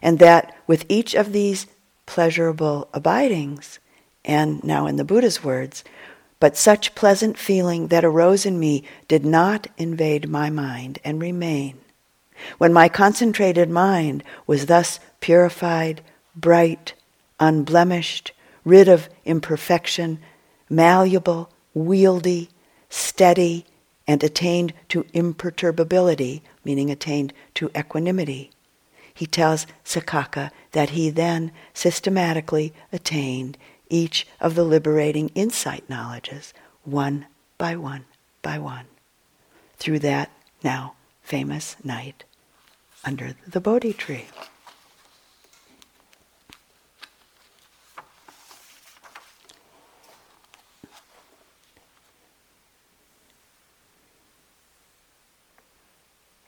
And 0.00 0.18
that 0.20 0.56
with 0.66 0.86
each 0.88 1.14
of 1.14 1.32
these 1.32 1.66
pleasurable 2.06 2.88
abidings, 2.94 3.78
and 4.24 4.64
now 4.64 4.86
in 4.86 4.96
the 4.96 5.04
Buddha's 5.04 5.44
words, 5.44 5.84
but 6.40 6.56
such 6.56 6.94
pleasant 6.94 7.38
feeling 7.38 7.88
that 7.88 8.04
arose 8.04 8.44
in 8.44 8.58
me 8.58 8.84
did 9.08 9.24
not 9.24 9.66
invade 9.76 10.28
my 10.28 10.50
mind 10.50 10.98
and 11.04 11.20
remain. 11.20 11.78
When 12.58 12.72
my 12.72 12.88
concentrated 12.88 13.70
mind 13.70 14.22
was 14.46 14.66
thus 14.66 15.00
purified, 15.20 16.02
bright, 16.34 16.94
unblemished, 17.40 18.32
rid 18.64 18.88
of 18.88 19.08
imperfection, 19.24 20.18
malleable, 20.68 21.50
wieldy, 21.74 22.48
steady, 22.88 23.66
and 24.06 24.22
attained 24.22 24.74
to 24.88 25.06
imperturbability, 25.12 26.42
meaning 26.64 26.90
attained 26.90 27.32
to 27.54 27.70
equanimity, 27.76 28.50
he 29.14 29.26
tells 29.26 29.66
Sakkaka 29.84 30.50
that 30.72 30.90
he 30.90 31.08
then 31.08 31.52
systematically 31.72 32.74
attained 32.92 33.56
each 33.88 34.26
of 34.40 34.54
the 34.54 34.64
liberating 34.64 35.30
insight 35.34 35.88
knowledges, 35.88 36.52
one 36.84 37.26
by 37.58 37.76
one 37.76 38.04
by 38.42 38.58
one, 38.58 38.86
through 39.76 39.98
that 40.00 40.30
now 40.62 40.94
famous 41.22 41.76
night 41.84 42.24
under 43.04 43.34
the 43.46 43.60
Bodhi 43.60 43.92
tree. 43.92 44.26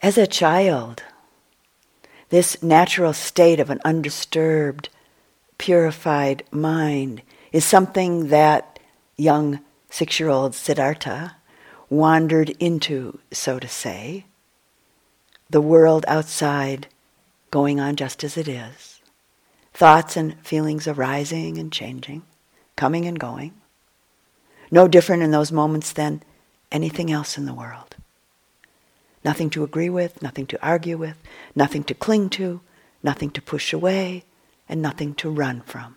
As 0.03 0.17
a 0.17 0.27
child, 0.27 1.03
this 2.29 2.63
natural 2.63 3.13
state 3.13 3.59
of 3.59 3.71
an 3.71 3.81
undisturbed, 3.85 4.89
purified 5.59 6.45
mind 6.53 7.23
is 7.53 7.65
something 7.65 8.29
that 8.29 8.79
young 9.17 9.61
six 9.91 10.19
year 10.21 10.29
old 10.29 10.55
Siddhartha 10.55 11.37
wandered 11.89 12.51
into, 12.61 13.21
so 13.33 13.59
to 13.59 13.69
say, 13.69 14.27
the 15.49 15.61
world 15.61 16.05
outside 16.09 16.89
going 17.51 17.79
on 17.81 17.95
just 17.97 18.25
as 18.25 18.37
it 18.37 18.49
is. 18.49 19.01
thoughts 19.77 20.17
and 20.17 20.35
feelings 20.41 20.89
arising 20.89 21.59
and 21.59 21.71
changing, 21.71 22.23
coming 22.77 23.05
and 23.05 23.21
going. 23.21 23.53
No 24.71 24.89
different 24.89 25.23
in 25.23 25.33
those 25.33 25.53
moments 25.53 25.93
than 25.93 26.23
anything 26.73 27.13
else 27.13 27.37
in 27.37 27.45
the 27.45 27.53
world. 27.53 27.95
Nothing 29.23 29.51
to 29.51 29.65
agree 29.65 29.91
with, 29.91 30.23
nothing 30.23 30.47
to 30.47 30.67
argue 30.67 30.97
with, 30.97 31.17
nothing 31.55 31.85
to 31.85 31.95
cling 31.95 32.31
to, 32.31 32.63
nothing 33.03 33.31
to 33.33 33.43
push 33.43 33.75
away, 33.75 34.25
and 34.67 34.81
nothing 34.81 35.15
to 35.17 35.29
run 35.29 35.61
from. 35.61 35.97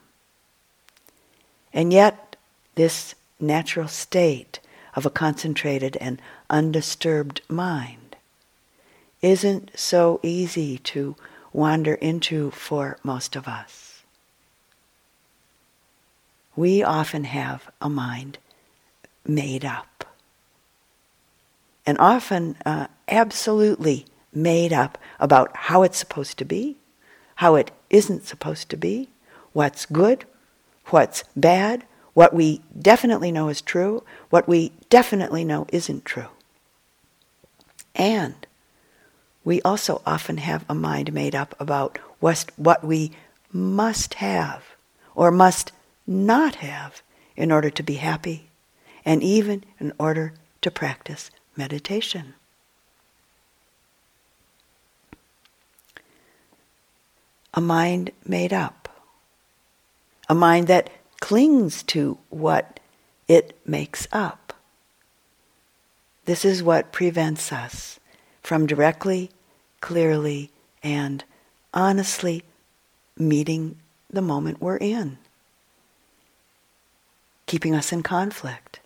And 1.74 1.93
yet, 1.93 2.36
this 2.76 3.15
natural 3.39 3.88
state 3.88 4.59
of 4.95 5.05
a 5.05 5.09
concentrated 5.09 5.97
and 5.97 6.22
undisturbed 6.49 7.41
mind 7.47 8.15
isn't 9.22 9.72
so 9.78 10.20
easy 10.24 10.78
to 10.80 11.15
wander 11.53 11.93
into 11.95 12.51
for 12.51 12.97
most 13.03 13.36
of 13.36 13.47
us. 13.47 14.03
We 16.55 16.84
often 16.84 17.26
have 17.26 17.70
a 17.82 17.89
mind 17.89 18.38
made 19.26 19.63
up. 19.63 20.05
And 21.86 21.97
often 21.97 22.55
uh, 22.65 22.88
absolutely 23.07 24.05
made 24.34 24.74
up 24.74 24.97
about 25.20 25.55
how 25.55 25.84
it's 25.84 25.97
supposed 25.97 26.38
to 26.38 26.45
be, 26.45 26.78
how 27.36 27.55
it 27.55 27.72
isn't 27.89 28.26
supposed 28.26 28.70
to 28.70 28.78
be, 28.78 29.09
what's 29.53 29.86
good, 29.86 30.26
what's 30.92 31.24
bad, 31.36 31.86
what 32.14 32.34
we 32.34 32.62
definitely 32.80 33.32
know 33.32 33.50
is 33.50 33.62
true, 33.62 34.04
what 34.30 34.48
we 34.48 34.72
definitely 34.90 35.44
know 35.44 35.66
isn't 35.70 36.06
true. 36.06 36.30
And 37.96 38.46
we 39.44 39.62
also 39.62 40.02
often 40.06 40.38
have 40.38 40.66
a 40.70 40.76
mind 40.76 41.14
made 41.14 41.36
up 41.36 41.56
about 41.60 41.98
what 42.20 42.84
we 42.84 43.12
must 43.52 44.16
have 44.16 44.64
or 45.16 45.32
must 45.32 45.72
not 46.06 46.56
have 46.56 47.02
in 47.36 47.52
order 47.52 47.70
to 47.70 47.84
be 47.84 47.96
happy 47.96 48.50
and 49.06 49.24
even 49.24 49.64
in 49.80 49.94
order 50.00 50.34
to 50.62 50.70
practice 50.70 51.32
meditation. 51.56 52.34
A 57.54 57.62
mind 57.62 58.12
made 58.26 58.54
up. 58.54 58.79
A 60.30 60.36
mind 60.36 60.68
that 60.68 60.90
clings 61.20 61.84
to 61.84 62.18
what 62.30 62.80
it 63.28 63.60
makes 63.66 64.08
up. 64.12 64.54
This 66.26 66.46
is 66.46 66.62
what 66.62 66.92
prevents 66.92 67.52
us 67.52 68.00
from 68.44 68.68
directly 68.68 69.32
clearly 69.82 70.52
and 70.84 71.24
honestly 71.74 72.44
meeting 73.18 73.78
the 74.10 74.22
moment 74.22 74.62
we're 74.62 74.78
in, 74.78 75.18
keeping 77.46 77.76
us 77.76 77.92
in 77.92 78.04
conflict, 78.04 78.80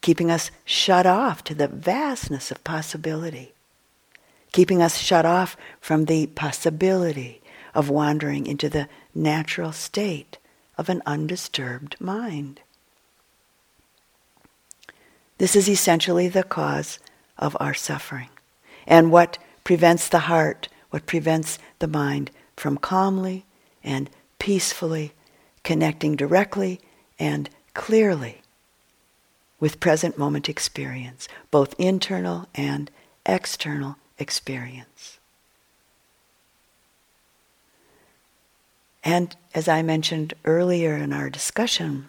keeping 0.00 0.30
us 0.30 0.50
shut 0.64 1.06
off 1.06 1.44
to 1.44 1.54
the 1.54 1.68
vastness 1.68 2.50
of 2.50 2.62
possibility, 2.64 3.52
keeping 4.52 4.82
us 4.82 4.98
shut 4.98 5.24
off 5.24 5.56
from 5.80 6.06
the 6.06 6.26
possibility 6.28 7.40
of 7.74 7.88
wandering 7.88 8.46
into 8.46 8.68
the 8.68 8.88
natural 9.20 9.72
state 9.72 10.38
of 10.76 10.88
an 10.88 11.02
undisturbed 11.06 12.00
mind. 12.00 12.60
This 15.38 15.54
is 15.54 15.68
essentially 15.68 16.28
the 16.28 16.42
cause 16.42 16.98
of 17.38 17.56
our 17.60 17.74
suffering 17.74 18.30
and 18.86 19.12
what 19.12 19.38
prevents 19.64 20.08
the 20.08 20.20
heart, 20.20 20.68
what 20.90 21.06
prevents 21.06 21.58
the 21.78 21.86
mind 21.86 22.30
from 22.56 22.76
calmly 22.76 23.46
and 23.84 24.10
peacefully 24.38 25.12
connecting 25.62 26.16
directly 26.16 26.80
and 27.18 27.48
clearly 27.74 28.42
with 29.60 29.80
present 29.80 30.18
moment 30.18 30.48
experience, 30.48 31.28
both 31.50 31.78
internal 31.78 32.48
and 32.54 32.90
external 33.26 33.96
experience. 34.18 35.19
And 39.02 39.34
as 39.54 39.68
I 39.68 39.82
mentioned 39.82 40.34
earlier 40.44 40.94
in 40.96 41.12
our 41.12 41.30
discussion, 41.30 42.08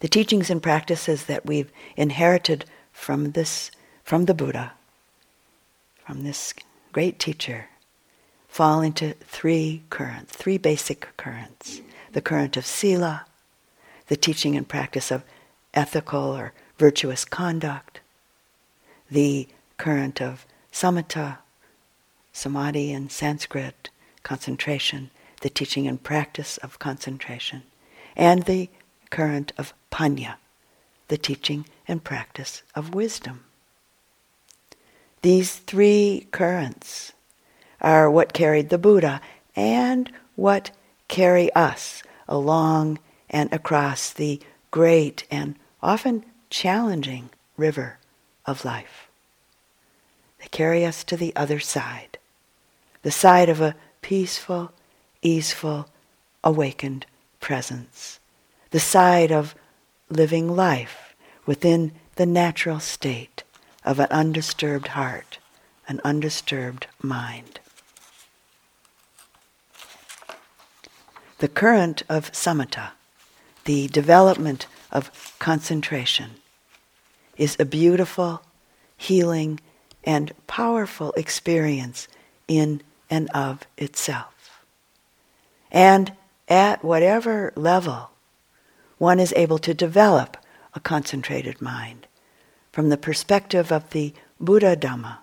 the 0.00 0.08
teachings 0.08 0.50
and 0.50 0.62
practices 0.62 1.24
that 1.24 1.46
we've 1.46 1.70
inherited 1.96 2.64
from 2.92 3.32
this 3.32 3.70
from 4.02 4.26
the 4.26 4.34
Buddha 4.34 4.72
from 6.06 6.22
this 6.22 6.54
great 6.92 7.18
teacher 7.18 7.68
fall 8.46 8.80
into 8.80 9.14
three 9.24 9.82
currents, 9.90 10.32
three 10.34 10.56
basic 10.56 11.14
currents. 11.16 11.80
The 12.12 12.20
current 12.20 12.56
of 12.56 12.64
sila, 12.64 13.26
the 14.06 14.16
teaching 14.16 14.56
and 14.56 14.68
practice 14.68 15.10
of 15.10 15.24
ethical 15.74 16.20
or 16.20 16.52
virtuous 16.78 17.24
conduct, 17.24 18.00
the 19.10 19.48
current 19.76 20.22
of 20.22 20.46
samatha, 20.72 21.38
samadhi 22.32 22.92
in 22.92 23.10
Sanskrit, 23.10 23.90
concentration, 24.26 25.08
the 25.42 25.48
teaching 25.48 25.86
and 25.86 26.02
practice 26.02 26.56
of 26.58 26.80
concentration, 26.80 27.62
and 28.16 28.42
the 28.42 28.68
current 29.08 29.52
of 29.56 29.72
panya, 29.92 30.34
the 31.06 31.16
teaching 31.16 31.64
and 31.86 32.02
practice 32.02 32.64
of 32.74 32.92
wisdom. 32.92 33.44
These 35.22 35.54
three 35.54 36.26
currents 36.32 37.12
are 37.80 38.10
what 38.10 38.32
carried 38.32 38.68
the 38.68 38.78
Buddha 38.78 39.20
and 39.54 40.10
what 40.34 40.72
carry 41.06 41.52
us 41.52 42.02
along 42.26 42.98
and 43.30 43.52
across 43.52 44.12
the 44.12 44.40
great 44.72 45.24
and 45.30 45.54
often 45.80 46.24
challenging 46.50 47.30
river 47.56 48.00
of 48.44 48.64
life. 48.64 49.08
They 50.40 50.48
carry 50.48 50.84
us 50.84 51.04
to 51.04 51.16
the 51.16 51.32
other 51.36 51.60
side, 51.60 52.18
the 53.02 53.12
side 53.12 53.48
of 53.48 53.60
a 53.60 53.76
peaceful, 54.02 54.72
easeful, 55.22 55.88
awakened 56.44 57.06
presence, 57.40 58.20
the 58.70 58.80
side 58.80 59.32
of 59.32 59.54
living 60.08 60.54
life 60.54 61.14
within 61.44 61.92
the 62.16 62.26
natural 62.26 62.80
state 62.80 63.42
of 63.84 63.98
an 63.98 64.08
undisturbed 64.10 64.88
heart, 64.88 65.38
an 65.88 66.00
undisturbed 66.04 66.86
mind. 67.02 67.60
The 71.38 71.48
current 71.48 72.02
of 72.08 72.32
samatha, 72.32 72.92
the 73.64 73.88
development 73.88 74.66
of 74.90 75.36
concentration, 75.38 76.36
is 77.36 77.56
a 77.60 77.64
beautiful, 77.64 78.42
healing, 78.96 79.60
and 80.04 80.32
powerful 80.46 81.12
experience 81.12 82.08
in 82.48 82.80
and 83.10 83.28
of 83.30 83.66
itself. 83.76 84.64
And 85.70 86.12
at 86.48 86.84
whatever 86.84 87.52
level 87.56 88.10
one 88.98 89.20
is 89.20 89.34
able 89.36 89.58
to 89.58 89.74
develop 89.74 90.36
a 90.74 90.80
concentrated 90.80 91.60
mind, 91.60 92.06
from 92.72 92.88
the 92.88 92.96
perspective 92.96 93.72
of 93.72 93.90
the 93.90 94.12
Buddha 94.38 94.76
Dhamma, 94.76 95.18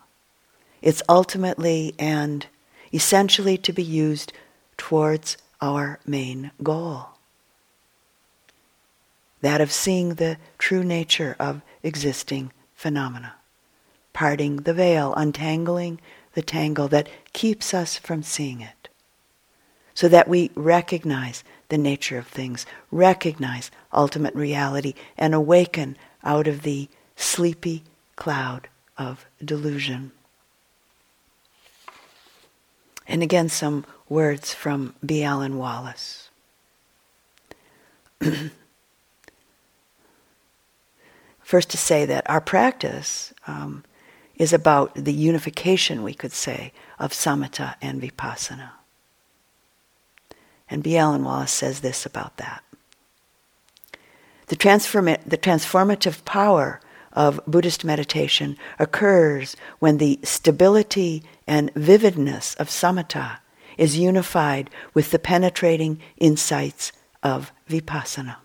it's 0.82 1.04
ultimately 1.08 1.94
and 1.98 2.46
essentially 2.92 3.58
to 3.58 3.72
be 3.72 3.84
used 3.84 4.34
towards 4.78 5.38
our 5.62 6.00
main 6.06 6.52
goal. 6.62 7.10
That 9.42 9.62
of 9.62 9.72
seeing 9.72 10.16
the 10.16 10.38
true 10.58 10.84
nature 10.84 11.36
of 11.40 11.62
existing 11.84 12.52
phenomena, 12.76 13.36
parting 14.14 14.58
the 14.58 14.74
veil, 14.74 15.14
untangling 15.16 16.02
the 16.34 16.42
tangle 16.42 16.88
that 16.90 17.08
keeps 17.34 17.74
us 17.74 17.98
from 17.98 18.24
seeing 18.24 18.62
it, 18.62 18.90
so 19.94 20.08
that 20.08 20.28
we 20.28 20.52
recognize 20.56 21.44
the 21.70 21.78
nature 21.78 22.18
of 22.18 22.28
things, 22.28 22.66
recognize 22.92 23.72
ultimate 23.92 24.36
reality, 24.36 24.94
and 25.18 25.34
awaken 25.34 25.98
out 26.24 26.48
of 26.48 26.62
the 26.62 26.88
sleepy 27.16 27.84
cloud 28.16 28.68
of 28.98 29.26
delusion. 29.44 30.12
And 33.08 33.22
again, 33.22 33.50
some 33.50 33.86
words 34.08 34.54
from 34.54 34.96
B. 35.06 35.24
Alan 35.24 35.58
Wallace. 35.58 36.30
First, 41.42 41.70
to 41.72 41.78
say 41.78 42.06
that 42.06 42.30
our 42.30 42.40
practice 42.42 43.34
um, 43.46 43.84
is 44.36 44.54
about 44.54 44.96
the 44.96 45.14
unification, 45.14 46.04
we 46.04 46.14
could 46.14 46.32
say, 46.32 46.74
of 47.00 47.12
samatha 47.12 47.76
and 47.82 48.02
vipassana. 48.02 48.72
And 50.70 50.82
B. 50.82 50.98
Alan 50.98 51.24
Wallace 51.24 51.52
says 51.52 51.82
this 51.82 52.06
about 52.06 52.38
that. 52.38 52.64
The, 54.48 54.56
the 55.26 55.38
transformative 55.38 56.26
power 56.26 56.82
of 57.12 57.40
Buddhist 57.46 57.86
meditation 57.86 58.58
occurs 58.80 59.56
when 59.80 59.98
the 59.98 60.20
stability 60.24 61.24
and 61.48 61.72
vividness 61.76 62.56
of 62.56 62.70
samatha 62.70 63.38
is 63.78 63.98
unified 63.98 64.70
with 64.94 65.12
the 65.12 65.20
penetrating 65.20 66.00
insights 66.18 66.92
of 67.22 67.52
vipassana. 67.70 68.38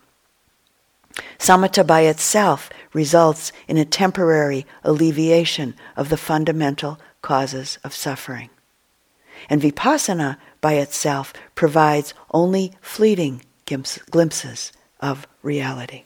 Samatha 1.39 1.87
by 1.87 2.03
itself 2.03 2.71
results 2.93 3.53
in 3.67 3.77
a 3.77 3.85
temporary 3.85 4.67
alleviation 4.85 5.75
of 5.97 6.09
the 6.09 6.17
fundamental 6.17 6.99
causes 7.23 7.79
of 7.85 7.95
suffering. 7.95 8.51
And 9.49 9.63
vipassana 9.63 10.37
by 10.61 10.75
itself 10.75 11.33
provides 11.55 12.15
only 12.33 12.73
fleeting 12.81 13.43
glimpses 14.11 14.73
of 15.01 15.27
reality. 15.43 16.05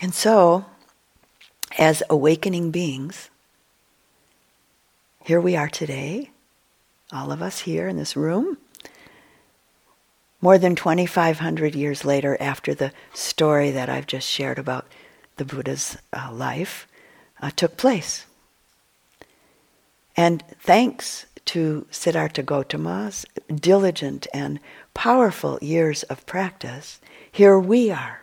And 0.00 0.14
so, 0.14 0.64
as 1.78 2.02
awakening 2.10 2.72
beings, 2.72 3.30
here 5.24 5.40
we 5.40 5.54
are 5.54 5.68
today, 5.68 6.30
all 7.12 7.30
of 7.30 7.40
us 7.40 7.60
here 7.60 7.86
in 7.86 7.96
this 7.96 8.16
room, 8.16 8.58
more 10.40 10.58
than 10.58 10.74
2,500 10.74 11.74
years 11.74 12.04
later 12.04 12.36
after 12.40 12.74
the 12.74 12.92
story 13.14 13.70
that 13.70 13.88
I've 13.88 14.06
just 14.06 14.28
shared 14.28 14.58
about 14.58 14.86
the 15.36 15.44
Buddha's 15.44 15.96
uh, 16.12 16.30
life 16.32 16.88
uh, 17.40 17.50
took 17.50 17.76
place. 17.76 18.26
And 20.16 20.42
thanks 20.60 21.26
to 21.46 21.86
Siddhartha 21.90 22.42
Gautama's 22.42 23.24
diligent 23.54 24.26
and 24.34 24.58
powerful 24.94 25.58
years 25.62 26.02
of 26.04 26.26
practice, 26.26 27.00
here 27.30 27.58
we 27.58 27.90
are 27.90 28.22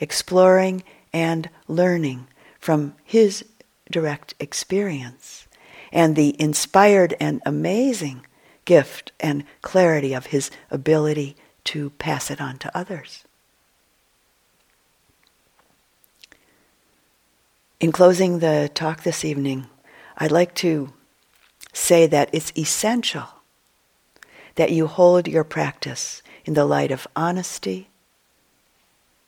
exploring 0.00 0.82
and 1.12 1.48
learning 1.66 2.26
from 2.62 2.94
his 3.04 3.44
direct 3.90 4.34
experience 4.40 5.46
and 5.92 6.16
the 6.16 6.40
inspired 6.40 7.14
and 7.20 7.42
amazing 7.44 8.24
gift 8.64 9.12
and 9.20 9.44
clarity 9.60 10.14
of 10.14 10.26
his 10.26 10.50
ability 10.70 11.36
to 11.64 11.90
pass 11.90 12.30
it 12.30 12.40
on 12.40 12.56
to 12.56 12.74
others. 12.74 13.24
In 17.80 17.92
closing 17.92 18.38
the 18.38 18.70
talk 18.72 19.02
this 19.02 19.24
evening, 19.24 19.66
I'd 20.16 20.32
like 20.32 20.54
to 20.56 20.94
say 21.74 22.06
that 22.06 22.30
it's 22.32 22.56
essential 22.56 23.26
that 24.54 24.70
you 24.70 24.86
hold 24.86 25.28
your 25.28 25.44
practice 25.44 26.22
in 26.46 26.54
the 26.54 26.64
light 26.64 26.90
of 26.90 27.06
honesty 27.14 27.88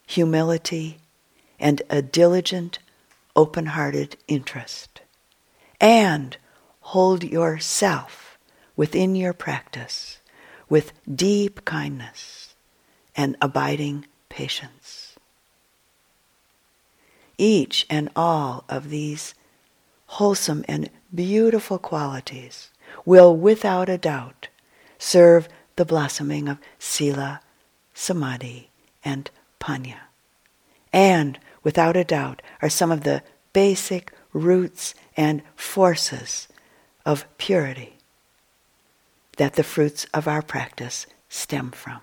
humility, 0.07 0.97
and 1.59 1.81
a 1.89 2.01
diligent, 2.01 2.79
open 3.35 3.67
hearted 3.67 4.17
interest. 4.27 5.01
And 5.79 6.37
hold 6.79 7.23
yourself 7.23 8.37
within 8.75 9.15
your 9.15 9.33
practice 9.33 10.19
with 10.69 10.93
deep 11.13 11.65
kindness 11.65 12.55
and 13.15 13.35
abiding 13.41 14.05
patience. 14.29 15.15
Each 17.37 17.85
and 17.89 18.09
all 18.15 18.63
of 18.69 18.89
these 18.89 19.35
wholesome 20.07 20.63
and 20.67 20.89
beautiful 21.13 21.77
qualities 21.77 22.69
will 23.05 23.35
without 23.35 23.89
a 23.89 23.97
doubt 23.97 24.47
serve 24.97 25.49
the 25.75 25.85
blossoming 25.85 26.47
of 26.47 26.57
sila, 26.79 27.41
samadhi, 27.93 28.69
and 29.03 29.29
panya. 29.59 30.01
And, 30.93 31.37
without 31.65 31.97
a 31.97 32.05
doubt, 32.05 32.41
are 32.61 32.69
some 32.69 32.91
of 32.91 33.03
the 33.03 33.21
basic 33.51 34.13
roots 34.31 34.93
and 35.17 35.41
forces 35.57 36.47
of 37.05 37.25
purity 37.37 37.97
that 39.37 39.55
the 39.55 39.63
fruits 39.63 40.05
of 40.13 40.27
our 40.27 40.41
practice 40.41 41.07
stem 41.27 41.71
from. 41.71 41.99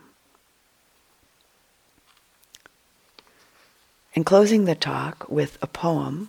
In 4.15 4.25
closing 4.25 4.67
the 4.67 4.75
talk 4.75 5.27
with 5.31 5.57
a 5.63 5.67
poem, 5.67 6.29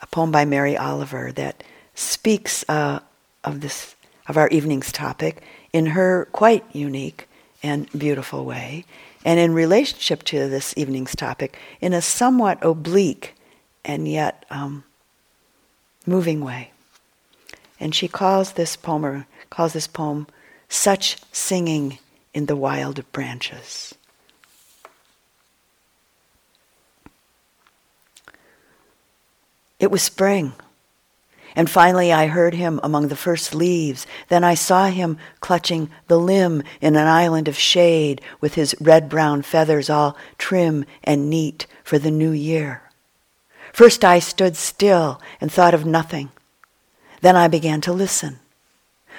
a 0.00 0.06
poem 0.06 0.30
by 0.30 0.46
Mary 0.46 0.76
Oliver 0.76 1.32
that 1.32 1.62
speaks 1.94 2.64
uh, 2.68 3.00
of 3.44 3.60
this 3.60 3.94
of 4.26 4.36
our 4.36 4.48
evening's 4.48 4.92
topic 4.92 5.42
in 5.72 5.86
her 5.86 6.28
quite 6.32 6.64
unique 6.74 7.26
and 7.62 7.90
beautiful 7.92 8.44
way, 8.44 8.84
and 9.24 9.38
in 9.40 9.52
relationship 9.52 10.22
to 10.24 10.48
this 10.48 10.74
evening's 10.76 11.14
topic 11.16 11.58
in 11.80 11.92
a 11.92 12.02
somewhat 12.02 12.58
oblique 12.64 13.34
and 13.84 14.06
yet 14.06 14.44
um, 14.50 14.84
moving 16.06 16.44
way. 16.44 16.72
And 17.80 17.94
she 17.94 18.08
calls 18.08 18.52
this 18.52 18.76
poem, 18.76 19.26
calls 19.50 19.72
this 19.72 19.86
poem, 19.86 20.26
Such 20.68 21.16
Singing 21.32 21.98
in 22.34 22.46
the 22.46 22.56
Wild 22.56 23.04
Branches. 23.12 23.94
It 29.78 29.90
was 29.90 30.02
spring. 30.02 30.54
And 31.56 31.68
finally, 31.68 32.12
I 32.12 32.26
heard 32.26 32.54
him 32.54 32.78
among 32.82 33.08
the 33.08 33.16
first 33.16 33.54
leaves. 33.54 34.06
Then 34.28 34.44
I 34.44 34.54
saw 34.54 34.86
him 34.86 35.18
clutching 35.40 35.90
the 36.06 36.18
limb 36.18 36.62
in 36.80 36.96
an 36.96 37.06
island 37.06 37.48
of 37.48 37.58
shade 37.58 38.20
with 38.40 38.54
his 38.54 38.74
red 38.80 39.08
brown 39.08 39.42
feathers 39.42 39.90
all 39.90 40.16
trim 40.36 40.84
and 41.02 41.30
neat 41.30 41.66
for 41.82 41.98
the 41.98 42.10
new 42.10 42.30
year. 42.30 42.82
First, 43.72 44.04
I 44.04 44.18
stood 44.18 44.56
still 44.56 45.20
and 45.40 45.50
thought 45.50 45.74
of 45.74 45.86
nothing. 45.86 46.30
Then 47.20 47.36
I 47.36 47.48
began 47.48 47.80
to 47.82 47.92
listen. 47.92 48.38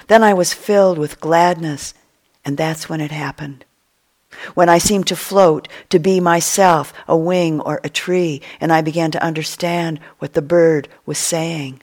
Then 0.06 0.22
I 0.22 0.32
was 0.32 0.54
filled 0.54 0.98
with 0.98 1.20
gladness, 1.20 1.94
and 2.44 2.56
that's 2.56 2.88
when 2.88 3.00
it 3.00 3.10
happened. 3.10 3.64
When 4.54 4.68
I 4.68 4.78
seemed 4.78 5.08
to 5.08 5.16
float, 5.16 5.68
to 5.90 5.98
be 5.98 6.20
myself, 6.20 6.94
a 7.08 7.16
wing 7.16 7.60
or 7.60 7.80
a 7.82 7.88
tree, 7.88 8.40
and 8.60 8.72
I 8.72 8.80
began 8.80 9.10
to 9.10 9.22
understand 9.22 9.98
what 10.20 10.34
the 10.34 10.42
bird 10.42 10.88
was 11.04 11.18
saying 11.18 11.82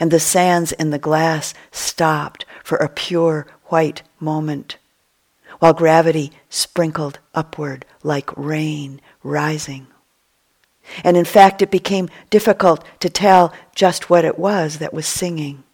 and 0.00 0.10
the 0.10 0.20
sands 0.20 0.72
in 0.72 0.90
the 0.90 0.98
glass 0.98 1.54
stopped 1.70 2.44
for 2.62 2.76
a 2.78 2.88
pure 2.88 3.46
white 3.66 4.02
moment, 4.20 4.76
while 5.58 5.72
gravity 5.72 6.32
sprinkled 6.48 7.18
upward 7.34 7.84
like 8.02 8.36
rain 8.36 9.00
rising. 9.22 9.86
And 11.02 11.16
in 11.16 11.24
fact, 11.24 11.62
it 11.62 11.70
became 11.70 12.08
difficult 12.30 12.84
to 13.00 13.10
tell 13.10 13.52
just 13.74 14.08
what 14.08 14.24
it 14.24 14.38
was 14.38 14.78
that 14.78 14.94
was 14.94 15.06
singing. 15.06 15.64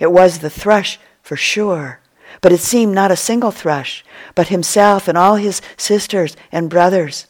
It 0.00 0.12
was 0.12 0.38
the 0.38 0.50
thrush 0.50 0.98
for 1.22 1.36
sure, 1.36 2.00
but 2.40 2.52
it 2.52 2.60
seemed 2.60 2.94
not 2.94 3.10
a 3.10 3.16
single 3.16 3.50
thrush, 3.50 4.04
but 4.34 4.48
himself 4.48 5.08
and 5.08 5.18
all 5.18 5.36
his 5.36 5.60
sisters 5.76 6.36
and 6.52 6.70
brothers, 6.70 7.26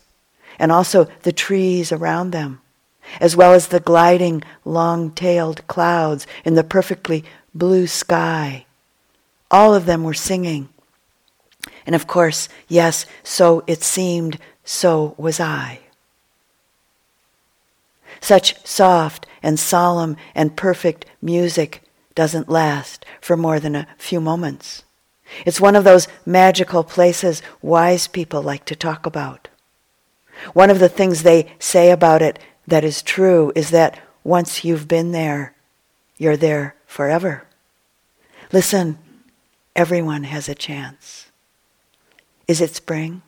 and 0.59 0.71
also 0.71 1.09
the 1.23 1.33
trees 1.33 1.91
around 1.91 2.31
them 2.31 2.61
as 3.21 3.37
well 3.37 3.53
as 3.53 3.69
the 3.69 3.81
gliding, 3.81 4.43
long 4.65 5.11
tailed 5.11 5.67
clouds 5.67 6.27
in 6.45 6.55
the 6.55 6.65
perfectly 6.65 7.25
blue 7.55 7.87
sky. 7.87 8.67
All 9.51 9.75
of 9.75 9.87
them 9.87 10.05
were 10.05 10.15
singing. 10.15 10.69
And 11.87 11.95
of 11.95 12.07
course, 12.07 12.49
yes, 12.69 13.07
so 13.23 13.63
it 13.67 13.83
seemed, 13.83 14.39
so 14.65 15.15
was 15.17 15.39
I. 15.39 15.81
Such 18.21 18.65
soft 18.67 19.27
and 19.43 19.61
solemn 19.61 20.17
and 20.35 20.57
perfect 20.57 21.05
music 21.21 21.83
doesn't 22.15 22.49
last 22.49 23.05
for 23.21 23.37
more 23.37 23.61
than 23.61 23.77
a 23.77 23.89
few 23.99 24.21
moments. 24.21 24.85
It's 25.45 25.61
one 25.61 25.77
of 25.77 25.85
those 25.85 26.09
magical 26.25 26.85
places 26.85 27.43
wise 27.61 28.07
people 28.07 28.43
like 28.43 28.65
to 28.67 28.77
talk 28.77 29.05
about. 29.05 29.49
One 30.53 30.71
of 30.71 30.79
the 30.79 30.89
things 30.89 31.23
they 31.23 31.53
say 31.59 31.91
about 31.91 32.23
it 32.23 32.39
that 32.67 32.85
is 32.85 33.03
true 33.03 33.53
is 33.55 33.71
that 33.71 33.99
once 34.23 34.65
you've 34.65 34.89
been 34.89 35.13
there, 35.13 35.55
you're 36.17 36.37
there 36.37 36.77
forever. 36.87 37.47
Listen, 38.53 38.99
everyone 39.77 40.25
has 40.25 40.49
a 40.49 40.55
chance. 40.55 41.31
Is 42.49 42.61
it 42.61 42.75
spring? 42.75 43.23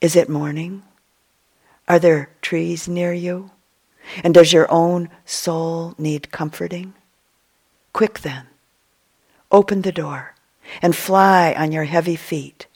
Is 0.00 0.16
it 0.16 0.28
morning? 0.28 0.82
Are 1.88 1.98
there 1.98 2.30
trees 2.40 2.88
near 2.88 3.12
you? 3.12 3.50
And 4.22 4.32
does 4.32 4.52
your 4.52 4.70
own 4.70 5.10
soul 5.24 5.94
need 5.98 6.30
comforting? 6.30 6.94
Quick 7.92 8.20
then, 8.20 8.46
open 9.50 9.82
the 9.82 9.92
door 9.92 10.34
and 10.80 10.94
fly 10.94 11.54
on 11.58 11.72
your 11.72 11.84
heavy 11.84 12.16
feet. 12.16 12.66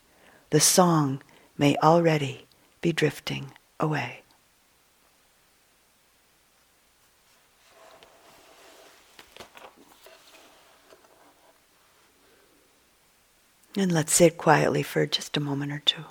The 0.50 0.60
song 0.60 1.22
may 1.56 1.76
already 1.76 2.46
be 2.80 2.92
drifting 2.92 3.52
away. 3.78 4.23
And 13.76 13.90
let's 13.90 14.14
sit 14.14 14.38
quietly 14.38 14.84
for 14.84 15.05
just 15.05 15.36
a 15.36 15.40
moment 15.40 15.72
or 15.72 15.82
two. 15.84 16.05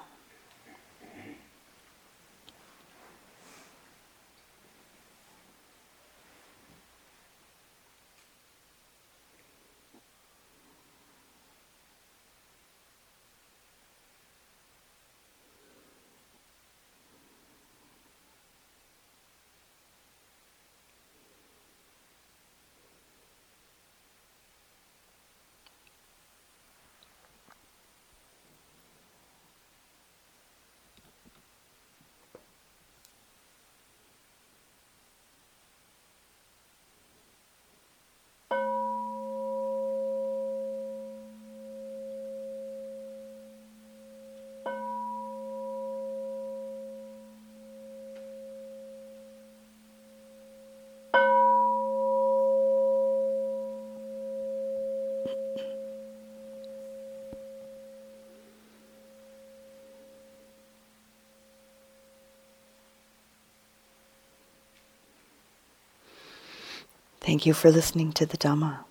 Thank 67.33 67.47
you 67.47 67.55
for 67.55 67.71
listening 67.71 68.11
to 68.13 68.27
the 68.27 68.37
Dhamma. 68.37 68.85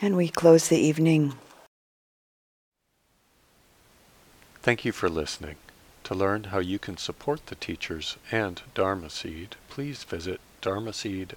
And 0.00 0.16
we 0.16 0.28
close 0.28 0.66
the 0.66 0.76
evening. 0.76 1.34
Thank 4.62 4.84
you 4.84 4.90
for 4.90 5.08
listening. 5.08 5.54
To 6.02 6.14
learn 6.16 6.44
how 6.44 6.58
you 6.58 6.80
can 6.80 6.96
support 6.96 7.46
the 7.46 7.54
teachers 7.54 8.16
and 8.32 8.60
Dharma 8.74 9.08
Seed, 9.08 9.54
please 9.70 10.02
visit 10.02 10.40
dharma 10.60 10.90
dharmaseed.org 10.90 11.36